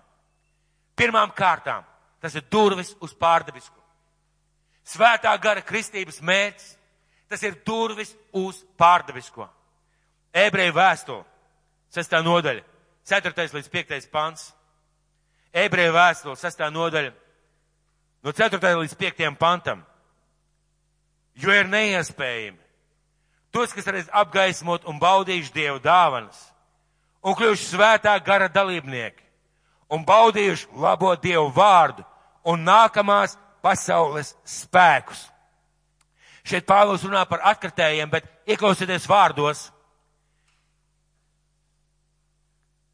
Pirmām 0.96 1.32
kārtām 1.34 1.84
tas 2.20 2.34
ir 2.36 2.44
durvis 2.50 2.94
uz 3.00 3.14
pārdabisku. 3.16 3.80
Svētā 4.84 5.32
gara 5.40 5.64
kristības 5.64 6.20
mērķis, 6.20 6.74
tas 7.28 7.42
ir 7.42 7.56
durvis 7.66 8.12
uz 8.36 8.60
pārdabisko. 8.76 9.48
Ebreju 10.34 10.74
vēstule, 10.76 11.24
sestā 11.94 12.20
nodaļa, 12.24 12.62
4. 13.08 13.48
līdz 13.54 13.70
5. 13.72 14.10
pants. 14.12 14.52
Ebreju 15.54 15.94
vēstule, 15.94 16.36
sestā 16.38 16.70
nodaļa, 16.74 17.12
no 18.26 18.32
4. 18.34 18.58
līdz 18.82 18.96
5. 18.98 19.26
pantam. 19.38 19.84
Jo 21.38 21.54
ir 21.54 21.70
neiespējami. 21.70 22.58
Tos, 23.54 23.72
kas 23.74 23.86
reiz 23.86 24.08
apgaismot 24.10 24.86
un 24.90 24.98
baudījuši 24.98 25.54
Dievu 25.54 25.78
dāvanas, 25.82 26.40
un 27.22 27.36
kļuvuši 27.38 27.70
svētā 27.70 28.14
gara 28.26 28.50
dalībnieki 28.50 29.24
un 29.94 30.04
baudījuši 30.06 30.68
labo 30.80 31.14
Dievu 31.20 31.50
vārdu 31.54 32.04
un 32.50 32.64
nākamās 32.66 33.36
pasaules 33.64 34.34
spēkus. 34.48 35.28
Šeit 36.44 36.66
Pāvils 36.68 37.04
runā 37.06 37.22
par 37.28 37.40
atkritējiem, 37.52 38.10
bet 38.10 38.26
ieklausieties 38.50 39.06
vārdos. 39.08 39.68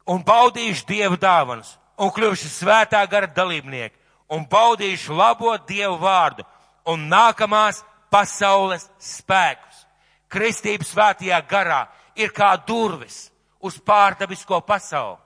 Un 0.07 0.23
baudījuši 0.23 0.87
Dievu 0.87 1.19
dāvanas 1.19 1.75
un 2.01 2.09
kļuvuši 2.09 2.49
svētā 2.49 3.01
gara 3.09 3.29
dalībnieki 3.29 3.97
un 4.33 4.45
baudījuši 4.49 5.15
labo 5.15 5.53
Dievu 5.67 5.99
vārdu 6.01 6.45
un 6.89 7.07
nākamās 7.11 7.83
pasaules 8.11 8.87
spēkus. 8.99 9.85
Kristība 10.31 10.87
svētajā 10.87 11.41
garā 11.47 11.83
ir 12.15 12.31
kā 12.33 12.53
durvis 12.67 13.27
uz 13.61 13.77
pārdabisko 13.77 14.61
pasauli. 14.65 15.19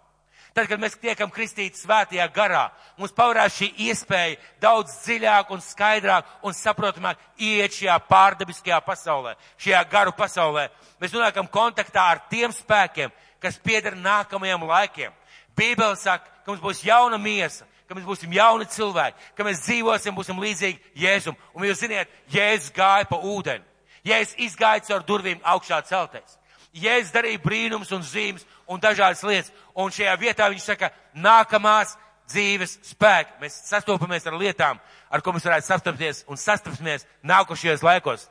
Tad, 0.55 0.69
kad 0.71 0.80
mēs 0.80 0.93
tiekam 0.95 1.28
kristīti 1.36 1.82
svētajā 1.82 2.26
garā, 2.32 2.69
mums 2.95 3.11
pavarās 3.11 3.57
šī 3.57 3.67
iespēja 3.89 4.38
daudz 4.63 4.93
dziļāk 5.03 5.49
un 5.51 5.59
skaidrāk 5.59 6.30
un 6.47 6.55
saprotamāk 6.55 7.19
iet 7.36 7.76
šajā 7.76 7.97
pārdabiskajā 8.07 8.80
pasaulē, 8.86 9.34
šajā 9.59 9.82
garu 9.91 10.13
pasaulē. 10.15 10.69
Mēs 11.03 11.11
nonākam 11.11 11.49
kontaktā 11.51 12.07
ar 12.13 12.23
tiem 12.32 12.55
spēkiem, 12.55 13.11
kas 13.43 13.59
pieder 13.59 13.99
nākamajiem 13.99 14.63
laikiem. 14.63 15.11
Bībele 15.56 15.95
saka, 15.95 16.30
ka 16.43 16.51
mums 16.51 16.64
būs 16.64 16.84
jauna 16.86 17.18
miesa, 17.22 17.66
ka 17.88 17.95
mēs 17.95 18.06
būsim 18.08 18.34
jauni 18.34 18.66
cilvēki, 18.70 19.30
ka 19.38 19.45
mēs 19.45 19.64
dzīvosim, 19.66 20.16
būsim 20.16 20.39
līdzīgi 20.41 21.01
Jēzum. 21.03 21.38
Un 21.53 21.68
jūs 21.68 21.84
ziniet, 21.84 22.12
Jēzus 22.34 22.74
gāja 22.76 23.08
pa 23.10 23.20
ūdeni. 23.22 23.64
Jēzus 24.06 24.36
izgāja 24.47 24.84
caur 24.86 25.06
durvīm 25.06 25.41
augšā 25.43 25.82
celtais. 25.89 26.38
Jēzus 26.76 27.14
darīja 27.16 27.41
brīnums 27.41 27.91
un 27.95 28.03
zīmes 28.03 28.45
un 28.68 28.82
dažādas 28.82 29.24
lietas. 29.24 29.51
Un 29.74 29.93
šajā 29.93 30.16
vietā 30.20 30.49
viņš 30.51 30.66
saka, 30.66 30.91
nākamās 31.16 31.95
dzīves 32.30 32.80
spēku. 32.91 33.39
Mēs 33.41 33.62
sastopamies 33.70 34.26
ar 34.28 34.38
lietām, 34.39 34.82
ar 35.10 35.24
ko 35.24 35.34
mēs 35.34 35.45
varētu 35.47 35.70
sastapties 35.70 36.24
un 36.28 36.41
sastapsimies 36.41 37.08
nākošajos 37.24 37.86
laikos. 37.86 38.28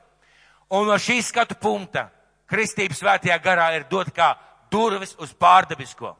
Un 0.70 0.88
no 0.90 0.98
šī 0.98 1.20
skatu 1.22 1.56
punkta 1.60 2.08
kristības 2.50 3.00
svētajā 3.00 3.38
garā 3.42 3.70
ir 3.76 3.86
dot 3.90 4.10
kā 4.14 4.34
durvis 4.70 5.14
uz 5.18 5.32
pārdabisko. 5.32 6.14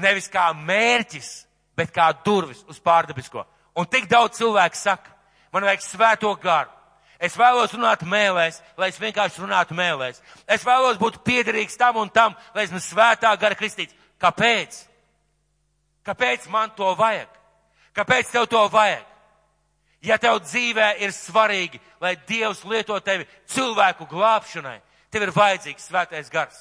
Nevis 0.00 0.28
kā 0.32 0.50
mērķis, 0.56 1.30
bet 1.76 1.92
kā 1.94 2.10
durvis 2.24 2.64
uz 2.68 2.80
pārdabisko. 2.82 3.44
Un 3.78 3.86
tik 3.86 4.08
daudz 4.10 4.40
cilvēku 4.40 4.76
saka, 4.76 5.12
man 5.52 5.66
vajag 5.68 5.84
svēto 5.84 6.34
garu. 6.42 6.70
Es 7.20 7.36
vēlos 7.36 7.74
runāt 7.76 8.00
mēlēs, 8.08 8.62
lai 8.80 8.88
es 8.88 8.98
vienkārši 9.00 9.42
runātu 9.42 9.76
mēlēs. 9.76 10.22
Es 10.48 10.64
vēlos 10.64 10.96
būt 11.00 11.18
piederīgs 11.24 11.76
tam 11.76 11.98
un 12.00 12.08
tam, 12.08 12.32
lai 12.56 12.64
esmu 12.64 12.80
svētā 12.80 13.34
gara 13.36 13.58
kristīts. 13.58 13.92
Kāpēc? 14.20 14.78
Kāpēc 16.06 16.48
man 16.48 16.72
to 16.76 16.88
vajag? 16.96 17.28
Kāpēc 17.96 18.32
tev 18.32 18.48
to 18.48 18.62
vajag? 18.72 19.04
Ja 20.00 20.16
tev 20.16 20.38
dzīvē 20.40 20.94
ir 21.04 21.12
svarīgi, 21.12 21.80
lai 22.00 22.14
Dievs 22.28 22.62
lieto 22.64 22.96
tevi 23.04 23.26
cilvēku 23.52 24.06
glābšanai, 24.08 24.78
tev 25.12 25.26
ir 25.26 25.34
vajadzīgs 25.36 25.90
svētais 25.90 26.32
gars. 26.32 26.56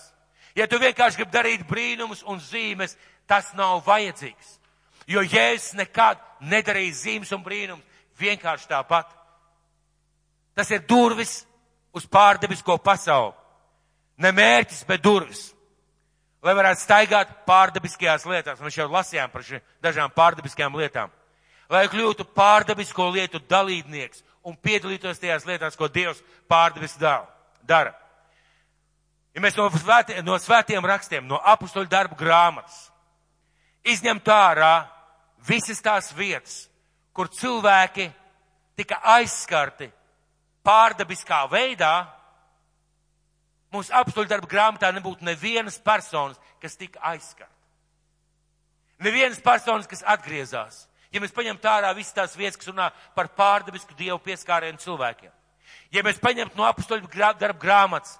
Ja 0.59 0.67
tu 0.67 0.75
vienkārši 0.81 1.21
gribi 1.21 1.31
darīt 1.31 1.63
brīnumus 1.69 2.25
un 2.27 2.41
zīmes, 2.43 2.97
tas 3.29 3.53
nav 3.57 3.83
vajadzīgs. 3.85 4.57
Jo 5.09 5.21
Jēzus 5.25 5.77
nekad 5.77 6.19
nedarīja 6.41 6.97
zīmes 6.97 7.31
un 7.33 7.43
brīnumus 7.45 7.85
vienkārši 8.19 8.67
tāpat. 8.69 9.09
Tas 10.57 10.69
ir 10.73 10.83
durvis 10.89 11.43
uz 11.95 12.05
pārdebisko 12.05 12.77
pasauli. 12.83 13.33
Ne 14.19 14.33
mērķis, 14.35 14.83
bet 14.87 15.03
durvis. 15.03 15.49
Lai 16.43 16.55
varētu 16.55 16.83
staigāt 16.83 17.31
pārdabiskajās 17.47 18.25
lietās. 18.27 18.59
Mēs 18.63 18.77
jau 18.77 18.87
lasījām 18.91 19.31
par 19.31 19.43
šīm 19.43 19.63
dažām 19.83 20.11
pārdabiskajām 20.15 20.75
lietām. 20.79 21.11
Lai 21.69 21.85
kļūtu 21.91 22.25
pārdabisko 22.35 23.09
lietu 23.13 23.41
dalībnieks 23.49 24.23
un 24.47 24.55
piedalītos 24.57 25.19
tajās 25.19 25.45
lietās, 25.45 25.77
ko 25.77 25.87
Dievs 25.91 26.21
pārdabiski 26.49 27.01
dara. 27.67 27.93
Ja 29.35 29.43
mēs 29.43 29.57
no, 29.59 29.67
svētiem, 29.69 30.23
no 30.25 30.37
svētiem 30.41 30.85
rakstiem, 30.85 31.27
no 31.27 31.37
apustuļu 31.45 31.89
darbu 31.91 32.17
grāmatas, 32.19 32.88
izņemt 33.87 34.27
ārā 34.33 34.73
visas 35.47 35.81
tās 35.81 36.11
vietas, 36.15 36.67
kur 37.13 37.29
cilvēki 37.31 38.09
tika 38.79 38.99
aizskarti 39.15 39.89
pārdabiskā 40.65 41.43
veidā, 41.51 41.93
mūsu 43.73 43.93
apstuļu 43.95 44.29
darba 44.29 44.49
grāmatā 44.49 44.91
nebūtu 44.95 45.25
nevienas 45.27 45.79
personas, 45.83 46.39
kas 46.61 46.77
tika 46.79 47.01
aizskarta. 47.11 47.53
Nevienas 48.99 49.39
personas, 49.39 49.87
kas 49.87 50.03
atgriezās. 50.03 50.85
Ja 51.09 51.21
mēs 51.23 51.33
paņemtu 51.33 51.67
ārā 51.71 51.89
visas 51.97 52.13
tās 52.13 52.35
vietas, 52.37 52.59
kas 52.59 52.69
runā 52.69 52.89
par 53.15 53.31
pārdabisku 53.33 53.95
dievu 53.97 54.19
pieskārienu 54.21 54.77
cilvēkiem. 54.83 55.31
Ja 55.95 56.03
mēs 56.05 56.19
paņemtu 56.21 56.59
no 56.59 56.67
apstuļu 56.67 57.07
darba 57.15 57.57
grāmatas 57.61 58.17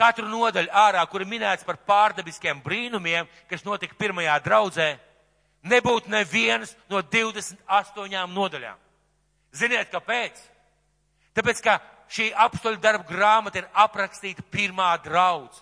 katru 0.00 0.28
nodaļu 0.28 0.72
ārā, 0.72 1.04
kur 1.10 1.26
minēts 1.28 1.66
par 1.66 1.78
pārdabiskiem 1.88 2.62
brīnumiem, 2.64 3.28
kas 3.50 3.64
notika 3.66 3.96
pirmajā 4.00 4.38
draudzē, 4.44 4.90
nebūtu 5.68 6.12
nevienas 6.12 6.72
no 6.88 7.02
28 7.04 8.26
nodaļām. 8.32 8.78
Ziniet, 9.52 9.90
kāpēc? 9.92 10.38
Tāpēc, 11.36 11.62
ka 11.64 11.80
šī 12.10 12.30
apstoļu 12.46 12.80
darba 12.82 13.06
grāmata 13.08 13.60
ir 13.60 13.68
aprakstīta 13.84 14.44
pirmā 14.50 14.92
draudz. 15.04 15.60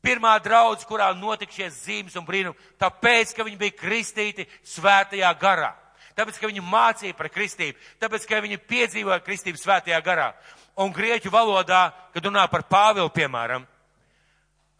Pirmā 0.00 0.32
draudz, 0.40 0.86
kurā 0.88 1.10
notika 1.12 1.52
šie 1.52 1.68
zīmes 1.74 2.16
un 2.16 2.24
brīnumi, 2.24 2.56
tāpēc, 2.80 3.34
ka 3.36 3.44
viņi 3.44 3.58
bija 3.60 3.76
kristīti 3.82 4.46
svētajā 4.64 5.28
garā. 5.40 5.74
Tāpēc, 6.16 6.38
ka 6.40 6.48
viņi 6.48 6.62
mācīja 6.64 7.16
par 7.18 7.28
kristību, 7.32 7.78
tāpēc, 8.00 8.24
ka 8.28 8.40
viņi 8.44 8.58
piedzīvoja 8.70 9.20
kristību 9.24 9.60
svētajā 9.60 10.00
garā. 10.04 10.30
Un 10.76 10.92
grieķu 10.92 11.30
valodā, 11.32 11.90
kad 12.14 12.24
runā 12.24 12.46
par 12.50 12.62
Pāvilu, 12.70 13.10
piemēram, 13.12 13.66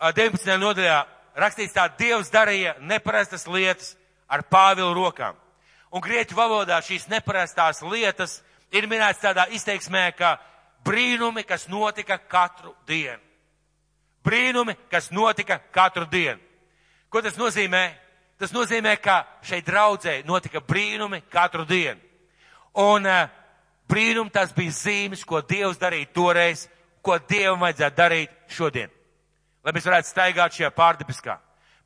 19. 0.01 0.57
nodaļā 0.61 1.01
rakstīts 1.37 1.75
tā, 1.77 1.89
Dievs 1.99 2.31
darīja 2.33 2.77
neparastas 2.81 3.47
lietas 3.47 3.95
ar 4.29 4.45
Pāvilu 4.49 4.95
rokām. 4.97 5.37
Un 5.91 6.01
grieķu 6.01 6.37
valodā 6.39 6.79
šīs 6.87 7.09
neparastās 7.11 7.83
lietas 7.83 8.39
ir 8.73 8.87
minēts 8.89 9.21
tādā 9.21 9.49
izteiksmē, 9.51 10.07
ka 10.17 10.39
brīnumi, 10.87 11.45
kas 11.45 11.67
notika 11.69 12.19
katru 12.19 12.75
dienu. 12.87 13.21
Brīnumi, 14.25 14.77
kas 14.91 15.11
notika 15.11 15.59
katru 15.73 16.07
dienu. 16.07 16.41
Ko 17.11 17.23
tas 17.25 17.37
nozīmē? 17.41 17.89
Tas 18.41 18.55
nozīmē, 18.57 18.95
ka 19.03 19.25
šeit 19.45 19.67
draudzē 19.67 20.21
notika 20.25 20.63
brīnumi 20.65 21.23
katru 21.29 21.67
dienu. 21.69 22.01
Un 22.81 23.05
uh, 23.09 23.27
brīnumi 23.91 24.33
tas 24.33 24.55
bija 24.57 24.75
zīmes, 24.75 25.25
ko 25.27 25.43
Dievs 25.43 25.81
darīja 25.81 26.09
toreiz, 26.15 26.67
ko 27.03 27.19
Dievam 27.19 27.61
vajadzētu 27.67 27.99
darīt 27.99 28.37
šodien. 28.49 28.93
Lai 29.65 29.75
mēs 29.77 29.89
varētu 29.89 30.09
staigāt 30.09 30.57
šajā 30.57 30.71
pārdabiskā, 30.77 31.37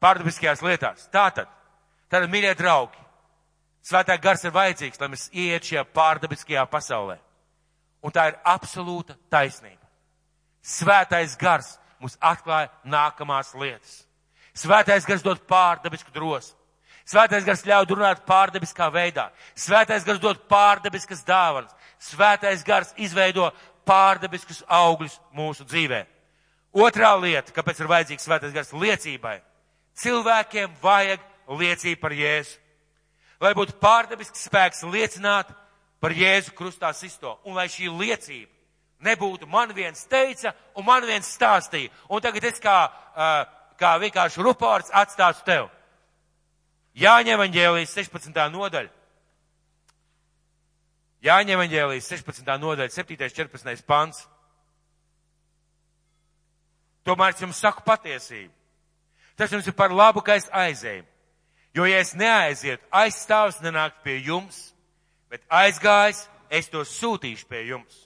pārdabiskajās 0.03 0.63
lietās. 0.63 1.09
Tātad, 1.13 1.49
tātad, 2.09 2.31
mīļie 2.31 2.55
draugi, 2.59 3.01
Svētā 3.85 4.17
gars 4.17 4.41
ir 4.47 4.53
vajadzīgs, 4.55 5.01
lai 5.01 5.11
mēs 5.13 5.27
iet 5.29 5.67
šajā 5.69 5.83
pārdabiskajā 5.93 6.63
pasaulē. 6.73 7.19
Un 8.05 8.13
tā 8.13 8.31
ir 8.31 8.39
absolūta 8.49 9.17
taisnība. 9.33 9.83
Svētais 10.65 11.37
gars 11.37 11.75
mums 12.01 12.17
atklāja 12.17 12.71
nākamās 12.89 13.53
lietas. 13.61 13.99
Svētais 14.57 15.05
gars 15.05 15.25
dod 15.25 15.43
pārdabisku 15.51 16.15
drosmi. 16.15 16.57
Svētais 17.05 17.45
gars 17.45 17.67
ļauj 17.69 17.91
runāt 17.93 18.23
pārdabiskā 18.25 18.89
veidā. 18.93 19.27
Svētais 19.53 20.07
gars 20.09 20.23
dod 20.23 20.41
pārdabiskas 20.49 21.21
dāvanas. 21.29 21.75
Svētais 22.05 22.65
gars 22.67 22.93
izveido 23.01 23.51
pārdabiskus 23.89 24.65
augļus 24.69 25.17
mūsu 25.37 25.65
dzīvē. 25.69 26.05
Otrā 26.75 27.15
lieta, 27.21 27.53
kāpēc 27.55 27.81
ir 27.81 27.91
vajadzīgs 27.91 28.27
svētais 28.27 28.53
gars 28.53 28.75
liecībai. 28.75 29.39
Cilvēkiem 30.03 30.75
vajag 30.83 31.23
liecību 31.49 32.01
par 32.03 32.13
Jēzu 32.19 32.65
lai 33.45 33.53
būtu 33.57 33.77
pārdabisks 33.81 34.47
spēks 34.49 34.85
liecināt 34.89 35.51
par 36.03 36.15
Jēzu 36.15 36.55
krustā 36.57 36.93
sisto. 36.97 37.39
Un 37.45 37.57
lai 37.59 37.69
šī 37.73 37.91
liecība 37.91 38.51
nebūtu 39.05 39.49
man 39.51 39.73
viens 39.77 40.07
teica 40.09 40.55
un 40.77 40.87
man 40.87 41.05
viens 41.05 41.29
stāstīja. 41.37 41.93
Un 42.09 42.23
tagad 42.25 42.47
es 42.49 42.61
kā, 42.63 42.79
kā 43.81 43.95
vienkārši 44.01 44.45
ruports 44.45 44.93
atstāstu 44.95 45.45
tev. 45.49 45.71
Jāņem 46.95 47.35
evaņģēlijas 47.37 47.97
16. 47.99 48.45
nodaļa. 48.55 48.93
Jāņem 51.25 51.57
evaņģēlijas 51.57 52.11
16. 52.13 52.51
nodaļa, 52.61 52.93
7. 52.93 53.17
14. 53.33 53.85
pants. 53.89 54.27
Tomēr 57.05 57.33
es 57.33 57.41
jums 57.41 57.61
saku 57.61 57.85
patiesību. 57.85 58.53
Tas 59.37 59.53
jums 59.53 59.67
ir 59.67 59.75
par 59.77 59.93
labu, 59.93 60.23
ka 60.25 60.37
es 60.39 60.47
aizēju. 60.53 61.05
Jo, 61.75 61.87
ja 61.91 61.99
es 61.99 62.13
neaizietu, 62.15 62.85
aizstāvs 62.95 63.59
nenāk 63.65 63.97
pie 64.05 64.21
jums, 64.23 64.71
bet 65.33 65.43
aizgājis, 65.51 66.21
es 66.47 66.69
to 66.71 66.85
sūtīšu 66.87 67.49
pie 67.51 67.65
jums. 67.67 67.97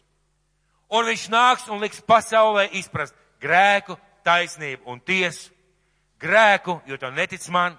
Un 0.88 1.04
viņš 1.04 1.26
nāks 1.28 1.66
un 1.68 1.82
liks 1.82 2.00
pasaulē 2.00 2.70
izprast 2.80 3.16
grēku, 3.42 3.98
taisnību 4.24 4.88
un 4.88 5.02
tiesu. 5.04 5.52
Grēku, 6.18 6.80
jo 6.88 6.96
to 6.98 7.10
netic 7.14 7.44
man. 7.52 7.76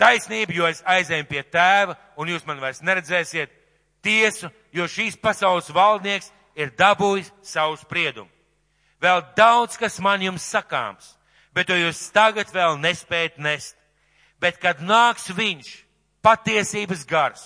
Taisnību, 0.00 0.56
jo 0.58 0.66
es 0.66 0.82
aizēju 0.82 1.28
pie 1.30 1.44
tēva 1.46 1.94
un 2.18 2.32
jūs 2.32 2.44
man 2.48 2.58
vairs 2.60 2.82
neredzēsiet. 2.82 3.61
Tiesu, 4.02 4.50
jo 4.74 4.86
šīs 4.90 5.18
pasaules 5.20 5.70
valdnieks 5.72 6.32
ir 6.58 6.72
dabūjis 6.78 7.30
savu 7.46 7.76
spriedumu. 7.80 8.30
Vēl 9.02 9.22
daudz, 9.36 9.76
kas 9.78 9.98
man 10.02 10.22
jums 10.22 10.46
sakāms, 10.46 11.14
bet 11.54 11.66
to 11.70 11.76
jūs 11.78 12.10
tagad 12.14 12.50
vēl 12.54 12.78
nespējat 12.82 13.38
nest 13.42 13.76
bet 14.42 14.58
kad 14.58 14.82
nāks 14.82 15.30
viņš, 15.30 15.70
patiesības 16.22 17.06
gars, 17.06 17.42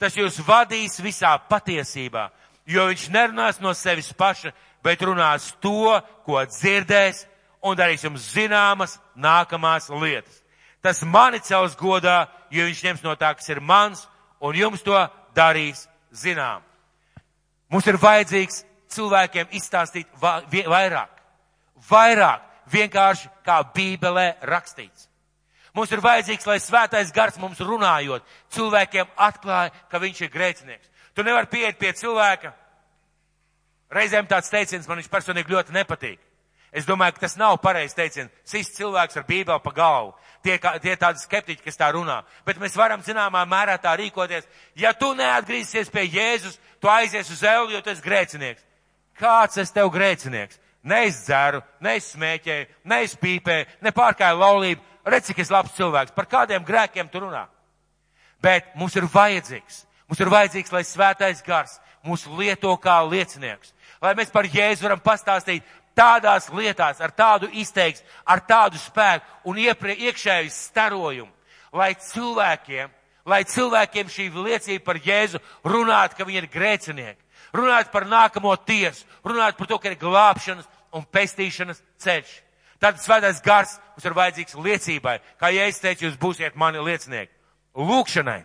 tas 0.00 0.16
jūs 0.16 0.38
vadīs 0.44 0.98
visā 1.00 1.32
patiesībā, 1.48 2.28
jo 2.68 2.84
viņš 2.90 3.08
nerunās 3.14 3.60
no 3.64 3.72
sevis 3.76 4.12
paša, 4.16 4.52
bet 4.84 5.02
runās 5.02 5.54
to, 5.64 5.96
ko 6.26 6.42
dzirdēs 6.44 7.24
un 7.64 7.76
darīs 7.78 8.04
jums 8.04 8.28
zināmas 8.34 8.98
nākamās 9.16 9.88
lietas. 9.90 10.42
Tas 10.84 11.00
mani 11.02 11.40
cels 11.42 11.74
godā, 11.78 12.26
jo 12.52 12.68
viņš 12.68 12.82
ņems 12.84 13.06
no 13.06 13.16
tā, 13.18 13.32
kas 13.34 13.48
ir 13.50 13.62
mans, 13.64 14.04
un 14.44 14.54
jums 14.54 14.84
to 14.84 14.94
darīs 15.36 15.86
zinām. 16.12 16.64
Mums 17.72 17.86
ir 17.90 17.98
vajadzīgs 18.00 18.62
cilvēkiem 18.94 19.52
izstāstīt 19.58 20.08
vairāk, 20.22 21.10
vairāk 21.90 22.46
vienkārši 22.72 23.30
kā 23.46 23.60
Bībelē 23.74 24.28
rakstīts. 24.46 25.08
Mums 25.76 25.90
ir 25.92 26.00
vajadzīgs, 26.00 26.46
lai 26.48 26.56
svētais 26.62 27.10
gars 27.12 27.36
mums 27.36 27.58
runājot, 27.60 28.24
cilvēkiem 28.54 29.10
atklāja, 29.20 29.74
ka 29.90 30.00
viņš 30.00 30.22
ir 30.24 30.30
grēcinieks. 30.32 30.88
Tu 31.12 31.24
nevari 31.24 31.50
pieiet 31.52 31.76
pie 31.78 31.92
cilvēka. 31.96 32.54
Reizēm 33.92 34.26
tāds 34.28 34.48
teiciens 34.50 34.88
man 34.88 35.02
viņš 35.02 35.10
personīgi 35.12 35.52
ļoti 35.52 35.76
nepatīk. 35.76 36.20
Es 36.72 36.86
domāju, 36.86 37.16
ka 37.16 37.24
tas 37.26 37.36
nav 37.38 37.56
pareizs 37.62 37.94
teiciens. 37.96 38.32
Sist 38.44 38.76
cilvēks 38.76 39.16
ar 39.16 39.24
bībeli 39.28 39.62
pa 39.62 39.72
galvu. 39.72 40.14
Tie, 40.44 40.58
kā, 40.62 40.76
tie 40.82 40.96
tādi 40.98 41.22
skeptiķi, 41.22 41.62
kas 41.64 41.78
tā 41.78 41.88
runā. 41.94 42.20
Bet 42.46 42.60
mēs 42.62 42.76
varam 42.78 43.02
zināmā 43.02 43.44
mērā 43.48 43.78
tā 43.82 43.94
rīkoties. 43.98 44.46
Ja 44.78 44.92
tu 44.94 45.12
neatgriezīsies 45.16 45.90
pie 45.94 46.04
Jēzus, 46.10 46.58
tu 46.82 46.90
aizies 46.90 47.30
uz 47.32 47.42
eļu, 47.42 47.72
jo 47.74 47.80
tu 47.82 47.90
esi 47.90 48.04
grēcinieks. 48.04 48.66
Kāds 49.18 49.58
es 49.62 49.72
tev 49.72 49.90
grēcinieks? 49.94 50.60
Neizdzēru, 50.86 51.62
neizsmēķēju, 51.82 52.68
neizpīpēju, 52.92 53.66
nepārkāju 53.82 54.38
laulību. 54.38 54.84
Redz, 55.06 55.30
cik 55.30 55.40
es 55.42 55.50
labs 55.50 55.74
cilvēks. 55.78 56.14
Par 56.14 56.28
kādiem 56.30 56.66
grēkiem 56.66 57.08
tu 57.10 57.24
runā? 57.24 57.46
Bet 58.42 58.74
mums 58.78 58.94
ir 58.98 59.08
vajadzīgs. 59.10 59.84
Mums 60.06 60.22
ir 60.22 60.30
vajadzīgs, 60.30 60.70
lai 60.74 60.84
svētais 60.86 61.42
gars 61.46 61.80
mūs 62.06 62.26
lieto 62.38 62.70
kā 62.78 63.00
liecinieks. 63.02 63.72
Lai 64.02 64.14
mēs 64.18 64.30
par 64.30 64.46
Jēzu 64.46 64.86
varam 64.86 65.02
pastāstīt 65.02 65.66
tādās 65.96 66.50
lietās, 66.52 67.00
ar 67.00 67.12
tādu 67.16 67.48
izteiksmi, 67.52 68.06
ar 68.26 68.42
tādu 68.46 68.78
spēku 68.80 69.50
un 69.50 69.58
ieprie, 69.58 69.96
iekšēju 70.08 70.52
starojumu. 70.52 71.32
Lai 71.76 71.92
cilvēkiem, 72.00 72.90
lai 73.26 73.42
cilvēkiem 73.44 74.10
šī 74.12 74.30
liecība 74.34 74.84
par 74.84 75.00
Jēzu 75.02 75.40
runātu, 75.64 76.16
ka 76.16 76.26
viņi 76.28 76.42
ir 76.44 76.50
grēcinieki. 76.52 77.22
Runāt 77.56 77.90
par 77.92 78.06
nākamo 78.08 78.52
tiesu, 78.66 79.06
runāt 79.24 79.56
par 79.56 79.68
to, 79.70 79.78
ka 79.78 79.90
ir 79.90 80.00
glābšanas 80.00 80.68
un 80.96 81.06
pestīšanas 81.12 81.80
ceļš. 82.02 82.34
Tad 82.80 83.00
svētais 83.00 83.40
gars 83.44 83.78
mums 83.94 84.04
ir 84.04 84.16
vajadzīgs 84.16 84.58
liecībai. 84.60 85.16
Kā 85.40 85.48
ja 85.54 85.64
es 85.70 85.80
teicu, 85.80 86.06
jūs 86.06 86.18
būsiet 86.20 86.58
mani 86.60 86.82
liecinieki. 86.84 87.32
Lūkšanai. 87.76 88.42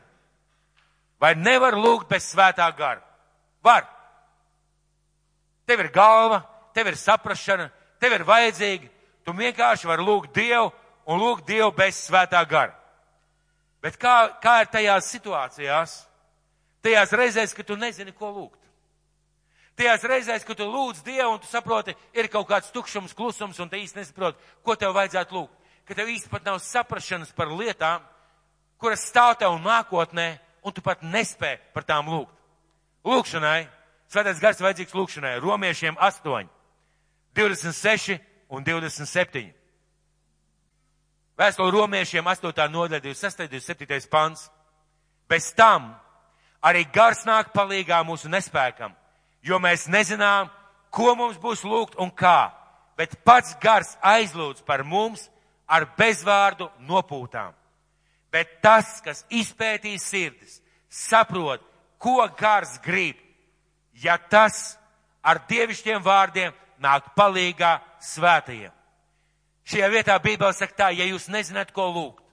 Vai 1.22 1.34
nevar 1.36 1.76
lūgt 1.76 2.08
bez 2.10 2.32
svētā 2.32 2.70
gara? 2.78 3.04
Var. 3.64 3.84
Tev 5.68 5.84
ir 5.84 5.91
galva, 5.93 6.41
tev 6.74 6.92
ir 6.92 6.98
saprašana, 7.00 7.70
tev 8.02 8.16
ir 8.18 8.26
vajadzīgi. 8.28 8.90
Tu 9.26 9.34
vienkārši 9.38 9.90
vari 9.90 10.06
lūgt 10.06 10.34
Dievu 10.36 10.72
un 11.06 11.22
lūgt 11.22 11.46
Dievu 11.50 11.72
bez 11.78 12.00
svētā 12.08 12.42
gara. 12.50 12.74
Bet 13.82 13.98
kā, 13.98 14.32
kā 14.42 14.62
ir 14.62 14.70
tajās 14.74 15.10
situācijās? 15.14 15.94
Tajās 16.82 17.14
reizēs, 17.14 17.54
kad 17.58 17.66
tu 17.66 17.78
nezini, 17.78 18.14
ko 18.14 18.30
lūgt. 18.34 18.60
Tajās 19.78 20.04
reizēs, 20.06 20.46
kad 20.46 20.58
tu 20.58 20.68
lūdz 20.70 21.02
Dievu 21.06 21.36
un 21.36 21.42
tu 21.42 21.50
saproti, 21.50 21.96
ir 22.14 22.30
kaut 22.30 22.50
kāds 22.50 22.70
tukšums, 22.74 23.16
klusums 23.18 23.60
un 23.62 23.70
tu 23.70 23.80
īsti 23.80 24.02
nesaproti, 24.02 24.42
ko 24.66 24.76
tev 24.78 24.94
vajadzētu 24.98 25.38
lūgt. 25.38 25.58
Ka 25.88 25.98
tev 25.98 26.10
īsti 26.14 26.30
pat 26.30 26.46
nav 26.46 26.60
saprašanas 26.62 27.34
par 27.34 27.50
lietām, 27.50 28.04
kuras 28.82 29.06
stāv 29.10 29.38
tev 29.42 29.58
nākotnē 29.62 30.28
un 30.62 30.74
tu 30.74 30.84
pat 30.86 31.02
nespēji 31.02 31.62
par 31.74 31.86
tām 31.88 32.10
lūgt. 32.12 32.34
Lūkšanai, 33.08 33.66
svētais 34.14 34.42
gars 34.42 34.62
vajadzīgs 34.62 34.94
lūkšanai, 34.98 35.40
romiešiem 35.42 35.98
8, 35.98 36.50
26 37.36 38.20
un 38.52 38.64
27. 38.64 39.52
Vēstule 41.40 41.72
romiešiem 41.74 42.26
8. 42.28 42.68
nodaļa 42.70 43.04
26. 43.04 43.48
27. 43.50 44.10
pants. 44.10 44.50
Bez 45.30 45.54
tam 45.56 45.94
arī 46.62 46.84
gars 46.94 47.24
nāk 47.26 47.54
palīgā 47.56 48.02
mūsu 48.06 48.30
nespēkam 48.30 48.98
jo 49.44 49.60
mēs 49.60 49.88
nezinām, 49.90 50.50
ko 50.94 51.16
mums 51.18 51.40
būs 51.42 51.64
lūgt 51.66 51.98
un 52.02 52.12
kā, 52.14 52.52
bet 52.98 53.18
pats 53.26 53.56
gars 53.62 53.96
aizlūdz 54.02 54.64
par 54.66 54.84
mums 54.86 55.28
ar 55.68 55.88
bezvārdu 55.98 56.70
nopūtām. 56.88 57.54
Bet 58.32 58.60
tas, 58.64 59.00
kas 59.04 59.26
izpētīs 59.30 60.06
sirdis, 60.08 60.60
saprot, 60.88 61.64
ko 62.00 62.24
gars 62.38 62.78
grib, 62.84 63.18
ja 63.94 64.18
tas 64.18 64.78
ar 65.24 65.42
dievišķiem 65.50 66.04
vārdiem 66.04 66.54
nāk 66.82 67.14
palīgā 67.18 67.78
svētajiem. 68.02 68.74
Šajā 69.72 69.88
vietā 69.94 70.18
Bībele 70.20 70.54
saka 70.58 70.78
tā, 70.78 70.90
ja 70.98 71.06
jūs 71.06 71.30
nezināt, 71.32 71.72
ko 71.72 71.86
lūgt, 71.94 72.24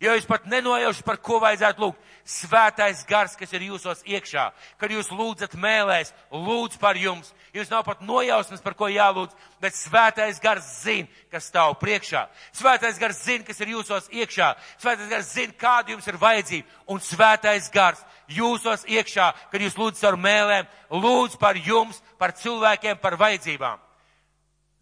ja 0.00 0.14
jūs 0.14 0.28
pat 0.28 0.46
nenojaušat, 0.48 1.04
par 1.04 1.18
ko 1.24 1.40
vajadzētu 1.42 1.82
lūgt, 1.82 2.12
svētais 2.26 3.04
gars, 3.06 3.36
kas 3.38 3.52
ir 3.54 3.66
jūsos 3.68 4.02
iekšā, 4.06 4.46
kad 4.80 4.92
jūs 4.92 5.10
lūdzat 5.14 5.54
mēlēs, 5.58 6.12
lūdz 6.30 6.78
par 6.82 6.98
jums. 6.98 7.32
Jūs 7.54 7.70
nav 7.72 7.86
pat 7.86 8.02
nojausmas, 8.04 8.60
par 8.60 8.74
ko 8.76 8.90
jālūdz, 8.92 9.32
bet 9.62 9.76
svētais 9.78 10.40
gars 10.42 10.66
zina, 10.82 11.08
kas 11.32 11.46
stāv 11.48 11.78
priekšā. 11.80 12.26
Svētais 12.52 12.98
gars 13.00 13.22
zina, 13.24 13.46
kas 13.46 13.62
ir 13.62 13.72
jūsos 13.72 14.10
iekšā. 14.12 14.50
Svētais 14.82 15.08
gars 15.12 15.32
zina, 15.32 15.56
kāda 15.56 15.94
jums 15.94 16.10
ir 16.10 16.20
vajadzība. 16.20 16.76
Un 16.92 17.00
svētais 17.00 17.70
gars 17.72 18.02
jūsos 18.28 18.84
iekšā, 18.90 19.30
kad 19.52 19.64
jūs 19.64 19.78
lūdzat 19.78 20.10
ar 20.10 20.20
mēlēm, 20.20 20.70
lūdz 20.92 21.38
par 21.40 21.56
jums, 21.56 22.02
par 22.20 22.36
cilvēkiem, 22.36 23.00
par 23.00 23.16
vajadzībām. 23.22 23.85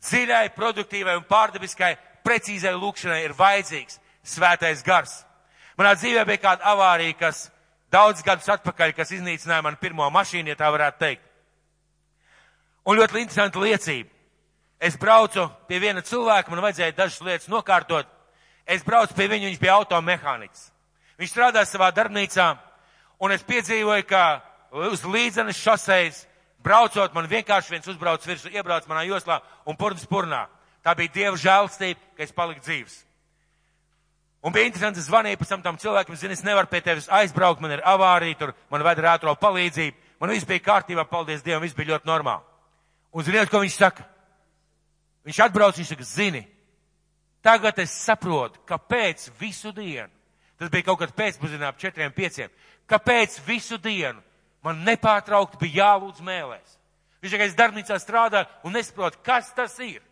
Dziļai, 0.04 0.50
produktīvai 0.56 1.16
un 1.16 1.24
pārdabiskai, 1.28 1.94
precīzai 2.24 2.74
lūkšanai 2.76 3.22
ir 3.24 3.36
vajadzīgs 3.36 4.00
svētais 4.24 4.82
gars. 4.84 5.22
Manā 5.78 5.94
dzīvē 5.98 6.24
bija 6.28 6.42
kāda 6.42 6.72
avārija, 6.74 7.16
kas 7.18 7.46
daudz 7.92 8.22
gadus 8.24 8.48
atpakaļ, 8.52 8.92
kas 8.96 9.12
iznīcināja 9.16 9.64
manu 9.64 9.80
pirmo 9.80 10.06
mašīnu, 10.12 10.52
ja 10.52 10.58
tā 10.58 10.70
varētu 10.72 11.00
teikt. 11.00 11.24
Un 12.84 12.98
ļoti 13.00 13.22
interesanta 13.22 13.62
liecība. 13.62 14.10
Es 14.84 14.98
braucu 15.00 15.46
pie 15.68 15.78
viena 15.80 16.02
cilvēka, 16.04 16.50
man 16.52 16.60
vajadzēja 16.60 16.96
dažas 16.98 17.22
lietas 17.24 17.48
nokārtot. 17.48 18.08
Es 18.66 18.84
braucu 18.84 19.14
pie 19.16 19.28
viņa, 19.30 19.48
viņš 19.48 19.60
bija 19.60 19.76
automehāniķis. 19.78 20.66
Viņš 21.20 21.30
strādāja 21.30 21.68
savā 21.70 21.88
darbnīcā, 21.94 22.48
un 23.22 23.32
es 23.32 23.44
piedzīvoju, 23.46 24.04
ka 24.08 24.24
uz 24.90 25.04
līdzenes 25.06 25.56
šoseis 25.56 26.24
braucot, 26.64 27.14
man 27.14 27.28
vienkārši 27.30 27.74
viens 27.76 27.88
uzbrauc 27.92 28.24
virsū, 28.26 28.52
iebrauc 28.52 28.86
manā 28.90 29.04
joslā 29.08 29.40
un 29.68 29.76
purns 29.76 30.06
purnā. 30.08 30.46
Tā 30.84 30.94
bija 30.96 31.12
Dieva 31.14 31.36
žēlstība, 31.40 32.00
ka 32.16 32.24
es 32.24 32.32
paliku 32.32 32.64
dzīves. 32.64 32.96
Un 34.44 34.52
bija 34.52 34.68
interesanti, 34.68 35.00
es 35.00 35.08
zvanīju 35.08 35.38
pēc 35.40 35.52
tam 35.54 35.62
tam 35.64 35.78
cilvēkam, 35.80 36.16
zini, 36.20 36.36
es 36.36 36.44
nevaru 36.44 36.68
pie 36.68 36.82
tevis 36.84 37.08
aizbraukt, 37.08 37.62
man 37.64 37.72
ir 37.78 37.84
avārija, 37.88 38.36
tur 38.36 38.50
man 38.72 38.84
vajag 38.84 39.06
ātro 39.14 39.32
palīdzību. 39.40 39.96
Man 40.20 40.32
viss 40.34 40.48
bija 40.48 40.60
kārtībā, 40.66 41.06
paldies 41.08 41.44
Dievam, 41.44 41.64
viss 41.64 41.76
bija 41.76 41.94
ļoti 41.94 42.10
normāli. 42.10 42.44
Un 43.16 43.24
ziniet, 43.24 43.48
ko 43.48 43.62
viņš 43.62 43.78
saka? 43.78 44.04
Viņš 45.24 45.40
atbrauc, 45.46 45.78
viņš 45.80 45.94
saka, 45.94 46.04
zini, 46.04 46.42
tagad 47.44 47.80
es 47.80 47.94
saprotu, 48.04 48.60
kāpēc 48.68 49.30
visu 49.40 49.72
dienu, 49.72 50.10
tas 50.60 50.68
bija 50.72 50.90
kaut 50.90 51.00
kad 51.00 51.16
pēcpazienā 51.16 51.72
ap 51.72 51.80
četriem, 51.80 52.12
pieciem, 52.12 52.52
kāpēc 52.90 53.38
visu 53.46 53.80
dienu 53.80 54.20
man 54.64 54.80
nepārtraukti 54.86 55.60
bija 55.60 55.84
jālūdz 55.84 56.24
mēlēs. 56.24 56.78
Viņš 57.24 57.36
es 57.40 57.56
darbnīcā 57.56 57.96
strādāju 58.00 58.48
un 58.64 58.74
nesaprotu, 58.76 59.20
kas 59.24 59.52
tas 59.56 59.78
ir. 59.80 60.02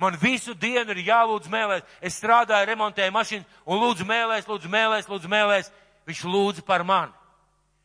Man 0.00 0.16
visu 0.18 0.54
dienu 0.58 0.92
ir 0.92 1.04
jālūdz 1.06 1.48
mēlēs. 1.52 1.84
Es 2.02 2.18
strādāju, 2.18 2.66
remontēju 2.68 3.14
mašīnu 3.14 3.44
un 3.64 3.80
lūdzu 3.80 4.06
mēlēs, 4.08 4.48
lūdzu 4.50 4.70
mēlēs, 4.72 5.08
lūdzu 5.08 5.30
mēlēs. 5.30 5.70
Viņš 6.08 6.22
lūdza 6.26 6.64
par 6.66 6.84
mani. 6.84 7.14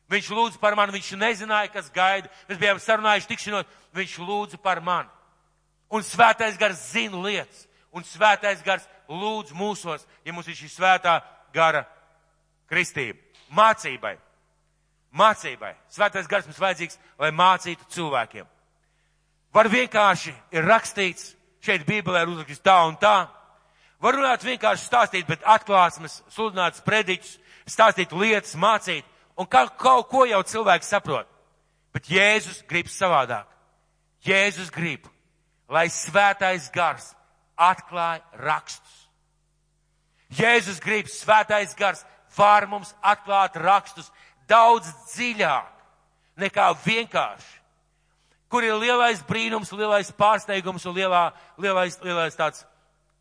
Viņš 0.10 0.30
lūdza 0.34 0.60
par 0.60 0.76
mani, 0.80 0.96
viņš 0.96 1.12
nezināja, 1.20 1.70
kas 1.72 1.92
gaida. 1.94 2.32
Mēs 2.50 2.60
bijām 2.60 2.80
sarunājuši 2.82 3.30
tikšanos, 3.30 3.72
viņš 3.96 4.18
lūdza 4.24 4.60
par 4.64 4.82
mani. 4.82 5.12
Un 5.94 6.04
svētais 6.04 6.58
gars 6.60 6.80
zina 6.92 7.20
lietas. 7.22 7.68
Un 7.94 8.04
svētais 8.04 8.64
gars 8.66 8.88
lūdz 9.08 9.54
mūsos, 9.56 10.04
ja 10.26 10.34
mums 10.36 10.48
ir 10.48 10.58
šī 10.58 10.72
svētā 10.72 11.20
gara 11.56 11.86
kristība. 12.68 13.20
Mācībai. 13.54 14.18
Mācībai. 15.16 15.74
Svētais 15.90 16.28
gars 16.28 16.46
mums 16.48 16.60
vajadzīgs, 16.62 17.00
lai 17.20 17.32
mācītu 17.32 17.88
cilvēkiem. 17.96 18.48
Var 19.54 19.70
vienkārši 19.72 20.34
ir 20.54 20.68
rakstīts, 20.68 21.32
šeit 21.64 21.86
Bībelē 21.88 22.26
ir 22.26 22.34
uzrakstīts 22.34 22.66
tā 22.66 22.78
un 22.88 22.98
tā. 23.02 23.28
Var 24.04 24.14
runāt 24.14 24.44
vienkārši 24.46 24.86
stāstīt, 24.86 25.26
bet 25.30 25.46
atklāsmes, 25.48 26.20
sludināt 26.30 26.78
sprediķus, 26.78 27.38
stāstīt 27.66 28.14
lietas, 28.14 28.54
mācīt, 28.60 29.06
un 29.38 29.48
kaut, 29.50 29.74
kaut 29.80 30.10
ko 30.12 30.26
jau 30.30 30.44
cilvēks 30.46 30.92
saprot. 30.94 31.30
Bet 31.96 32.12
Jēzus 32.12 32.62
grib 32.70 32.92
savādāk. 32.92 33.48
Jēzus 34.28 34.70
grib, 34.74 35.08
lai 35.70 35.88
svētais 35.90 36.70
gars 36.74 37.14
atklāja 37.58 38.22
rakstus. 38.44 39.08
Jēzus 40.38 40.82
grib, 40.84 41.08
svētais 41.10 41.74
gars 41.80 42.04
var 42.38 42.68
mums 42.70 42.94
atklāt 43.02 43.56
rakstus 43.58 44.12
daudz 44.50 44.90
dziļāk 45.14 45.74
nekā 46.38 46.72
vienkārši 46.86 47.58
kur 48.50 48.64
ir 48.64 48.78
lielais 48.80 49.22
brīnums, 49.28 49.72
lielais 49.76 50.12
pārsteigums 50.16 50.86
un 50.88 50.96
lielā, 50.96 51.32
lielais, 51.60 51.98
lielais 52.04 52.38
tāds 52.38 52.64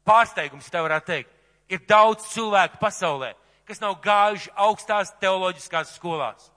pārsteigums, 0.07 0.71
tā 0.71 0.83
varētu 0.85 1.11
teikt. 1.11 1.33
Ir 1.69 1.83
daudz 1.89 2.29
cilvēku 2.31 2.79
pasaulē, 2.79 3.33
kas 3.67 3.83
nav 3.83 3.99
gājuši 4.03 4.53
augstās 4.69 5.11
teoloģiskās 5.21 5.97
skolās. 5.99 6.51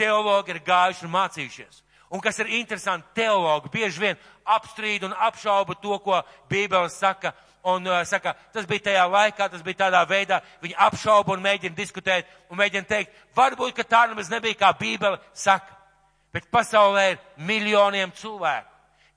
Teologi 0.00 0.54
ir 0.54 0.62
gājuši 0.64 1.04
un 1.04 1.12
mācījušies. 1.12 1.82
Un 2.10 2.22
kas 2.24 2.40
ir 2.42 2.48
interesanti, 2.56 3.06
teologi 3.14 3.70
bieži 3.70 4.00
vien 4.02 4.22
apstrīd 4.48 5.04
un 5.06 5.12
apšauba 5.14 5.76
to, 5.78 5.98
ko 6.02 6.22
Bībele 6.50 6.88
saka. 6.90 7.34
Un 7.62 7.84
uh, 7.86 8.00
saka, 8.08 8.32
tas 8.54 8.64
bija 8.64 8.86
tajā 8.88 9.02
laikā, 9.12 9.50
tas 9.52 9.62
bija 9.62 9.82
tādā 9.82 10.00
veidā, 10.08 10.40
viņi 10.62 10.78
apšauba 10.80 11.34
un 11.34 11.42
mēģina 11.44 11.76
diskutēt 11.76 12.28
un 12.48 12.56
mēģina 12.56 12.88
teikt, 12.88 13.18
varbūt, 13.36 13.74
ka 13.76 13.84
tā 13.84 14.06
nemaz 14.08 14.30
nebija 14.32 14.56
kā 14.62 14.72
Bībele 14.78 15.20
saka. 15.36 15.76
Bet 16.32 16.46
pasaulē 16.48 17.04
ir 17.10 17.18
miljoniem 17.36 18.12
cilvēku, 18.16 18.70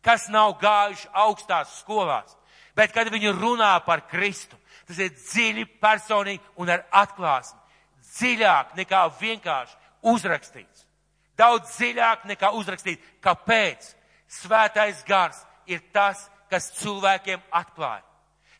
kas 0.03 0.27
nav 0.33 0.57
gājuši 0.59 1.11
augstās 1.23 1.77
skolās, 1.79 2.35
bet 2.75 2.91
kad 2.91 3.07
viņi 3.13 3.31
runā 3.37 3.77
par 3.85 4.03
Kristu, 4.09 4.57
tas 4.87 4.99
ir 4.99 5.13
dziļi, 5.15 5.67
personīgi 5.79 6.43
un 6.59 6.73
ar 6.73 6.83
atklāsmi. 7.03 7.59
Dziļāk 8.13 8.75
nekā 8.77 9.05
vienkārši 9.21 9.77
uzrakstīts. 10.11 10.83
Daudz 11.37 11.77
dziļāk 11.77 12.27
nekā 12.29 12.51
uzrakstīt. 12.59 13.01
Kāpēc? 13.23 13.93
Svētais 14.29 15.01
gars 15.07 15.39
ir 15.69 15.81
tas, 15.93 16.27
kas 16.49 16.71
cilvēkiem 16.77 17.41
atklāja. 17.53 18.03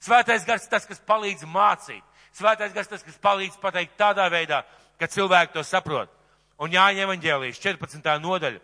Svētais 0.04 0.44
gars 0.46 0.68
tas, 0.68 0.86
kas 0.90 1.00
palīdz 1.08 1.46
mācīt. 1.48 2.04
Svētais 2.36 2.74
gars 2.76 2.90
tas, 2.92 3.04
kas 3.06 3.20
palīdz 3.24 3.60
pateikt 3.62 3.96
tādā 4.00 4.26
veidā, 4.32 4.64
ka 5.00 5.08
cilvēki 5.08 5.54
to 5.56 5.64
saprot. 5.64 6.12
Un 6.60 6.74
Jāņa 6.74 7.06
evaņģēlijas 7.06 7.62
14. 7.64 8.16
nodaļa. 8.24 8.60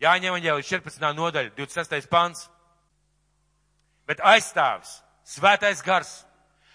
Jāņa 0.00 0.30
evaņģēlijas 0.32 0.72
14. 0.72 1.12
nodaļa, 1.16 1.52
26. 1.56 2.08
pants. 2.10 2.48
Bet 4.08 4.20
aizstāvis, 4.26 4.98
svētais 5.24 5.82
gars, 5.86 6.10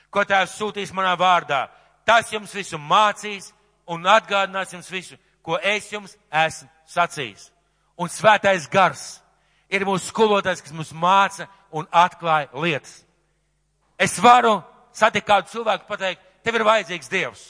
ko 0.09 0.23
tēvs 0.23 0.55
sūtīs 0.55 0.93
manā 0.95 1.15
vārdā, 1.19 1.65
tas 2.07 2.31
jums 2.31 2.53
visu 2.55 2.79
mācīs 2.79 3.51
un 3.91 4.05
atgādinās 4.07 4.73
jums 4.73 4.89
visu, 4.91 5.17
ko 5.45 5.59
es 5.61 5.91
jums 5.91 6.15
esmu 6.31 6.69
sacījis. 6.89 7.49
Un 8.01 8.09
svētais 8.11 8.69
gars 8.71 9.19
ir 9.69 9.85
mūsu 9.87 10.09
skolotājs, 10.09 10.63
kas 10.63 10.73
mums 10.75 10.93
māca 10.93 11.47
un 11.75 11.87
atklāja 11.91 12.49
lietas. 12.53 13.01
Es 13.97 14.17
varu 14.21 14.59
satikt 14.95 15.27
kādu 15.27 15.51
cilvēku 15.51 15.87
pateikt, 15.89 16.23
tev 16.43 16.57
ir 16.57 16.65
vajadzīgs 16.67 17.11
Dievs. 17.11 17.43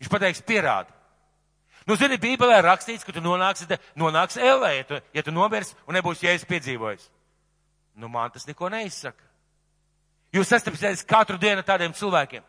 Viņš 0.00 0.10
pateiks, 0.12 0.42
pierādi. 0.44 0.92
Nu, 1.84 1.96
zini, 2.00 2.16
Bībelē 2.20 2.62
rakstīts, 2.64 3.04
ka 3.04 3.12
tu 3.12 3.20
nonāksi, 3.20 3.68
nonāksi 4.00 4.40
ellē, 4.40 4.70
ja 4.78 4.84
tu, 4.88 5.00
ja 5.12 5.22
tu 5.24 5.32
nomirsi 5.32 5.76
un 5.86 5.98
nebūsi 5.98 6.24
jēzus 6.24 6.48
piedzīvojis. 6.48 7.10
Nu, 8.00 8.08
man 8.08 8.32
tas 8.32 8.48
neko 8.48 8.70
neizsaka. 8.72 9.20
Jūs 10.34 10.48
sastapsieties 10.50 11.04
katru 11.06 11.36
dienu 11.38 11.62
tādiem 11.62 11.92
cilvēkiem. 11.94 12.42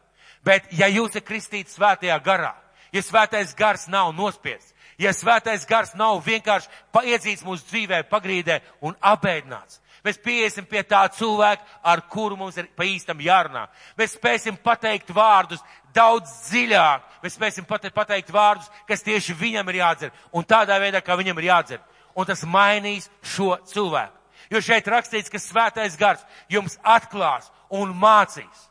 Bet, 0.46 0.70
ja 0.78 0.88
jūs 0.90 1.12
esat 1.12 1.28
kristīti 1.28 1.74
svētajā 1.74 2.16
garā, 2.24 2.54
ja 2.94 3.04
svētais 3.04 3.54
gars 3.58 3.88
nav 3.92 4.14
nospiests, 4.16 4.74
ja 4.98 5.14
svētais 5.14 5.66
gars 5.70 5.96
nav 5.96 6.22
vienkārši 6.26 6.70
iedzīts 7.06 7.44
mūsu 7.46 7.66
dzīvē, 7.72 8.04
pagrīdē 8.10 8.62
un 8.82 8.96
apēdināts, 9.02 9.82
Mēs 10.06 10.20
pieiesim 10.22 10.68
pie 10.70 10.84
tā 10.86 11.02
cilvēka, 11.10 11.64
ar 11.82 12.04
kuru 12.14 12.36
mums 12.38 12.60
ir 12.62 12.68
pa 12.78 12.86
īstam 12.86 13.18
jārunā. 13.26 13.64
Mēs 13.98 14.14
spēsim 14.14 14.58
pateikt 14.62 15.10
vārdus 15.10 15.64
daudz 15.96 16.30
dziļāk. 16.52 17.08
Mēs 17.24 17.38
spēsim 17.40 17.66
pateikt 17.66 18.30
vārdus, 18.34 18.70
kas 18.86 19.02
tieši 19.02 19.34
viņam 19.40 19.72
ir 19.72 19.80
jādzer. 19.80 20.14
Un 20.30 20.46
tādā 20.46 20.78
veidā, 20.82 21.02
kā 21.02 21.18
viņam 21.18 21.42
ir 21.42 21.50
jādzer. 21.50 21.82
Un 22.14 22.30
tas 22.30 22.46
mainīs 22.46 23.10
šo 23.26 23.56
cilvēku. 23.66 24.14
Jo 24.54 24.62
šeit 24.62 24.86
rakstīts, 24.94 25.32
ka 25.34 25.42
svētais 25.42 25.98
gars 25.98 26.22
jums 26.54 26.78
atklās 26.84 27.50
un 27.74 27.96
mācīs. 27.98 28.68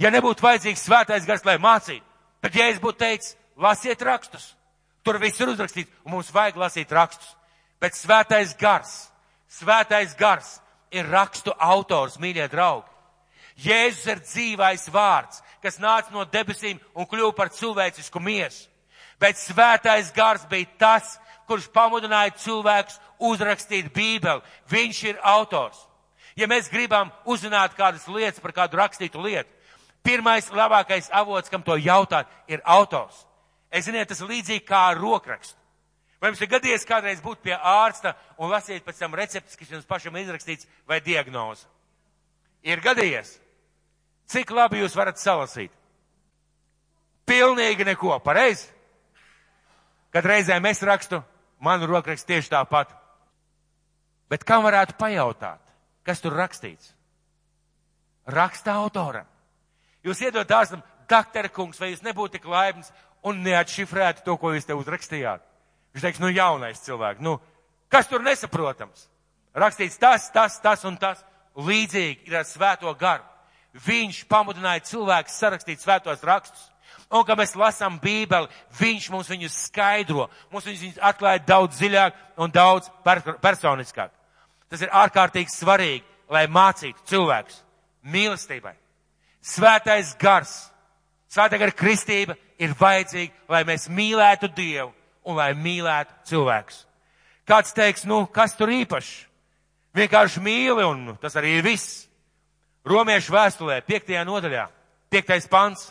Ja 0.00 0.08
nebūtu 0.14 0.46
vajadzīgs 0.46 0.86
svētais 0.88 1.26
gars, 1.28 1.44
lai 1.44 1.58
mācītu, 1.60 2.06
tad 2.40 2.56
ja 2.56 2.70
es 2.72 2.80
būtu 2.80 3.02
teicis, 3.02 3.34
lasiet 3.60 4.00
rakstus. 4.08 4.54
Tur 5.08 5.16
viss 5.22 5.40
ir 5.40 5.48
uzrakstīts, 5.48 5.88
un 6.04 6.12
mums 6.12 6.28
vajag 6.28 6.58
lasīt 6.60 6.90
rakstus. 6.92 7.30
Bet 7.80 7.94
svētais 7.96 8.50
gars, 8.60 8.90
svētais 9.48 10.10
gars 10.18 10.58
ir 10.92 11.06
rakstu 11.08 11.54
autors, 11.56 12.18
mīļie 12.20 12.44
draugi. 12.52 12.90
Jēzus 13.64 14.04
ir 14.12 14.20
dzīvais 14.20 14.84
vārds, 14.92 15.40
kas 15.64 15.80
nāca 15.80 16.12
no 16.12 16.26
debesīm 16.28 16.76
un 16.92 17.08
kļuva 17.08 17.32
par 17.38 17.48
cilvēcisku 17.56 18.20
miesu. 18.20 18.66
Bet 19.16 19.40
svētais 19.40 20.12
gars 20.12 20.44
bija 20.50 20.68
tas, 20.76 21.14
kurš 21.48 21.70
pamudināja 21.72 22.36
cilvēkus 22.44 23.00
uzrakstīt 23.30 23.88
Bībeli. 23.94 24.44
Viņš 24.68 25.00
ir 25.08 25.22
autors. 25.24 25.80
Ja 26.36 26.50
mēs 26.52 26.68
gribam 26.68 27.08
uzzināt 27.24 27.72
kādas 27.80 28.04
lietas 28.12 28.44
par 28.44 28.52
kādu 28.52 28.76
rakstītu 28.76 29.24
lietu, 29.24 29.48
pirmais 30.04 30.52
labākais 30.52 31.08
avots, 31.16 31.48
kam 31.48 31.64
to 31.64 31.80
jautāt, 31.80 32.28
ir 32.44 32.60
autors. 32.68 33.24
Es 33.70 33.84
ziniet, 33.84 34.08
tas 34.08 34.20
ir 34.22 34.30
līdzīgi 34.30 34.64
kā 34.66 34.88
ar 34.90 35.00
rokrakstu. 35.00 35.58
Vai 36.18 36.32
jums 36.32 36.40
ir 36.42 36.50
gadījies 36.50 36.86
kādreiz 36.88 37.20
būt 37.22 37.42
pie 37.44 37.54
ārsta 37.54 38.14
un 38.42 38.50
lasīt 38.50 38.82
pēc 38.86 38.98
tam 38.98 39.14
receptes, 39.14 39.56
kas 39.58 39.70
jums 39.70 39.86
pašam 39.86 40.16
izrakstīts, 40.18 40.66
vai 40.88 40.98
diagnozi? 41.04 41.66
Ir 42.66 42.82
gadījies. 42.82 43.36
Cik 44.28 44.50
labi 44.50 44.82
jūs 44.82 44.96
varat 44.98 45.20
salasīt? 45.20 45.70
Pilnīgi 47.28 47.86
neko, 47.86 48.16
pareizi? 48.24 48.66
Kad 50.10 50.26
reizēm 50.26 50.66
es 50.66 50.82
rakstu, 50.82 51.20
manu 51.60 51.86
rokrakstu 51.86 52.32
tieši 52.32 52.50
tāpat. 52.56 52.90
Bet 54.28 54.44
kam 54.48 54.64
varētu 54.66 54.96
pajautāt, 54.98 55.60
kas 56.04 56.20
tur 56.24 56.34
rakstīts? 56.36 56.94
Raksta 58.28 58.74
autoram. 58.76 59.28
Jūs 60.04 60.20
iedod 60.24 60.50
ārstam, 60.52 60.82
doktora 61.10 61.50
kungs, 61.52 61.80
vai 61.80 61.92
jūs 61.92 62.04
nebūtu 62.06 62.36
tik 62.36 62.48
laipns 62.48 62.92
un 63.26 63.42
neatšifrētu 63.44 64.24
to, 64.26 64.36
ko 64.40 64.52
jūs 64.54 64.68
te 64.68 64.76
uzrakstījāt? 64.76 65.44
Viņš 65.94 66.04
teiks, 66.04 66.20
nu 66.22 66.30
jaunais 66.30 66.82
cilvēks, 66.84 67.24
nu, 67.24 67.38
kas 67.90 68.10
tur 68.10 68.22
nesaprotams? 68.22 69.08
Rakstīts 69.58 69.98
tas, 69.98 70.28
tas, 70.30 70.58
tas 70.62 70.84
un 70.86 70.96
tas. 71.00 71.24
Līdzīgi 71.58 72.28
ir 72.28 72.36
ar 72.38 72.46
svēto 72.46 72.92
garu. 72.98 73.24
Viņš 73.84 74.24
pamudināja 74.30 74.84
cilvēku 74.86 75.32
sarakstīt 75.32 75.82
svētos 75.82 76.22
rakstus. 76.22 76.68
Un, 77.08 77.24
kad 77.24 77.38
mēs 77.40 77.56
lasām 77.56 77.96
Bībeli, 78.00 78.50
viņš 78.78 79.08
mums 79.10 79.30
viņus 79.32 79.56
skaidro, 79.68 80.28
mums 80.52 80.66
viņus 80.68 81.00
atklāja 81.04 81.40
daudz 81.46 81.78
dziļāk 81.80 82.16
un 82.38 82.52
daudz 82.52 82.90
personiskāk. 83.42 84.12
Tas 84.68 84.84
ir 84.84 84.92
ārkārtīgi 84.92 85.52
svarīgi, 85.52 86.04
lai 86.28 86.44
mācītu 86.52 87.06
cilvēkus 87.08 87.62
mīlestībai. 88.12 88.74
Svētais 89.40 90.12
gars, 90.20 90.52
svētā 91.32 91.58
gara 91.60 91.74
kristība 91.74 92.36
ir 92.58 92.74
vajadzīga, 92.78 93.32
lai 93.48 93.64
mēs 93.68 93.88
mīlētu 93.92 94.50
Dievu 94.56 94.92
un 95.28 95.36
lai 95.38 95.52
mīlētu 95.54 96.30
cilvēkus. 96.30 96.84
Kāds 97.48 97.72
teiks, 97.76 98.04
nu, 98.08 98.26
kas 98.32 98.56
tur 98.56 98.72
īpašs? 98.72 99.28
Vienkārši 99.96 100.42
mīli 100.44 100.84
un 100.84 101.16
tas 101.20 101.36
arī 101.38 101.58
ir 101.58 101.64
viss. 101.64 102.06
Romiešu 102.88 103.32
vēstulē, 103.34 103.80
piektajā 103.84 104.24
nodaļā, 104.28 104.68
piektais 105.12 105.48
pants. 105.50 105.90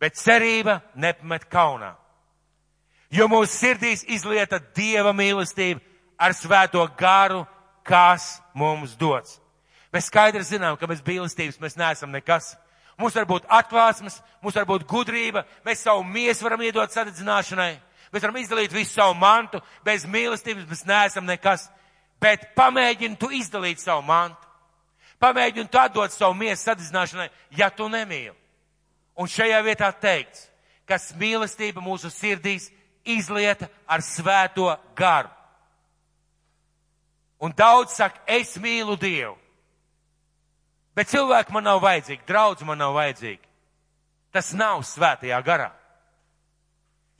Bet 0.00 0.18
cerība 0.20 0.80
nepamet 1.00 1.46
kaunā. 1.48 1.94
Jo 3.14 3.28
mūsu 3.30 3.52
sirdīs 3.52 4.04
izlieta 4.10 4.58
Dieva 4.76 5.12
mīlestība 5.16 5.80
ar 6.18 6.34
svēto 6.36 6.82
garu, 6.98 7.44
kas 7.86 8.38
mums 8.56 8.96
dots. 8.98 9.38
Mēs 9.94 10.08
skaidri 10.10 10.42
zinām, 10.42 10.76
ka 10.76 10.88
bez 10.90 11.02
mīlestības 11.06 11.60
mēs 11.62 11.76
neesam 11.78 12.10
nekas. 12.10 12.54
Mums 12.98 13.16
var 13.16 13.26
būt 13.26 13.48
atklāsmes, 13.50 14.20
mums 14.42 14.54
var 14.54 14.68
būt 14.68 14.84
gudrība, 14.86 15.42
mēs 15.66 15.82
savu 15.82 16.04
miesu 16.06 16.46
varam 16.46 16.62
iedot 16.62 16.92
sadedzināšanai, 16.94 17.72
Mēs 18.14 18.22
varam 18.22 18.36
izdalīt 18.38 18.70
visu 18.70 18.92
savu 18.94 19.16
mantu, 19.18 19.58
bez 19.82 20.04
mīlestības 20.06 20.68
mēs 20.70 20.84
neesam 20.86 21.24
nekas. 21.26 21.66
Bet 22.22 22.52
pamēģini 22.54 23.18
tu 23.18 23.32
izdalīt 23.34 23.82
savu 23.82 24.04
mantu. 24.06 24.38
Pamēģini 25.18 25.66
tu 25.70 25.80
atdot 25.80 26.14
savu 26.14 26.36
miesu 26.38 26.62
sadedzināšanai, 26.62 27.26
ja 27.58 27.72
tu 27.74 27.88
nemīli. 27.90 28.36
Un 29.18 29.30
šajā 29.30 29.58
vietā 29.66 29.90
teikts, 29.98 30.46
kas 30.86 31.10
mīlestība 31.18 31.82
mūsu 31.82 32.10
sirdīs 32.10 32.68
izlieta 33.02 33.66
ar 33.90 34.02
svēto 34.02 34.70
garu. 34.94 35.32
Un 37.42 37.50
daudz 37.50 37.96
saka, 37.98 38.22
es 38.30 38.54
mīlu 38.62 38.94
Dievu. 39.00 39.34
Bet 40.94 41.10
cilvēki 41.10 41.52
man 41.54 41.66
nav 41.66 41.80
vajadzīgi, 41.82 42.22
draudz 42.28 42.62
man 42.62 42.78
nav 42.78 42.94
vajadzīgi. 42.94 43.42
Tas 44.34 44.52
nav 44.54 44.82
svētajā 44.86 45.40
garā. 45.46 45.70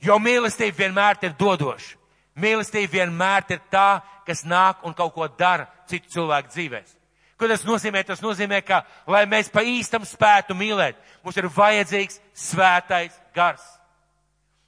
Jo 0.03 0.17
mīlestība 0.19 0.83
vienmēr 0.83 1.19
ir 1.23 1.35
dodoša. 1.39 1.95
Mīlestība 2.39 2.99
vienmēr 2.99 3.47
ir 3.55 3.61
tā, 3.71 4.01
kas 4.27 4.43
nāk 4.43 4.83
un 4.83 4.93
kaut 4.93 5.13
ko 5.15 5.27
dara 5.27 5.67
citu 5.87 6.11
cilvēku 6.17 6.51
dzīvēs. 6.51 6.95
Ko 7.39 7.47
tas 7.51 7.63
nozīmē? 7.67 8.03
Tas 8.07 8.23
nozīmē, 8.23 8.61
ka, 8.63 8.81
lai 9.11 9.25
mēs 9.27 9.51
pa 9.51 9.63
īstam 9.63 10.05
spētu 10.07 10.55
mīlēt, 10.55 10.99
mums 11.23 11.35
ir 11.39 11.47
vajadzīgs 11.51 12.19
svētais 12.31 13.15
gars. 13.35 13.63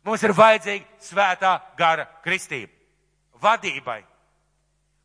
Mums 0.07 0.23
ir 0.23 0.35
vajadzīga 0.35 1.03
svētā 1.03 1.53
gara 1.79 2.07
kristība. 2.23 2.71
Vadībai. 3.43 4.01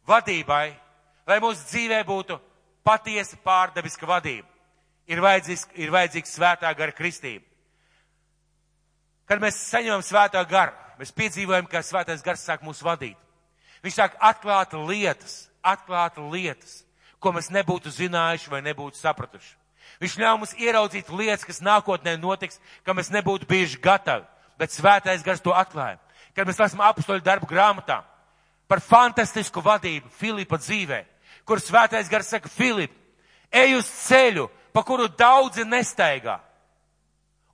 Vadībai, 0.08 0.66
lai 1.26 1.38
mūsu 1.42 1.66
dzīvē 1.70 2.00
būtu 2.06 2.38
patiesa 2.84 3.38
pārdabiska 3.44 4.06
vadība, 4.06 4.48
ir 5.06 5.18
ir 5.18 5.90
vajadzīgs 5.90 6.36
svētā 6.36 6.72
gara 6.76 6.92
kristība. 6.92 7.44
Kad 9.26 9.40
mēs 9.40 9.56
saņemam 9.70 10.02
svētā 10.04 10.42
garu, 10.48 10.74
mēs 10.98 11.14
piedzīvojam, 11.16 11.66
ka 11.66 11.82
svētais 11.82 12.22
gars 12.22 12.42
sāk 12.44 12.62
mūs 12.66 12.82
vadīt. 12.84 13.16
Viņš 13.82 13.94
sāk 13.96 14.16
atklāt 14.20 14.74
lietas, 14.76 15.48
atklāt 15.62 16.18
lietas, 16.18 16.82
ko 17.18 17.32
mēs 17.32 17.50
nebūtu 17.54 17.90
zinājuši 17.90 18.50
vai 18.50 18.62
nebūtu 18.62 18.98
sapratuši. 18.98 19.54
Viņš 20.02 20.14
ļauj 20.18 20.38
mums 20.38 20.54
ieraudzīt 20.58 21.10
lietas, 21.14 21.46
kas 21.46 21.62
nākotnē 21.62 22.16
notiks, 22.18 22.60
ka 22.82 22.94
mēs 22.94 23.10
nebūtu 23.14 23.46
bijuši 23.50 23.80
gatavi, 23.82 24.26
bet 24.58 24.74
svētais 24.74 25.22
gars 25.22 25.42
to 25.42 25.54
atklāja. 25.54 26.00
Kad 26.34 26.48
mēs 26.48 26.58
lasām 26.58 26.82
apstoļu 26.82 27.22
darbu 27.22 27.46
grāmatā, 27.50 28.02
par 28.66 28.80
fantastisku 28.80 29.62
vadību 29.62 30.10
Filipa 30.16 30.58
dzīvē, 30.58 31.02
kur 31.44 31.60
svētais 31.60 32.10
gars 32.10 32.30
saka, 32.30 32.48
Filip, 32.48 32.92
ej 33.52 33.76
uz 33.78 33.88
ceļu, 34.06 34.48
pa 34.72 34.82
kuru 34.86 35.08
daudzi 35.08 35.64
nestaigā. 35.68 36.38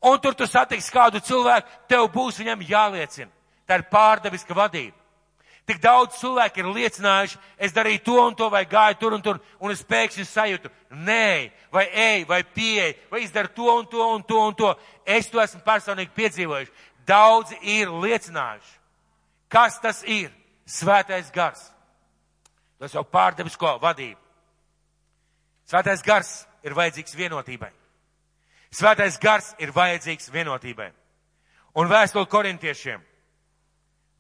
Un 0.01 0.21
tur 0.23 0.35
tu 0.39 0.47
satiksi 0.47 0.93
kādu 0.95 1.21
cilvēku, 1.21 1.69
tev 1.91 2.07
būs 2.15 2.39
viņam 2.39 2.63
jāliecina. 2.63 3.33
Tā 3.67 3.81
ir 3.81 3.89
pārdabiska 3.91 4.55
vadība. 4.55 4.95
Tik 5.69 5.83
daudz 5.83 6.17
cilvēku 6.17 6.63
ir 6.63 6.69
liecinājuši, 6.73 7.39
es 7.61 7.75
darīju 7.77 8.01
to 8.07 8.15
un 8.23 8.37
to, 8.39 8.47
vai 8.49 8.63
gāju 8.65 8.97
tur 9.03 9.13
un 9.13 9.23
tur, 9.23 9.41
un 9.61 9.75
es 9.75 9.83
pēkšņi 9.85 10.25
sajūtu, 10.25 10.71
nē, 11.05 11.51
vai 11.75 11.85
ej, 11.93 12.25
vai 12.25 12.41
pieeja, 12.41 12.95
vai 13.11 13.21
izdara 13.27 13.53
to 13.53 13.69
un 13.75 13.85
to 13.85 14.07
un 14.15 14.25
to 14.25 14.39
un 14.47 14.57
to. 14.57 14.71
Es 15.05 15.29
to 15.29 15.43
esmu 15.43 15.61
personīgi 15.67 16.15
piedzīvojuši. 16.17 16.73
Daudzi 17.05 17.59
ir 17.75 17.93
liecinājuši. 17.93 18.73
Kas 19.53 19.77
tas 19.81 20.01
ir? 20.09 20.33
Svētais 20.65 21.29
gars. 21.33 21.61
Tas 22.79 22.95
jau 22.95 23.03
pārdevisko 23.05 23.77
vadību. 23.83 24.21
Svētais 25.69 26.03
gars 26.05 26.31
ir 26.65 26.77
vajadzīgs 26.79 27.17
vienotībai. 27.19 27.73
Svētais 28.71 29.19
gars 29.21 29.53
ir 29.59 29.73
vajadzīgs 29.75 30.31
vienotībai. 30.33 30.93
Un 31.79 31.91
vēstuli 31.91 32.29
korintiešiem 32.31 33.03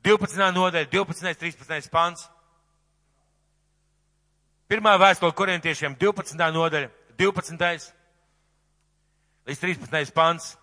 12. 0.04 0.50
nodaļa, 0.54 0.88
12. 0.92 1.34
13. 1.40 1.90
pants. 1.90 2.28
Pirmā 4.68 4.94
vēstule 5.00 5.32
korintiešiem 5.32 5.96
12. 6.00 6.36
nodaļa, 6.54 6.90
12. 7.18 7.92
līdz 9.48 9.62
13. 9.64 10.12
pants. 10.14 10.56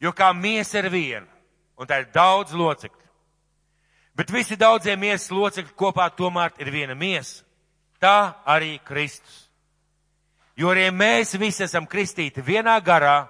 Jo 0.00 0.12
kā 0.12 0.32
miesa 0.36 0.82
ir 0.82 0.90
viena, 0.92 1.28
un 1.80 1.88
tā 1.88 2.02
ir 2.02 2.10
daudz 2.12 2.52
locekļu. 2.52 3.03
Bet 4.14 4.30
visi 4.30 4.56
daudzie 4.56 4.94
miesas 4.96 5.32
locekļi 5.34 5.74
kopā 5.78 6.06
tomēr 6.14 6.54
ir 6.62 6.70
viena 6.70 6.94
miesa. 6.94 7.42
Tā 7.98 8.34
arī 8.46 8.78
Kristus. 8.84 9.48
Jo 10.56 10.70
arī 10.70 10.86
mēs 10.94 11.34
visi 11.38 11.64
esam 11.64 11.86
kristīti 11.90 12.42
vienā 12.44 12.76
garā 12.84 13.24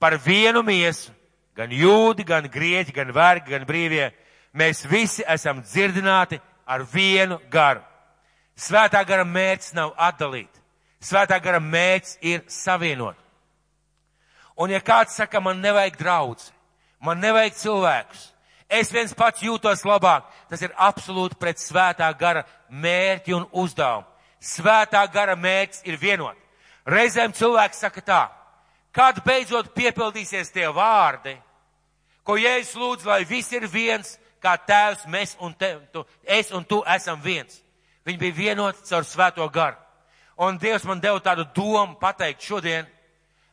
par 0.00 0.16
vienu 0.16 0.62
miesu 0.64 1.12
gan 1.56 1.72
jūdi, 1.72 2.24
gan 2.24 2.48
grieķi, 2.52 2.92
gan 2.92 3.12
vergi, 3.16 3.52
gan 3.54 3.64
brīvie, 3.68 4.10
mēs 4.56 4.84
visi 4.88 5.24
esam 5.28 5.62
dzirdināti 5.64 6.38
ar 6.68 6.84
vienu 6.92 7.38
garu. 7.50 7.82
Svētā 8.56 9.02
gara 9.08 9.24
mērķis 9.24 9.74
nav 9.76 9.92
atdalīt. 10.00 10.52
Svētā 11.00 11.38
gara 11.42 11.60
mērķis 11.60 12.18
ir 12.24 12.44
savienot. 12.48 13.16
Un 14.56 14.72
ja 14.72 14.80
kāds 14.80 15.16
saka, 15.16 15.40
man 15.40 15.60
nevajag 15.60 15.98
draudz, 16.00 16.48
man 17.04 17.20
nevajag 17.20 17.58
cilvēkus, 17.60 18.22
es 18.68 18.90
viens 18.92 19.14
pats 19.14 19.42
jūtos 19.42 19.84
labāk, 19.86 20.26
tas 20.50 20.62
ir 20.62 20.74
absolūti 20.76 21.38
pret 21.40 21.60
svētā 21.62 22.10
gara 22.18 22.44
mērķi 22.68 23.34
un 23.36 23.46
uzdevumu. 23.52 24.06
Svētā 24.40 25.00
gara 25.12 25.36
mērķis 25.36 25.82
ir 25.88 25.96
vienot. 25.98 26.36
Reizēm 26.86 27.32
cilvēks 27.34 27.80
saka 27.82 28.02
tā, 28.04 28.22
kad 28.94 29.18
beidzot 29.24 29.72
piepildīsies 29.74 30.52
tie 30.54 30.68
vārdi, 30.70 31.34
ko 32.26 32.36
Jēzus 32.38 32.76
lūdz, 32.78 33.06
lai 33.06 33.24
viss 33.24 33.52
ir 33.54 33.66
viens, 33.70 34.16
kā 34.42 34.56
tēvs, 34.58 35.06
mēs 35.10 35.34
un 35.42 35.54
te, 35.54 35.72
tu, 35.92 36.04
es 36.22 36.52
un 36.54 36.64
tu 36.64 36.82
esam 36.94 37.20
viens. 37.22 37.62
Viņi 38.06 38.20
bija 38.20 38.36
vienoti 38.36 38.86
caur 38.86 39.06
svēto 39.06 39.46
garu. 39.50 39.78
Un 40.38 40.58
Dievs 40.60 40.84
man 40.84 41.00
deva 41.00 41.18
tādu 41.24 41.46
domu 41.56 41.96
pateikt 41.98 42.44
šodien, 42.44 42.86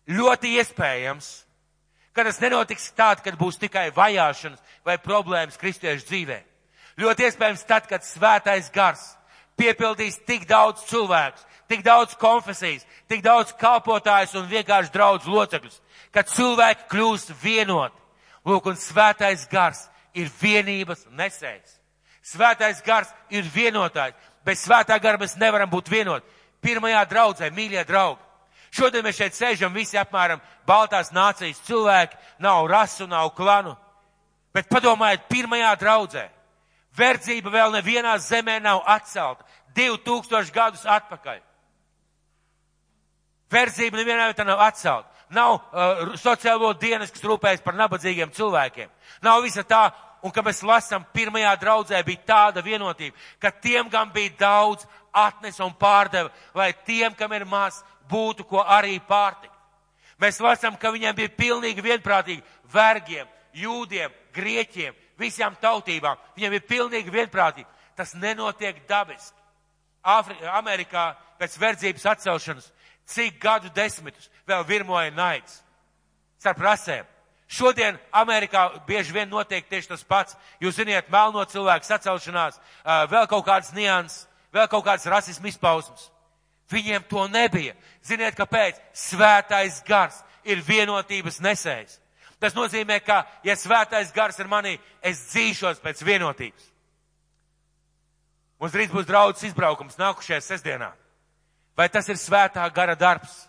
ļoti 0.09 0.57
iespējams, 0.59 1.42
ka 2.13 2.25
tas 2.27 2.39
nenotiks 2.41 2.91
tād, 2.97 3.23
kad 3.25 3.37
būs 3.39 3.59
tikai 3.61 3.89
vajāšanas 3.95 4.61
vai 4.85 4.97
problēmas 5.01 5.59
kristiešu 5.59 6.07
dzīvē. 6.09 6.39
Ļoti 7.01 7.27
iespējams 7.27 7.65
tad, 7.65 7.87
kad 7.89 8.05
svētais 8.05 8.69
gars 8.73 9.01
piepildīs 9.57 10.19
tik 10.27 10.45
daudz 10.49 10.85
cilvēkus, 10.89 11.41
tik 11.69 11.81
daudz 11.85 12.13
konfesijas, 12.21 12.85
tik 13.09 13.23
daudz 13.25 13.53
kalpotājus 13.57 14.35
un 14.37 14.47
vienkārši 14.49 14.93
draudz 14.93 15.27
locekļus, 15.29 15.81
kad 16.13 16.29
cilvēki 16.29 16.89
kļūst 16.93 17.33
vienoti 17.41 18.03
Lūk, 18.43 18.67
un 18.67 18.75
svētais 18.75 19.45
gars 19.47 19.85
ir 20.15 20.27
vienības 20.41 21.05
nesējs. 21.15 21.79
Svētais 22.23 22.81
gars 22.83 23.11
ir 23.31 23.47
vienotājs. 23.47 24.15
Bez 24.43 24.65
svētā 24.65 24.97
gara 24.99 25.19
mēs 25.19 25.37
nevaram 25.39 25.69
būt 25.71 25.91
vienot. 25.91 26.23
Pirmajā 26.63 27.05
draudzē, 27.07 27.49
mīļie 27.55 27.83
draugi. 27.87 28.22
Šodien 28.73 29.05
mēs 29.05 29.19
šeit 29.19 29.37
sēžam 29.37 29.73
visi 29.73 29.99
apmēram 30.01 30.41
Baltās 30.65 31.11
nācijas 31.13 31.61
cilvēki, 31.67 32.17
nav 32.41 32.65
rasu, 32.71 33.07
nav 33.07 33.29
klanu. 33.37 33.75
Bet 34.53 34.69
padomājiet, 34.69 35.27
pirmajā 35.29 35.73
draudzē. 35.81 36.27
Verdzība 36.97 37.53
vēl 37.53 37.73
nevienā 37.73 38.17
zemē 38.21 38.59
nav 38.61 38.83
atcelta. 38.89 39.45
2000 39.77 40.53
gadus 40.53 40.85
atpakaļ. 40.85 41.39
Verdzība 43.53 43.97
nevienā 43.97 44.29
vietā 44.29 44.45
nav 44.45 44.61
atcelta 44.61 45.13
nav 45.33 45.53
uh, 45.53 46.13
sociālo 46.19 46.73
dienas, 46.79 47.11
kas 47.11 47.23
rūpējas 47.25 47.63
par 47.65 47.75
nabadzīgiem 47.77 48.31
cilvēkiem. 48.33 48.89
Nav 49.25 49.41
visa 49.43 49.63
tā, 49.67 49.87
un 50.23 50.31
ka 50.31 50.43
mēs 50.45 50.63
lasām, 50.65 51.05
pirmajā 51.15 51.53
draudzē 51.61 52.03
bija 52.05 52.27
tāda 52.27 52.63
vienotība, 52.65 53.17
ka 53.41 53.51
tiem, 53.51 53.89
kam 53.91 54.11
bija 54.13 54.35
daudz, 54.39 54.85
atnes 55.13 55.59
un 55.61 55.73
pārdeva, 55.77 56.31
lai 56.57 56.71
tiem, 56.85 57.13
kam 57.17 57.33
ir 57.33 57.45
maz, 57.45 57.83
būtu 58.09 58.45
ko 58.47 58.63
arī 58.63 58.99
pārtikt. 59.07 59.53
Mēs 60.21 60.39
lasām, 60.39 60.77
ka 60.79 60.91
viņiem 60.93 61.15
bija 61.15 61.31
pilnīgi 61.37 61.83
vienprātīgi 61.83 62.43
vergiem, 62.73 63.27
jūdiem, 63.53 64.11
grieķiem, 64.33 64.95
visām 65.19 65.55
tautībām. 65.61 66.19
Viņiem 66.37 66.53
bija 66.55 66.67
pilnīgi 66.69 67.13
vienprātīgi. 67.13 67.67
Tas 67.97 68.13
nenotiek 68.15 68.85
dabiski. 68.89 69.37
Afri 70.03 70.35
Amerikā 70.51 71.13
pēc 71.39 71.57
verdzības 71.59 72.05
atcelšanas 72.11 72.71
cik 73.05 73.39
gadu 73.41 73.71
desmitus 73.75 74.29
vēl 74.47 74.63
virmoja 74.67 75.11
naids 75.11 75.59
starp 76.39 76.59
rasēm. 76.63 77.07
Šodien 77.47 77.99
Amerikā 78.11 78.65
bieži 78.87 79.13
vien 79.13 79.29
notiek 79.29 79.67
tieši 79.69 79.91
tas 79.91 80.03
pats. 80.03 80.37
Jūs 80.59 80.79
ziniet, 80.79 81.11
melno 81.11 81.43
cilvēku 81.45 81.85
sacelšanās, 81.85 82.57
vēl 83.11 83.27
kaut 83.29 83.45
kādas 83.45 83.71
nianses, 83.75 84.25
vēl 84.55 84.67
kaut 84.71 84.85
kādas 84.87 85.05
rasismu 85.07 85.51
izpausmes. 85.51 86.09
Viņiem 86.73 87.05
to 87.09 87.27
nebija. 87.29 87.75
Ziniet, 88.05 88.35
kāpēc? 88.37 88.79
Svētais 88.97 89.81
gars 89.87 90.17
ir 90.43 90.63
vienotības 90.65 91.39
nesējs. 91.43 91.99
Tas 92.41 92.55
nozīmē, 92.57 92.97
ka, 93.05 93.21
ja 93.45 93.55
svētais 93.55 94.11
gars 94.11 94.39
ir 94.41 94.49
manī, 94.51 94.75
es 94.99 95.21
dzīšos 95.31 95.79
pēc 95.83 96.01
vienotības. 96.03 96.65
Mums 98.59 98.73
drīz 98.75 98.91
būs 98.91 99.07
draudzes 99.07 99.49
izbraukums 99.49 99.99
nākušajā 99.99 100.41
sestdienā. 100.43 100.89
Vai 101.77 101.87
tas 101.89 102.07
ir 102.11 102.19
svētā 102.19 102.65
gara 102.75 102.95
darbs? 102.99 103.45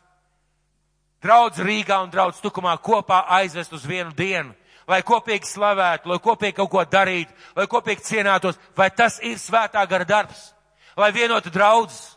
Draudz 1.22 1.60
Rīgā 1.62 2.00
un 2.04 2.10
draudz 2.12 2.40
Tukumā 2.42 2.76
kopā 2.84 3.24
aizvest 3.38 3.72
uz 3.72 3.84
vienu 3.88 4.12
dienu, 4.16 4.52
lai 4.86 5.00
kopīgi 5.06 5.48
slavētu, 5.48 6.10
lai 6.10 6.18
kopīgi 6.20 6.56
kaut 6.58 6.70
ko 6.72 6.84
darītu, 6.84 7.32
lai 7.56 7.66
kopīgi 7.70 8.04
cienātos. 8.04 8.58
Vai 8.76 8.90
tas 8.90 9.20
ir 9.22 9.38
svētā 9.40 9.84
gara 9.88 10.04
darbs? 10.04 10.52
Lai 10.96 11.10
vienotu 11.14 11.50
draudzes, 11.50 12.13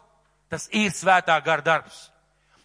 tas 0.50 0.68
ir 0.72 0.92
svētā 0.96 1.38
gara 1.44 1.62
darbs. 1.62 2.08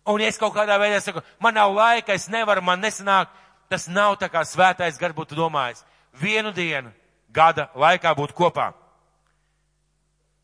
Un 0.06 0.20
ja 0.20 0.28
es 0.28 0.38
kaut 0.38 0.54
kādā 0.54 0.78
veidā 0.82 1.00
saku, 1.00 1.22
man 1.40 1.54
nav 1.54 1.74
laika, 1.74 2.14
es 2.14 2.28
nevaru, 2.28 2.62
man 2.62 2.82
nesanāk, 2.82 3.30
tas 3.70 3.88
nav 3.88 4.16
tā 4.18 4.28
kā 4.32 4.42
svētais 4.46 4.98
gar 4.98 5.14
būtu 5.14 5.38
domājis. 5.38 5.84
Vienu 6.18 6.52
dienu 6.52 6.90
gada 7.32 7.70
laikā 7.74 8.14
būt 8.18 8.34
kopā. 8.36 8.72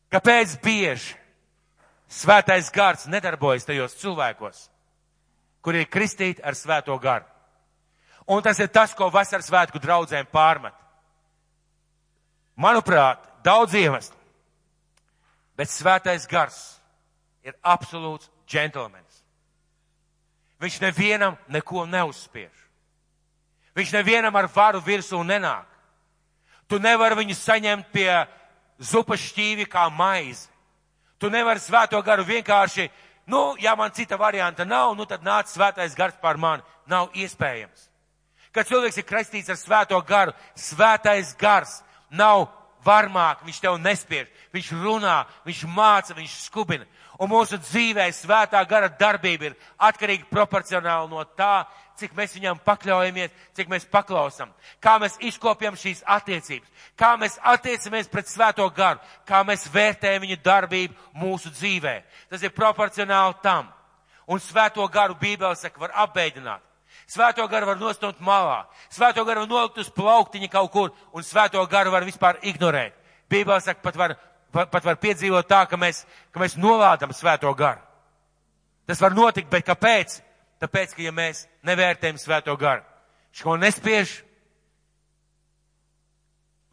Kāpēc 0.09 0.55
bieži 0.63 1.19
Svētais 2.09 2.71
gars 2.73 3.05
nedarbojas 3.05 3.67
tajos 3.67 3.93
cilvēkos, 4.01 4.63
kuri 5.61 5.83
ir 5.83 5.91
kristīti 5.93 6.41
ar 6.41 6.57
svēto 6.57 6.95
garu. 6.97 7.27
Un 8.29 8.41
tas 8.41 8.57
ir 8.59 8.71
tas, 8.73 8.95
ko 8.97 9.11
vasaras 9.13 9.45
svētku 9.49 9.77
draudzēm 9.81 10.25
pārmet. 10.33 10.73
Manuprāt, 12.57 13.21
daudz 13.45 13.77
iemeslu. 13.77 14.17
Bet 15.57 15.69
svētais 15.69 16.25
gars 16.29 16.78
ir 17.43 17.55
absolūts 17.63 18.29
džentlmenis. 18.47 19.23
Viņš 20.59 20.79
nevienam 20.83 21.37
neko 21.47 21.85
neuzspiež. 21.87 22.51
Viņš 23.77 23.93
nevienam 23.95 24.35
ar 24.35 24.49
varu 24.51 24.81
virsū 24.83 25.21
nenāk. 25.23 25.67
Tu 26.67 26.79
nevari 26.79 27.15
viņu 27.21 27.35
saņemt 27.37 27.91
pie 27.93 28.11
zupas 28.77 29.21
šķīvi 29.29 29.65
kā 29.69 29.87
maizi. 29.89 30.49
Tu 31.19 31.29
nevari 31.29 31.59
svēto 31.59 31.99
garu 32.03 32.23
vienkārši, 32.23 32.89
nu, 33.27 33.55
ja 33.59 33.75
man 33.75 33.91
cita 33.91 34.17
varianta 34.17 34.65
nav, 34.65 34.93
nu 34.95 35.05
tad 35.05 35.23
nāc 35.23 35.51
svētais 35.51 35.95
gars 35.95 36.15
pār 36.21 36.37
mani. 36.37 36.63
Nav 36.87 37.11
iespējams. 37.13 37.87
Kad 38.51 38.67
cilvēks 38.67 38.97
ir 38.97 39.05
kristīts 39.05 39.51
ar 39.51 39.59
svēto 39.59 39.99
garu, 40.07 40.33
svētais 40.57 41.35
gars 41.37 41.79
nav 42.09 42.47
varmāk, 42.85 43.43
viņš 43.45 43.59
tev 43.61 43.77
nespiež, 43.81 44.29
viņš 44.55 44.71
runā, 44.81 45.21
viņš 45.45 45.65
māca, 45.69 46.15
viņš 46.17 46.37
skubina. 46.47 46.87
Un 47.19 47.27
mūsu 47.27 47.57
dzīvē 47.59 48.05
svētā 48.15 48.61
gara 48.63 48.87
darbība 48.87 49.49
ir 49.49 49.55
atkarīga 49.75 50.29
proporcionāli 50.31 51.09
no 51.11 51.25
tā, 51.35 51.65
cik 51.99 52.13
mēs 52.15 52.35
viņam 52.37 52.61
pakļaujamies, 52.63 53.33
cik 53.57 53.67
mēs 53.71 53.87
paklausam, 53.91 54.53
kā 54.79 54.93
mēs 55.03 55.17
izkopjam 55.27 55.75
šīs 55.75 55.99
attiecības, 56.07 56.85
kā 56.95 57.09
mēs 57.19 57.35
attiecamies 57.43 58.07
pret 58.07 58.31
svēto 58.31 58.69
garu, 58.75 59.03
kā 59.27 59.41
mēs 59.43 59.67
vērtējam 59.73 60.23
viņa 60.23 60.39
darbību 60.45 61.19
mūsu 61.19 61.51
dzīvē. 61.57 61.97
Tas 62.31 62.45
ir 62.45 62.55
proporcionāli 62.55 63.35
tam. 63.43 63.67
Un 64.29 64.39
svēto 64.39 64.85
garu 64.87 65.17
Bībele 65.19 65.57
saka, 65.57 65.81
var 65.81 65.91
apbeidināt. 66.05 66.63
Svēto 67.09 67.43
garu 67.49 67.65
var 67.65 67.79
nostumt 67.81 68.19
malā, 68.21 68.63
svēto 68.93 69.25
garu 69.25 69.41
var 69.43 69.49
nolikt 69.49 69.79
uz 69.81 69.89
plauktiņa 69.91 70.49
kaut 70.53 70.71
kur, 70.71 70.91
un 71.11 71.25
svēto 71.25 71.63
garu 71.67 71.91
var 71.91 72.05
vispār 72.05 72.37
ignorēt. 72.45 72.93
Bībele 73.29 73.59
saka, 73.61 73.81
pat 73.81 73.97
var, 73.97 74.13
pat 74.51 74.85
var 74.85 74.97
piedzīvot 75.01 75.47
tā, 75.49 75.63
ka 75.69 75.77
mēs, 75.77 76.03
ka 76.33 76.41
mēs 76.41 76.57
nolādam 76.57 77.13
svēto 77.15 77.51
garu. 77.57 77.81
Tas 78.89 79.01
var 79.01 79.13
notikt, 79.13 79.49
bet 79.51 79.67
kāpēc? 79.67 80.19
Tāpēc, 80.59 80.95
ka 80.95 81.03
ja 81.05 81.13
mēs 81.15 81.45
nevērtējam 81.63 82.17
svēto 82.19 82.55
garu, 82.59 82.83
viņš 83.29 83.43
ko 83.45 83.53
nespiež, 83.61 84.15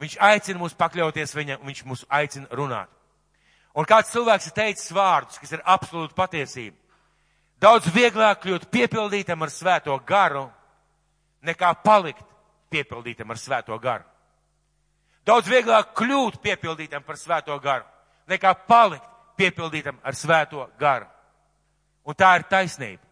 viņš 0.03 0.17
aicina 0.27 0.59
mūs 0.59 0.75
pakļauties 0.79 1.35
viņam, 1.37 1.63
viņš 1.69 1.85
mūs 1.87 2.03
aicina 2.11 2.51
runāt. 2.51 2.91
Un 3.77 3.87
kāds 3.87 4.11
cilvēks 4.11 4.49
ir 4.49 4.57
teicis 4.57 4.93
vārdus, 4.97 5.39
kas 5.39 5.53
ir 5.53 5.63
absolūti 5.63 6.17
patiesība. 6.17 6.77
Daudz 7.61 7.89
vieglāk 7.93 8.43
kļūt 8.43 8.67
piepildītam 8.73 9.45
ar 9.45 9.53
svēto 9.53 9.95
garu, 10.09 10.47
nekā 11.45 11.73
palikt 11.85 12.25
piepildītam 12.73 13.31
ar 13.31 13.41
svēto 13.41 13.79
garu. 13.81 14.05
Daudz 15.27 15.51
vieglāk 15.51 15.91
kļūt 15.99 16.39
piepildītam 16.43 17.03
par 17.03 17.19
svēto 17.19 17.57
garu, 17.63 17.85
nekā 18.31 18.53
palikt 18.69 19.07
piepildītam 19.37 19.99
ar 20.03 20.15
svēto 20.15 20.69
garu. 20.79 21.09
Un 22.07 22.15
tā 22.15 22.37
ir 22.39 22.47
taisnība. 22.47 23.03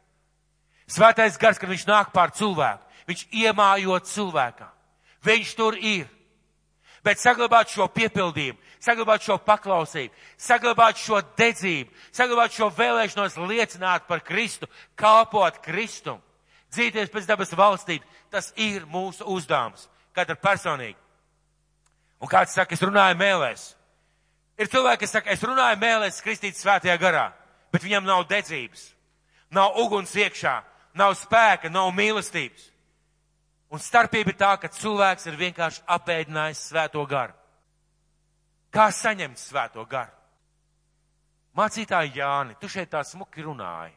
Svētais 0.87 1.39
gars, 1.41 1.59
kad 1.59 1.71
viņš 1.71 1.87
nāk 1.89 2.13
pār 2.15 2.31
cilvēku, 2.37 2.85
viņš 3.09 3.25
iemājot 3.43 4.07
cilvēkā. 4.13 4.69
Viņš 5.25 5.55
tur 5.59 5.79
ir. 5.81 6.07
Bet 7.05 7.21
saglabāt 7.21 7.73
šo 7.73 7.89
piepildījumu, 7.93 8.61
saglabāt 8.81 9.25
šo 9.27 9.37
paklausību, 9.45 10.15
saglabāt 10.41 11.01
šo 11.01 11.19
dedzību, 11.37 11.93
saglabāt 12.15 12.55
šo 12.57 12.71
vēlēšanos 12.73 13.37
liecināt 13.45 14.07
par 14.09 14.23
Kristu, 14.25 14.71
kalpot 14.97 15.59
Kristum, 15.65 16.23
dzīties 16.73 17.13
pēc 17.13 17.29
dabas 17.29 17.53
valstību, 17.53 18.07
tas 18.33 18.53
ir 18.57 18.87
mūsu 18.89 19.27
uzdevums, 19.35 19.89
katra 20.17 20.39
personīgi. 20.41 20.97
Un 22.25 22.31
kāds 22.31 22.55
saka, 22.57 22.73
es 22.73 22.81
runāju 22.81 23.19
mēlēs. 23.21 23.67
Ir 24.57 24.71
cilvēki, 24.73 25.03
kas 25.03 25.13
saka, 25.19 25.33
es 25.35 25.43
runāju 25.45 25.77
mēlēs 25.83 26.23
kristīt 26.25 26.57
svētajā 26.57 26.95
garā, 27.03 27.27
bet 27.75 27.85
viņam 27.85 28.07
nav 28.09 28.23
dedzības, 28.31 28.87
nav 29.53 29.77
uguns 29.83 30.15
iekšā, 30.17 30.55
nav 30.97 31.13
spēka, 31.21 31.69
nav 31.69 31.91
mīlestības. 31.93 32.71
Un 33.75 33.83
starpība 33.83 34.33
ir 34.33 34.39
tā, 34.41 34.55
ka 34.63 34.71
cilvēks 34.73 35.29
ir 35.29 35.37
vienkārši 35.37 35.83
apēdinājis 35.97 36.63
svēto 36.71 37.03
garu. 37.11 37.35
Kā 38.73 38.89
saņemt 38.95 39.43
svēto 39.43 39.85
garu? 39.91 40.15
Mācītāji 41.59 42.17
Jāni, 42.17 42.57
tu 42.59 42.71
šeit 42.73 42.89
tā 42.95 43.03
smuki 43.05 43.45
runāji. 43.45 43.93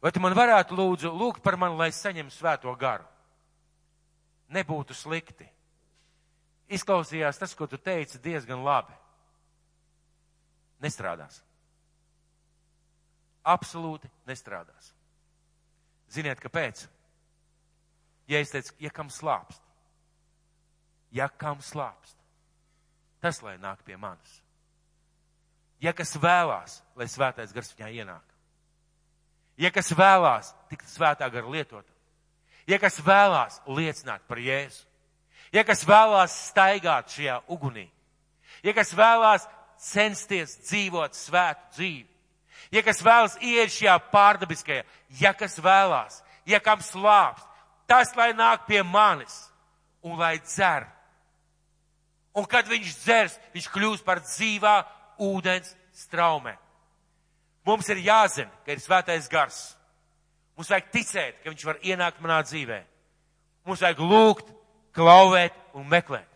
Vai 0.00 0.12
tu 0.14 0.22
man 0.22 0.36
varētu 0.38 0.76
lūdzu 0.76 1.10
lūgt 1.10 1.42
par 1.42 1.58
mani, 1.58 1.80
lai 1.80 1.90
saņemtu 1.90 2.36
svēto 2.36 2.78
garu? 2.78 3.04
Nebūtu 4.54 4.94
slikti. 4.94 5.48
Izklausījās 6.72 7.38
tas, 7.38 7.54
ko 7.54 7.68
tu 7.70 7.78
teici, 7.78 8.18
diezgan 8.22 8.64
labi. 8.66 8.94
Nestrādās. 10.82 11.40
Absolūti 13.46 14.10
nestrādās. 14.26 14.90
Ziniet, 16.10 16.40
kāpēc? 16.42 16.86
Ja 18.26 18.40
es 18.42 18.50
teicu, 18.50 18.74
ja 18.82 18.90
kam 18.90 19.10
slāpst, 19.12 19.62
ja 21.14 21.28
kam 21.30 21.62
slāpst, 21.62 22.16
tas 23.22 23.38
lai 23.46 23.54
nāk 23.62 23.84
pie 23.86 23.94
manis. 23.96 24.40
Ja 25.82 25.92
kas 25.94 26.16
vēlās, 26.18 26.80
lai 26.96 27.06
svētais 27.10 27.52
gars 27.54 27.70
viņā 27.76 27.92
ienāk. 28.00 28.34
Ja 29.60 29.70
kas 29.72 29.92
vēlās 29.96 30.50
tikt 30.70 30.88
svētā 30.90 31.28
gara 31.32 31.48
lietot. 31.48 31.86
Ja 32.66 32.80
kas 32.82 32.98
vēlās 33.04 33.60
liecināt 33.68 34.24
par 34.28 34.40
Jēzu. 34.42 34.82
Ja 35.56 35.64
kas 35.64 35.86
vēlās 35.88 36.34
staigāt 36.50 37.14
šajā 37.16 37.38
ugunī. 37.48 37.86
Ja 38.64 38.74
kas 38.76 38.92
vēlās 38.96 39.46
censties 39.80 40.58
dzīvot 40.66 41.16
svētu 41.16 41.78
dzīvi. 41.78 42.08
Ja 42.74 42.82
kas 42.84 43.00
vēlas 43.04 43.36
iet 43.40 43.72
šajā 43.72 43.94
pārdabiskajā, 44.12 44.82
ja 45.20 45.32
kas 45.38 45.54
vēlās, 45.62 46.20
ja 46.48 46.60
kam 46.60 46.82
slāpst, 46.84 47.46
tas 47.88 48.10
lai 48.18 48.32
nāk 48.36 48.66
pie 48.66 48.82
manis 48.82 49.46
un 50.02 50.18
lai 50.18 50.36
dzer 50.42 50.88
Un 52.36 52.44
kad 52.44 52.68
viņš 52.68 52.96
dzers, 53.00 53.38
viņš 53.56 53.66
kļūs 53.72 54.02
par 54.04 54.20
dzīvā 54.20 54.74
ūdens 55.24 55.72
straumē. 55.96 56.52
Mums 57.66 57.88
ir 57.88 58.02
jāzina, 58.04 58.52
ka 58.66 58.74
ir 58.74 58.82
svētais 58.82 59.30
gars. 59.32 59.60
Mums 60.56 60.68
vajag 60.70 60.90
ticēt, 60.92 61.38
ka 61.40 61.48
viņš 61.48 61.64
var 61.64 61.80
ienākt 61.80 62.20
manā 62.20 62.42
dzīvē. 62.44 62.82
Mums 63.66 63.80
vajag 63.82 64.02
lūgt, 64.04 64.52
klauvēt 64.96 65.54
un 65.76 65.86
meklēt. 65.88 66.26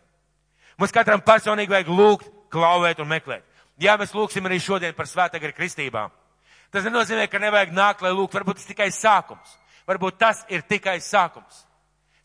Mums 0.78 0.94
katram 0.94 1.24
personīgi 1.24 1.72
vajag 1.72 1.90
lūgt, 1.92 2.28
klauvēt 2.52 3.00
un 3.00 3.08
meklēt. 3.10 3.46
Jā, 3.80 3.96
mēs 4.00 4.12
lūgsim 4.16 4.44
arī 4.46 4.60
šodien 4.60 4.94
par 4.96 5.08
svētagara 5.08 5.56
kristībām. 5.56 6.12
Tas 6.70 6.84
nenozīmē, 6.86 7.26
ka 7.32 7.40
nevajag 7.42 7.72
nākt, 7.74 8.04
lai 8.04 8.12
lūgtu. 8.12 8.38
Varbūt 8.38 8.60
tas 8.60 8.68
tikai 8.68 8.90
sākums. 8.94 9.56
Varbūt 9.88 10.20
tas 10.20 10.44
ir 10.52 10.62
tikai 10.68 11.00
sākums 11.02 11.64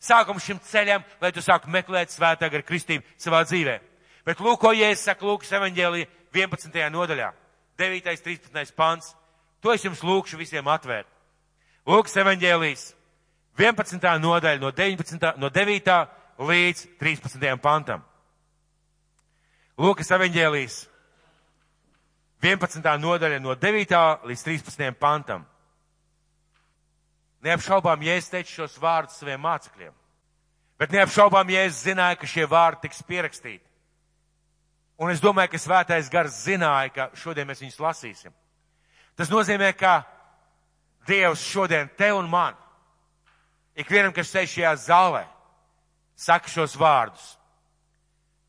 sākums 0.06 0.44
šim 0.44 0.60
ceļam, 0.62 1.04
lai 1.20 1.32
tu 1.34 1.42
sāku 1.44 1.70
meklēt 1.72 2.14
svētā 2.14 2.50
gar 2.52 2.64
kristību 2.66 3.04
savā 3.20 3.42
dzīvē. 3.46 3.78
Bet 4.26 4.42
lūk, 4.42 4.60
ko 4.62 4.72
Jēzus 4.74 5.06
saka 5.06 5.26
Lūkas 5.26 5.52
evaņģēlī 5.58 6.06
11. 6.34 6.78
nodaļā, 6.92 7.30
9. 7.78 8.12
13. 8.24 8.74
pants. 8.76 9.14
To 9.62 9.72
es 9.72 9.84
jums 9.84 10.02
lūkšu 10.04 10.38
visiem 10.38 10.66
atvērt. 10.68 11.08
Lūkas 11.86 12.16
evaņģēlīs 12.22 12.86
11. 13.58 14.06
nodaļa 14.22 14.60
no 14.62 14.72
19. 14.74 15.32
no 15.40 15.50
9. 15.50 15.96
Līdz 16.38 16.86
13. 17.00 17.56
pantam. 17.62 18.02
Lūkas 19.76 20.10
evaņģēlīs 20.16 20.78
11. 22.44 22.80
nodaļa 23.00 23.40
no 23.40 23.54
9. 23.56 23.94
līdz 24.28 24.42
13. 24.48 24.90
pantam. 25.00 25.44
Neapšaubām, 27.44 28.02
ja 28.02 28.16
es 28.16 28.28
teicu 28.32 28.62
šos 28.62 28.76
vārdus 28.80 29.18
saviem 29.20 29.40
mācekļiem, 29.44 29.92
bet 30.80 30.92
neapšaubām, 30.92 31.50
ja 31.52 31.66
es 31.68 31.84
zināju, 31.84 32.18
ka 32.20 32.28
šie 32.30 32.46
vārdi 32.50 32.86
tiks 32.86 33.04
pierakstīti. 33.06 33.64
Un 34.96 35.12
es 35.12 35.20
domāju, 35.20 35.52
ka 35.52 35.60
svētais 35.60 36.08
gars 36.10 36.40
zināja, 36.46 36.92
ka 36.92 37.08
šodien 37.20 37.46
mēs 37.48 37.60
viņus 37.60 37.80
lasīsim. 37.84 38.32
Tas 39.16 39.32
nozīmē, 39.32 39.72
ka 39.76 40.02
Dievs 41.06 41.44
šodien 41.44 41.88
te 41.96 42.08
un 42.12 42.26
man, 42.28 42.56
ikvienam, 43.78 44.12
kas 44.16 44.32
sēž 44.32 44.56
šajā 44.56 44.72
zālē, 44.88 45.22
saka 46.16 46.48
šos 46.48 46.76
vārdus. 46.80 47.36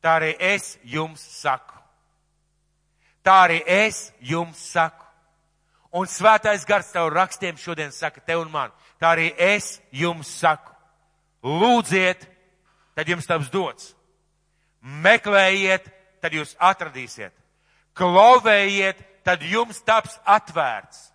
Tā 0.02 0.16
arī 0.18 0.32
es 0.38 0.76
jums 0.84 1.20
saku. 1.20 1.74
Tā 3.22 3.34
arī 3.44 3.60
es 3.66 4.08
jums 4.24 4.58
saku. 4.72 5.04
Un 5.92 6.06
svētais 6.08 6.64
gars 6.68 6.90
tev 6.92 7.08
rakstiem 7.12 7.56
šodien 7.56 7.92
saka 7.92 8.20
tev 8.20 8.42
un 8.44 8.52
man. 8.52 8.72
Tā 9.00 9.12
arī 9.14 9.32
es 9.36 9.78
jums 9.92 10.30
saku. 10.40 10.72
Lūdziet, 11.42 12.24
tad 12.96 13.08
jums 13.08 13.26
taps 13.26 13.50
dots. 13.50 13.92
Meklējiet, 14.82 15.86
tad 16.22 16.34
jūs 16.34 16.54
atradīsiet. 16.58 17.34
Klauvējiet, 17.98 19.00
tad 19.26 19.42
jums 19.42 19.80
taps 19.86 20.18
atvērts. 20.26 21.08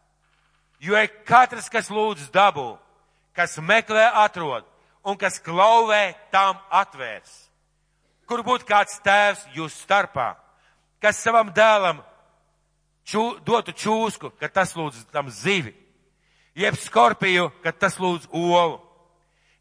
Jo 0.84 0.99
ir 0.99 1.12
katrs, 1.28 1.70
kas 1.72 1.88
lūdz 1.91 2.28
dabū, 2.34 2.74
kas 3.36 3.56
meklē 3.64 4.10
atrod 4.26 4.68
un 5.04 5.18
kas 5.20 5.39
klauvē, 5.43 6.14
tam 6.32 6.60
atvērs. 6.72 7.32
Kur 8.28 8.43
būtu 8.45 8.68
kāds 8.68 8.99
tēvs 9.04 9.43
jūs 9.56 9.76
starpā, 9.84 10.34
kas 11.04 11.20
savam 11.20 11.51
dēlam 11.54 11.99
čū, 13.06 13.39
dotu 13.43 13.76
čūsku, 13.76 14.32
ka 14.39 14.47
tas 14.47 14.74
lūdz 14.78 15.06
tam 15.12 15.30
zivi, 15.30 15.74
jeb 16.56 16.78
skorpiju, 16.80 17.49
ka 17.64 17.72
tas 17.72 17.99
lūdz 17.99 18.30
olu. 18.32 18.80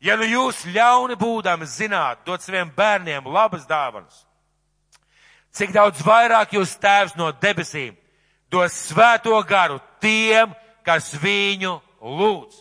Ja 0.02 0.16
nu 0.18 0.26
jūs 0.26 0.64
ļauni 0.66 1.14
būdami 1.18 1.66
zināt, 1.70 2.24
dot 2.26 2.42
saviem 2.42 2.70
bērniem 2.74 3.26
labas 3.26 3.66
dāvanas, 3.70 4.24
cik 5.54 5.74
daudz 5.74 6.02
vairāk 6.02 6.56
jūs 6.56 6.74
tēvs 6.82 7.14
no 7.18 7.30
debesīm 7.42 7.98
dos 8.52 8.74
svēto 8.90 9.38
garu 9.48 9.78
tiem, 10.02 10.52
kas 10.84 11.12
viņu 11.16 11.78
lūdz. 12.02 12.58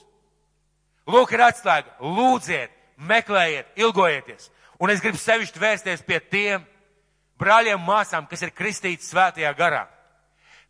Lūk, 1.09 1.33
ir 1.33 1.45
atslēga. 1.47 1.95
Lūdziet, 2.01 2.73
meklējiet, 2.97 3.71
ilgojieties. 3.81 4.51
Un 4.81 4.93
es 4.93 5.01
gribu 5.01 5.17
sevišķi 5.21 5.61
vērsties 5.61 6.05
pie 6.05 6.19
tiem 6.19 6.67
brāļiem 7.41 7.81
māsām, 7.81 8.27
kas 8.29 8.45
ir 8.45 8.53
kristīti 8.53 9.05
svētajā 9.05 9.53
garā 9.57 9.87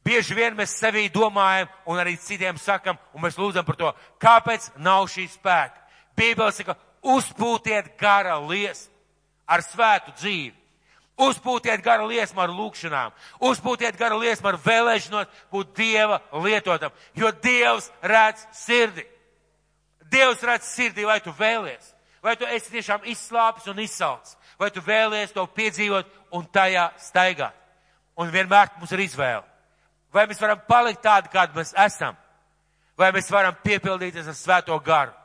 Bieži 0.01 0.33
vien 0.33 0.55
mēs 0.57 0.73
sevī 0.79 1.05
domājam 1.13 1.69
un 1.85 1.99
arī 2.01 2.15
citiem 2.17 2.57
sakam, 2.57 2.97
un 3.13 3.21
mēs 3.21 3.37
lūdzam 3.37 3.65
par 3.65 3.77
to, 3.77 3.91
kāpēc 4.21 4.71
nav 4.81 5.05
šī 5.13 5.27
spēka. 5.29 5.77
Bībele 6.17 6.53
saka, 6.55 6.75
uzpūtiet 7.05 7.93
gara 8.01 8.39
lies 8.41 8.87
ar 9.45 9.61
svētu 9.65 10.15
dzīvi. 10.17 10.57
Uzpūtiet 11.21 11.83
gara 11.85 12.07
liesmu 12.07 12.41
ar 12.41 12.49
lūkšanām, 12.49 13.11
uzpūtiet 13.45 13.97
gara 13.99 14.15
liesmu 14.17 14.47
ar 14.49 14.57
vēlēšanos 14.63 15.41
būt 15.53 15.75
Dieva 15.77 16.17
lietotam, 16.33 16.95
jo 17.13 17.29
Dievs 17.43 17.91
redz 18.01 18.47
sirdi. 18.57 19.05
Dievs 20.11 20.43
redz 20.43 20.67
sirdī, 20.67 21.05
vai 21.07 21.19
tu 21.23 21.33
vēlies, 21.37 21.93
vai 22.23 22.35
tu 22.35 22.45
esi 22.45 22.73
tiešām 22.73 23.05
izslāpis 23.11 23.69
un 23.71 23.79
izsalcis, 23.79 24.35
vai 24.59 24.69
tu 24.71 24.83
vēlies 24.83 25.33
to 25.33 25.45
piedzīvot 25.55 26.09
un 26.35 26.45
tajā 26.51 26.89
staigāt. 26.99 27.55
Un 28.19 28.29
vienmēr 28.29 28.73
mums 28.77 28.91
ir 28.91 29.05
izvēle. 29.05 29.45
Vai 30.11 30.27
mēs 30.27 30.41
varam 30.43 30.59
palikt 30.67 31.01
tādi, 31.01 31.31
kādi 31.31 31.55
mēs 31.55 31.71
esam, 31.79 32.17
vai 32.99 33.13
mēs 33.15 33.31
varam 33.31 33.55
piepildīties 33.63 34.27
ar 34.27 34.35
svēto 34.35 34.75
garu 34.83 35.15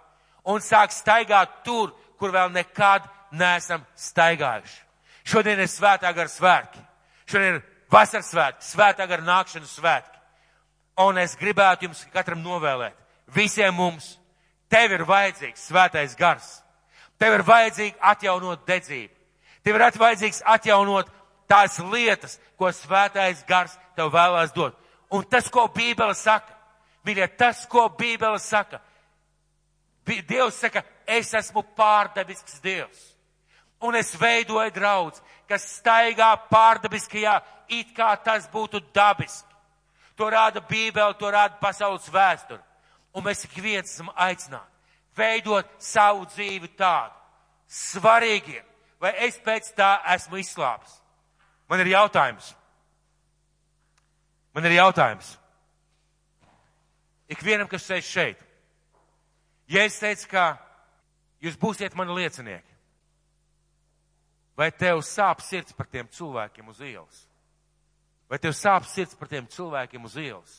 un 0.47 0.63
sākt 0.63 0.95
staigāt 0.95 1.63
tur, 1.67 1.93
kur 2.19 2.33
vēl 2.33 2.53
nekad 2.55 3.07
neesam 3.37 3.83
staigājuši. 3.99 4.83
Šodien 5.27 5.61
ir 5.61 5.71
svētā 5.71 6.13
gara 6.15 6.31
svētki. 6.31 6.83
Šodien 7.27 7.59
ir 7.59 7.65
vasaras 7.91 8.31
svētki, 8.31 8.69
svētā 8.69 9.09
gara 9.11 9.27
nākšanas 9.27 9.75
svētki. 9.75 10.21
Un 11.03 11.19
es 11.19 11.35
gribētu 11.37 11.89
jums 11.89 12.05
katram 12.15 12.41
novēlēt, 12.45 12.95
visiem 13.35 13.75
mums, 13.75 14.15
tev 14.73 14.97
ir 14.97 15.05
vajadzīgs 15.09 15.69
svētais 15.71 16.17
gars. 16.19 16.49
Tev 17.19 17.39
ir 17.39 17.45
vajadzīga 17.47 18.11
atjaunot 18.13 18.67
dedzību. 18.69 19.15
Tev 19.65 19.79
ir 19.79 20.01
vajadzīgs 20.01 20.43
atjaunot 20.45 21.11
tās 21.49 21.79
lietas, 21.81 22.39
ko 22.59 22.71
svētais 22.73 23.45
gars 23.49 23.77
tev 23.97 24.13
vēlās 24.15 24.53
dot. 24.55 24.77
Un 25.11 25.25
tas, 25.31 25.49
ko 25.51 25.69
Bībele 25.71 26.15
saka, 26.15 26.53
mīļie, 27.07 27.29
tas, 27.39 27.65
ko 27.71 27.89
Bībele 27.99 28.39
saka, 28.43 28.81
Dievs 30.07 30.61
saka, 30.63 30.85
es 31.07 31.33
esmu 31.35 31.65
pārdabisks 31.75 32.61
Dievs. 32.63 33.01
Un 33.83 33.97
es 33.99 34.13
veidoju 34.19 34.71
draudz, 34.75 35.19
kas 35.49 35.67
staigā 35.81 36.31
pārdabiskajā, 36.51 37.41
it 37.69 37.91
kā 37.97 38.15
tas 38.23 38.47
būtu 38.53 38.81
dabiski. 38.95 39.51
To 40.17 40.31
rāda 40.33 40.63
Bībele, 40.65 41.15
to 41.19 41.31
rāda 41.31 41.59
pasaules 41.61 42.07
vēsture. 42.09 42.63
Un 43.17 43.25
mēs 43.25 43.47
ik 43.49 43.55
viens 43.65 43.89
esam 43.89 44.11
aicināti 44.13 44.77
veidot 45.17 45.69
savu 45.83 46.27
dzīvi 46.29 46.71
tādu. 46.77 47.15
Svarīgi, 47.67 48.61
vai 49.03 49.13
es 49.27 49.39
pēc 49.43 49.73
tā 49.77 49.97
esmu 50.15 50.39
izslāpis. 50.39 51.01
Man 51.67 51.83
ir 51.83 51.91
jautājums. 51.97 52.53
Man 54.55 54.69
ir 54.69 54.77
jautājums. 54.77 55.33
Ikvienam, 57.33 57.67
kas 57.69 57.89
sēž 57.89 58.07
šeit. 58.07 58.43
Ja 59.67 59.83
es 59.83 59.99
teicu, 59.99 60.29
ka 60.31 60.45
jūs 61.43 61.57
būsiet 61.59 61.97
mani 61.99 62.15
liecinieki, 62.15 62.77
vai 64.57 64.71
tev 64.71 65.03
sāp 65.03 65.43
sirds 65.43 65.75
par 65.75 65.89
tiem 65.91 66.07
cilvēkiem 66.07 66.69
uz 66.71 66.79
ielas? 66.87 67.25
Vai 68.31 68.39
tev 68.43 68.55
sāp 68.55 68.87
sirds 68.87 69.19
par 69.19 69.29
tiem 69.31 69.49
cilvēkiem 69.51 70.07
uz 70.07 70.15
ielas? 70.23 70.55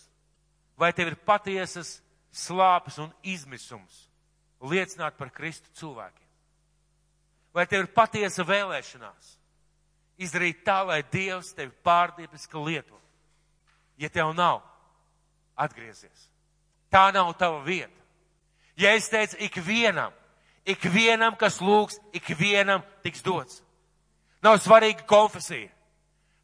Vai 0.78 0.92
tev 0.94 1.14
ir 1.14 1.18
patiesas 1.24 2.02
slāpes 2.38 3.00
un 3.02 3.12
izmisums 3.26 4.06
liecināt 4.62 5.18
par 5.18 5.32
Kristu 5.34 5.70
cilvēkiem? 5.78 6.26
Vai 7.54 7.66
tev 7.66 7.86
ir 7.86 7.94
patiesa 7.94 8.46
vēlēšanās 8.46 9.34
izdarīt 10.22 10.64
tā, 10.66 10.82
lai 10.86 11.02
Dievs 11.12 11.54
tevi 11.58 11.74
pārdiebiski 11.86 12.62
lieto? 12.62 13.00
Ja 13.98 14.10
tev 14.14 14.34
nav, 14.38 14.62
atgriezies. 15.58 16.28
Tā 16.94 17.10
nav 17.14 17.34
tava 17.38 17.64
vieta. 17.66 17.94
Ja 18.78 18.94
es 18.94 19.10
teicu 19.10 19.40
ikvienam, 19.42 20.14
ikvienam, 20.70 21.34
kas 21.36 21.58
lūgs, 21.64 21.98
ikvienam 22.14 22.84
tiks 23.02 23.26
dots. 23.26 23.64
Nav 24.46 24.60
svarīga 24.62 25.02
konfesija, 25.10 25.72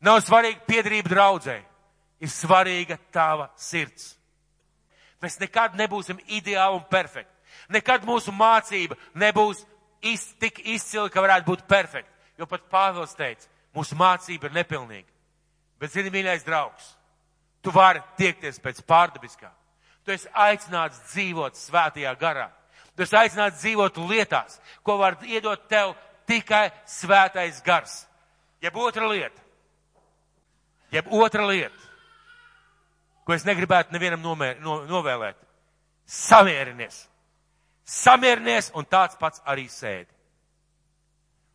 nav 0.01 0.17
svarīga 0.25 0.65
piedarība 0.65 1.13
draudzē, 1.13 1.59
ir 2.19 2.31
svarīga 2.33 2.97
tava 3.13 3.51
sirds. 3.55 4.15
Mēs 5.23 5.39
nekad 5.39 5.77
nebūsim 5.79 6.19
ideāli 6.27 6.77
un 6.77 6.83
perfekti. 6.91 7.31
Nekad 7.71 8.03
mūsu 8.07 8.33
mācība 8.35 8.97
nebūs 9.15 9.61
iz, 10.03 10.25
tik 10.41 10.59
izcila, 10.67 11.07
ka 11.09 11.23
varētu 11.23 11.47
būt 11.47 11.63
perfekta. 11.69 12.11
Jo 12.37 12.49
pat 12.49 12.65
Pāvils 12.71 13.13
teica, 13.15 13.47
mūsu 13.77 13.95
mācība 13.95 14.49
ir 14.49 14.57
nepilnīga. 14.57 15.07
Bet, 15.79 15.93
zini, 15.93 16.11
mīļais 16.11 16.43
draugs, 16.47 16.91
Tu 17.63 17.71
vari 17.71 18.01
tiekties 18.19 18.59
pēc 18.59 18.81
pārdabiskā. 18.83 19.47
Tu 20.03 20.11
esi 20.11 20.27
aicināts 20.35 20.99
dzīvot 21.13 21.55
svētajā 21.55 22.11
garā. 22.19 22.49
Tu 22.93 23.05
esi 23.05 23.15
aicināts 23.15 23.61
dzīvot 23.61 23.97
lietās, 24.09 24.59
ko 24.83 24.97
var 24.99 25.15
iedot 25.23 25.63
tev 25.71 25.93
tikai 26.27 26.67
svētais 26.85 27.61
gars. 27.63 28.03
Jeb 28.61 28.75
otra 28.77 29.07
lieta. 29.07 29.39
Jeb 30.91 31.07
otra 31.09 31.47
lieta, 31.47 31.87
ko 33.23 33.35
es 33.35 33.45
negribētu 33.47 33.93
nevienam 33.95 34.21
nomēr, 34.23 34.59
no, 34.63 34.81
novēlēt. 34.89 35.39
Samierinies. 36.05 37.05
Samierinies 37.87 38.71
un 38.75 38.87
tāds 38.87 39.17
pats 39.19 39.41
arī 39.47 39.67
sēdi. 39.71 40.11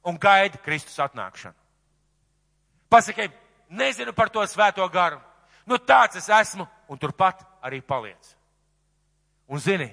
Un 0.09 0.17
gaidi 0.21 0.61
Kristus 0.65 0.99
atnākšanu. 1.05 1.57
Pasakiet, 2.89 3.35
nezinu 3.69 4.15
par 4.17 4.31
to 4.33 4.45
svēto 4.49 4.87
garu. 4.93 5.21
Nu 5.69 5.77
tāds 5.77 6.17
es 6.17 6.29
esmu, 6.33 6.65
un 6.89 6.99
turpat 6.99 7.43
arī 7.63 7.83
paliec. 7.85 8.33
Un 9.49 9.61
zini, 9.61 9.89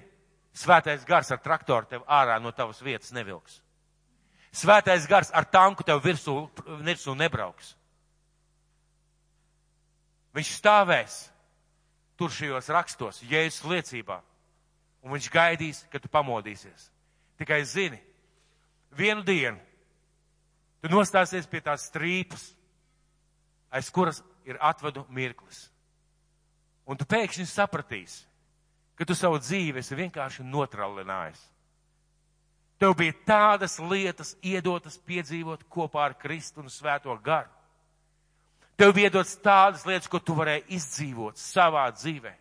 svētais 0.55 1.03
gars 1.07 1.31
ar 1.31 1.41
traktoru 1.43 1.87
tev 1.89 2.03
ārā 2.07 2.39
no 2.39 2.51
tavas 2.55 2.79
vietas 2.83 3.11
nevilks. 3.15 3.59
Svētais 4.55 5.07
gars 5.07 5.31
ar 5.35 5.47
tanku 5.51 5.83
tev 5.83 5.99
virsū, 6.03 6.37
virsū 6.79 7.15
nebrauks. 7.19 7.73
Viņš 10.35 10.51
stāvēs 10.59 11.17
tur 12.19 12.31
šajos 12.31 12.69
rakstos, 12.71 13.21
Jēzus 13.27 13.65
liecībā, 13.69 14.19
un 15.03 15.15
viņš 15.15 15.29
gaidīs, 15.31 15.83
kad 15.91 16.03
tu 16.03 16.11
pamodīsies. 16.11 16.89
Tikai 17.39 17.61
zini, 17.67 17.99
vienu 18.95 19.23
dienu 19.25 19.59
tu 20.81 20.91
nostāsies 20.93 21.47
pie 21.49 21.63
tās 21.65 21.87
strīpas, 21.89 22.51
aiz 23.73 23.89
kuras 23.89 24.21
ir 24.45 24.59
atvadu 24.61 25.05
mirklis. 25.09 25.65
Un 26.85 26.97
tu 26.97 27.07
pēkšņi 27.09 27.47
sapratīsi, 27.49 28.21
ka 28.93 29.07
tu 29.09 29.17
savu 29.17 29.39
dzīvi 29.41 29.81
esi 29.81 29.97
vienkārši 29.97 30.45
notralinājis. 30.45 31.41
Tev 32.77 32.93
bija 32.99 33.15
tādas 33.25 33.79
lietas 33.79 34.35
iedotas 34.43 34.99
piedzīvot 35.07 35.63
kopā 35.71 36.03
ar 36.09 36.17
Kristu 36.19 36.61
un 36.61 36.69
Svēto 36.69 37.15
garu. 37.23 37.49
Tev 38.75 38.91
bija 38.95 39.09
iedotas 39.09 39.37
tādas 39.39 39.85
lietas, 39.87 40.09
ko 40.11 40.19
tu 40.19 40.35
varēji 40.35 40.65
izdzīvot 40.75 41.39
savā 41.39 41.85
dzīvē, 41.95 42.33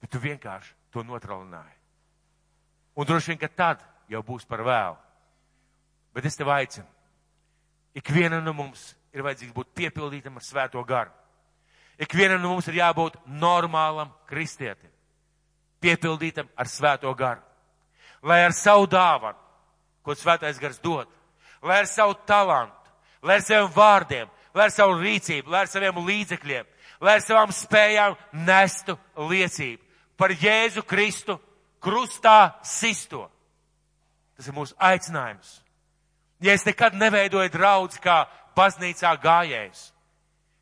bet 0.00 0.12
tu 0.12 0.20
vienkārši 0.22 0.72
to 0.94 1.04
notralināji. 1.04 1.74
Un 2.96 3.04
droši 3.04 3.34
vien, 3.34 3.40
ka 3.40 3.48
tad 3.52 3.82
jau 4.08 4.22
būs 4.24 4.46
par 4.48 4.62
vēlu. 4.64 4.96
Bet 6.16 6.24
es 6.24 6.38
tev 6.38 6.48
aicinu, 6.48 6.86
ikvienam 7.94 8.44
no 8.44 8.54
mums 8.56 8.94
ir 9.12 9.24
vajadzīgs 9.24 9.52
būt 9.52 9.74
piepildītam 9.76 10.38
ar 10.38 10.44
svēto 10.44 10.80
garu. 10.88 11.12
Ikvienam 12.00 12.40
no 12.40 12.54
mums 12.54 12.68
ir 12.68 12.78
jābūt 12.80 13.18
normālam 13.28 14.08
kristietim, 14.28 14.92
piepildītam 15.80 16.48
ar 16.56 16.68
svēto 16.68 17.12
garu. 17.16 17.44
Lai 18.24 18.42
ar 18.44 18.56
savu 18.56 18.88
dāvanu, 18.88 19.36
ko 20.04 20.16
svētais 20.16 20.60
gars 20.60 20.80
dod, 20.80 21.08
lai 21.62 21.82
ar 21.82 21.88
savu 21.90 22.16
talantu, 22.28 22.92
lai 23.22 23.36
ar 23.36 23.44
saviem 23.44 23.68
vārdiem, 23.76 24.32
lai 24.56 24.68
ar 24.68 24.72
savu 24.72 24.96
rīcību, 25.00 25.52
lai 25.52 25.64
ar 25.64 25.70
saviem 25.70 26.00
līdzekļiem, 26.06 26.68
lai 27.04 27.18
ar 27.18 27.24
savām 27.24 27.52
spējām 27.52 28.16
nestu 28.46 28.96
liecību 29.16 29.82
par 30.16 30.32
Jēzu 30.32 30.84
Kristu 30.88 31.36
krustā 31.82 32.56
sisto. 32.64 33.26
Tas 34.36 34.48
ir 34.48 34.56
mūsu 34.56 34.76
aicinājums. 34.80 35.60
Ja 36.40 36.56
es 36.56 36.64
nekad 36.66 36.96
neveidoju 36.96 37.52
draudz 37.52 38.00
kā 38.00 38.24
baznīcā 38.56 39.12
gājējs. 39.20 39.90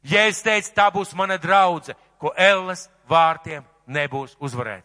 Jēzus 0.05 0.45
teica, 0.45 0.75
tā 0.77 0.89
būs 0.95 1.15
mana 1.17 1.39
draudze, 1.41 1.95
ko 2.21 2.35
elles 2.37 2.89
vārtiem 3.09 3.65
nebūs 3.87 4.37
uzvarēt. 4.43 4.85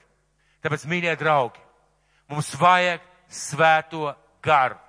Tāpēc, 0.64 0.86
mīļie 0.90 1.15
draugi, 1.19 1.61
mums 2.31 2.53
vajag 2.60 3.03
svēto 3.30 4.14
garu. 4.44 4.80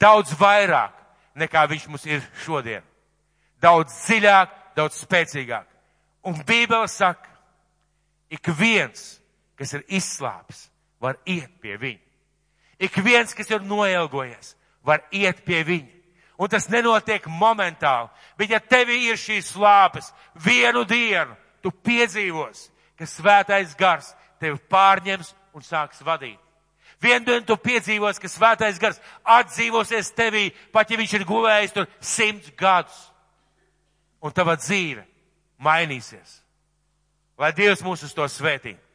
Daudz 0.00 0.32
vairāk 0.38 0.94
nekā 1.36 1.66
viņš 1.68 1.88
mums 1.88 2.06
ir 2.08 2.22
šodien 2.44 2.84
daudz 3.62 3.94
dziļāk, 4.06 4.54
daudz 4.76 5.02
spēcīgāk. 5.04 5.66
Un 6.26 6.36
Bībele 6.46 6.88
saka, 6.88 7.28
ik 8.30 8.52
viens, 8.58 9.20
kas 9.58 9.74
ir 9.76 9.84
izslāpis, 9.88 10.68
var 11.00 11.18
iet 11.24 11.52
pie 11.60 11.76
viņa. 11.80 12.06
Ik 12.80 12.96
viens, 13.04 13.32
kas 13.36 13.50
ir 13.50 13.64
noilgojies, 13.64 14.54
var 14.84 15.02
iet 15.12 15.42
pie 15.44 15.62
viņa. 15.64 15.96
Un 16.40 16.48
tas 16.48 16.70
nenotiek 16.72 17.26
momentāli, 17.28 18.08
bet 18.40 18.52
ja 18.54 18.60
tevi 18.64 18.96
ir 19.10 19.18
šīs 19.20 19.52
slāpes, 19.52 20.08
vienu 20.40 20.86
dienu 20.88 21.36
tu 21.60 21.72
piedzīvos, 21.84 22.70
ka 22.96 23.04
svētais 23.04 23.74
gars 23.76 24.14
tevi 24.40 24.56
pārņems 24.72 25.34
un 25.52 25.64
sāks 25.64 26.00
vadīt. 26.04 26.38
Vienu 27.00 27.26
dienu 27.26 27.44
tu 27.48 27.56
piedzīvos, 27.60 28.20
ka 28.20 28.28
svētais 28.28 28.80
gars 28.80 29.00
atdzīvosies 29.24 30.12
tevī, 30.16 30.50
pat 30.72 30.88
ja 30.88 30.96
viņš 31.00 31.14
ir 31.16 31.28
gulējis 31.28 31.76
tur 31.76 31.88
simts 32.00 32.52
gadus 32.56 33.09
un 34.20 34.32
tava 34.32 34.56
dzīve 34.60 35.04
mainīsies. 35.60 36.40
Lai 37.40 37.52
Dievs 37.56 37.82
mūs 37.84 38.04
uz 38.04 38.14
to 38.16 38.26
svētītu. 38.28 38.89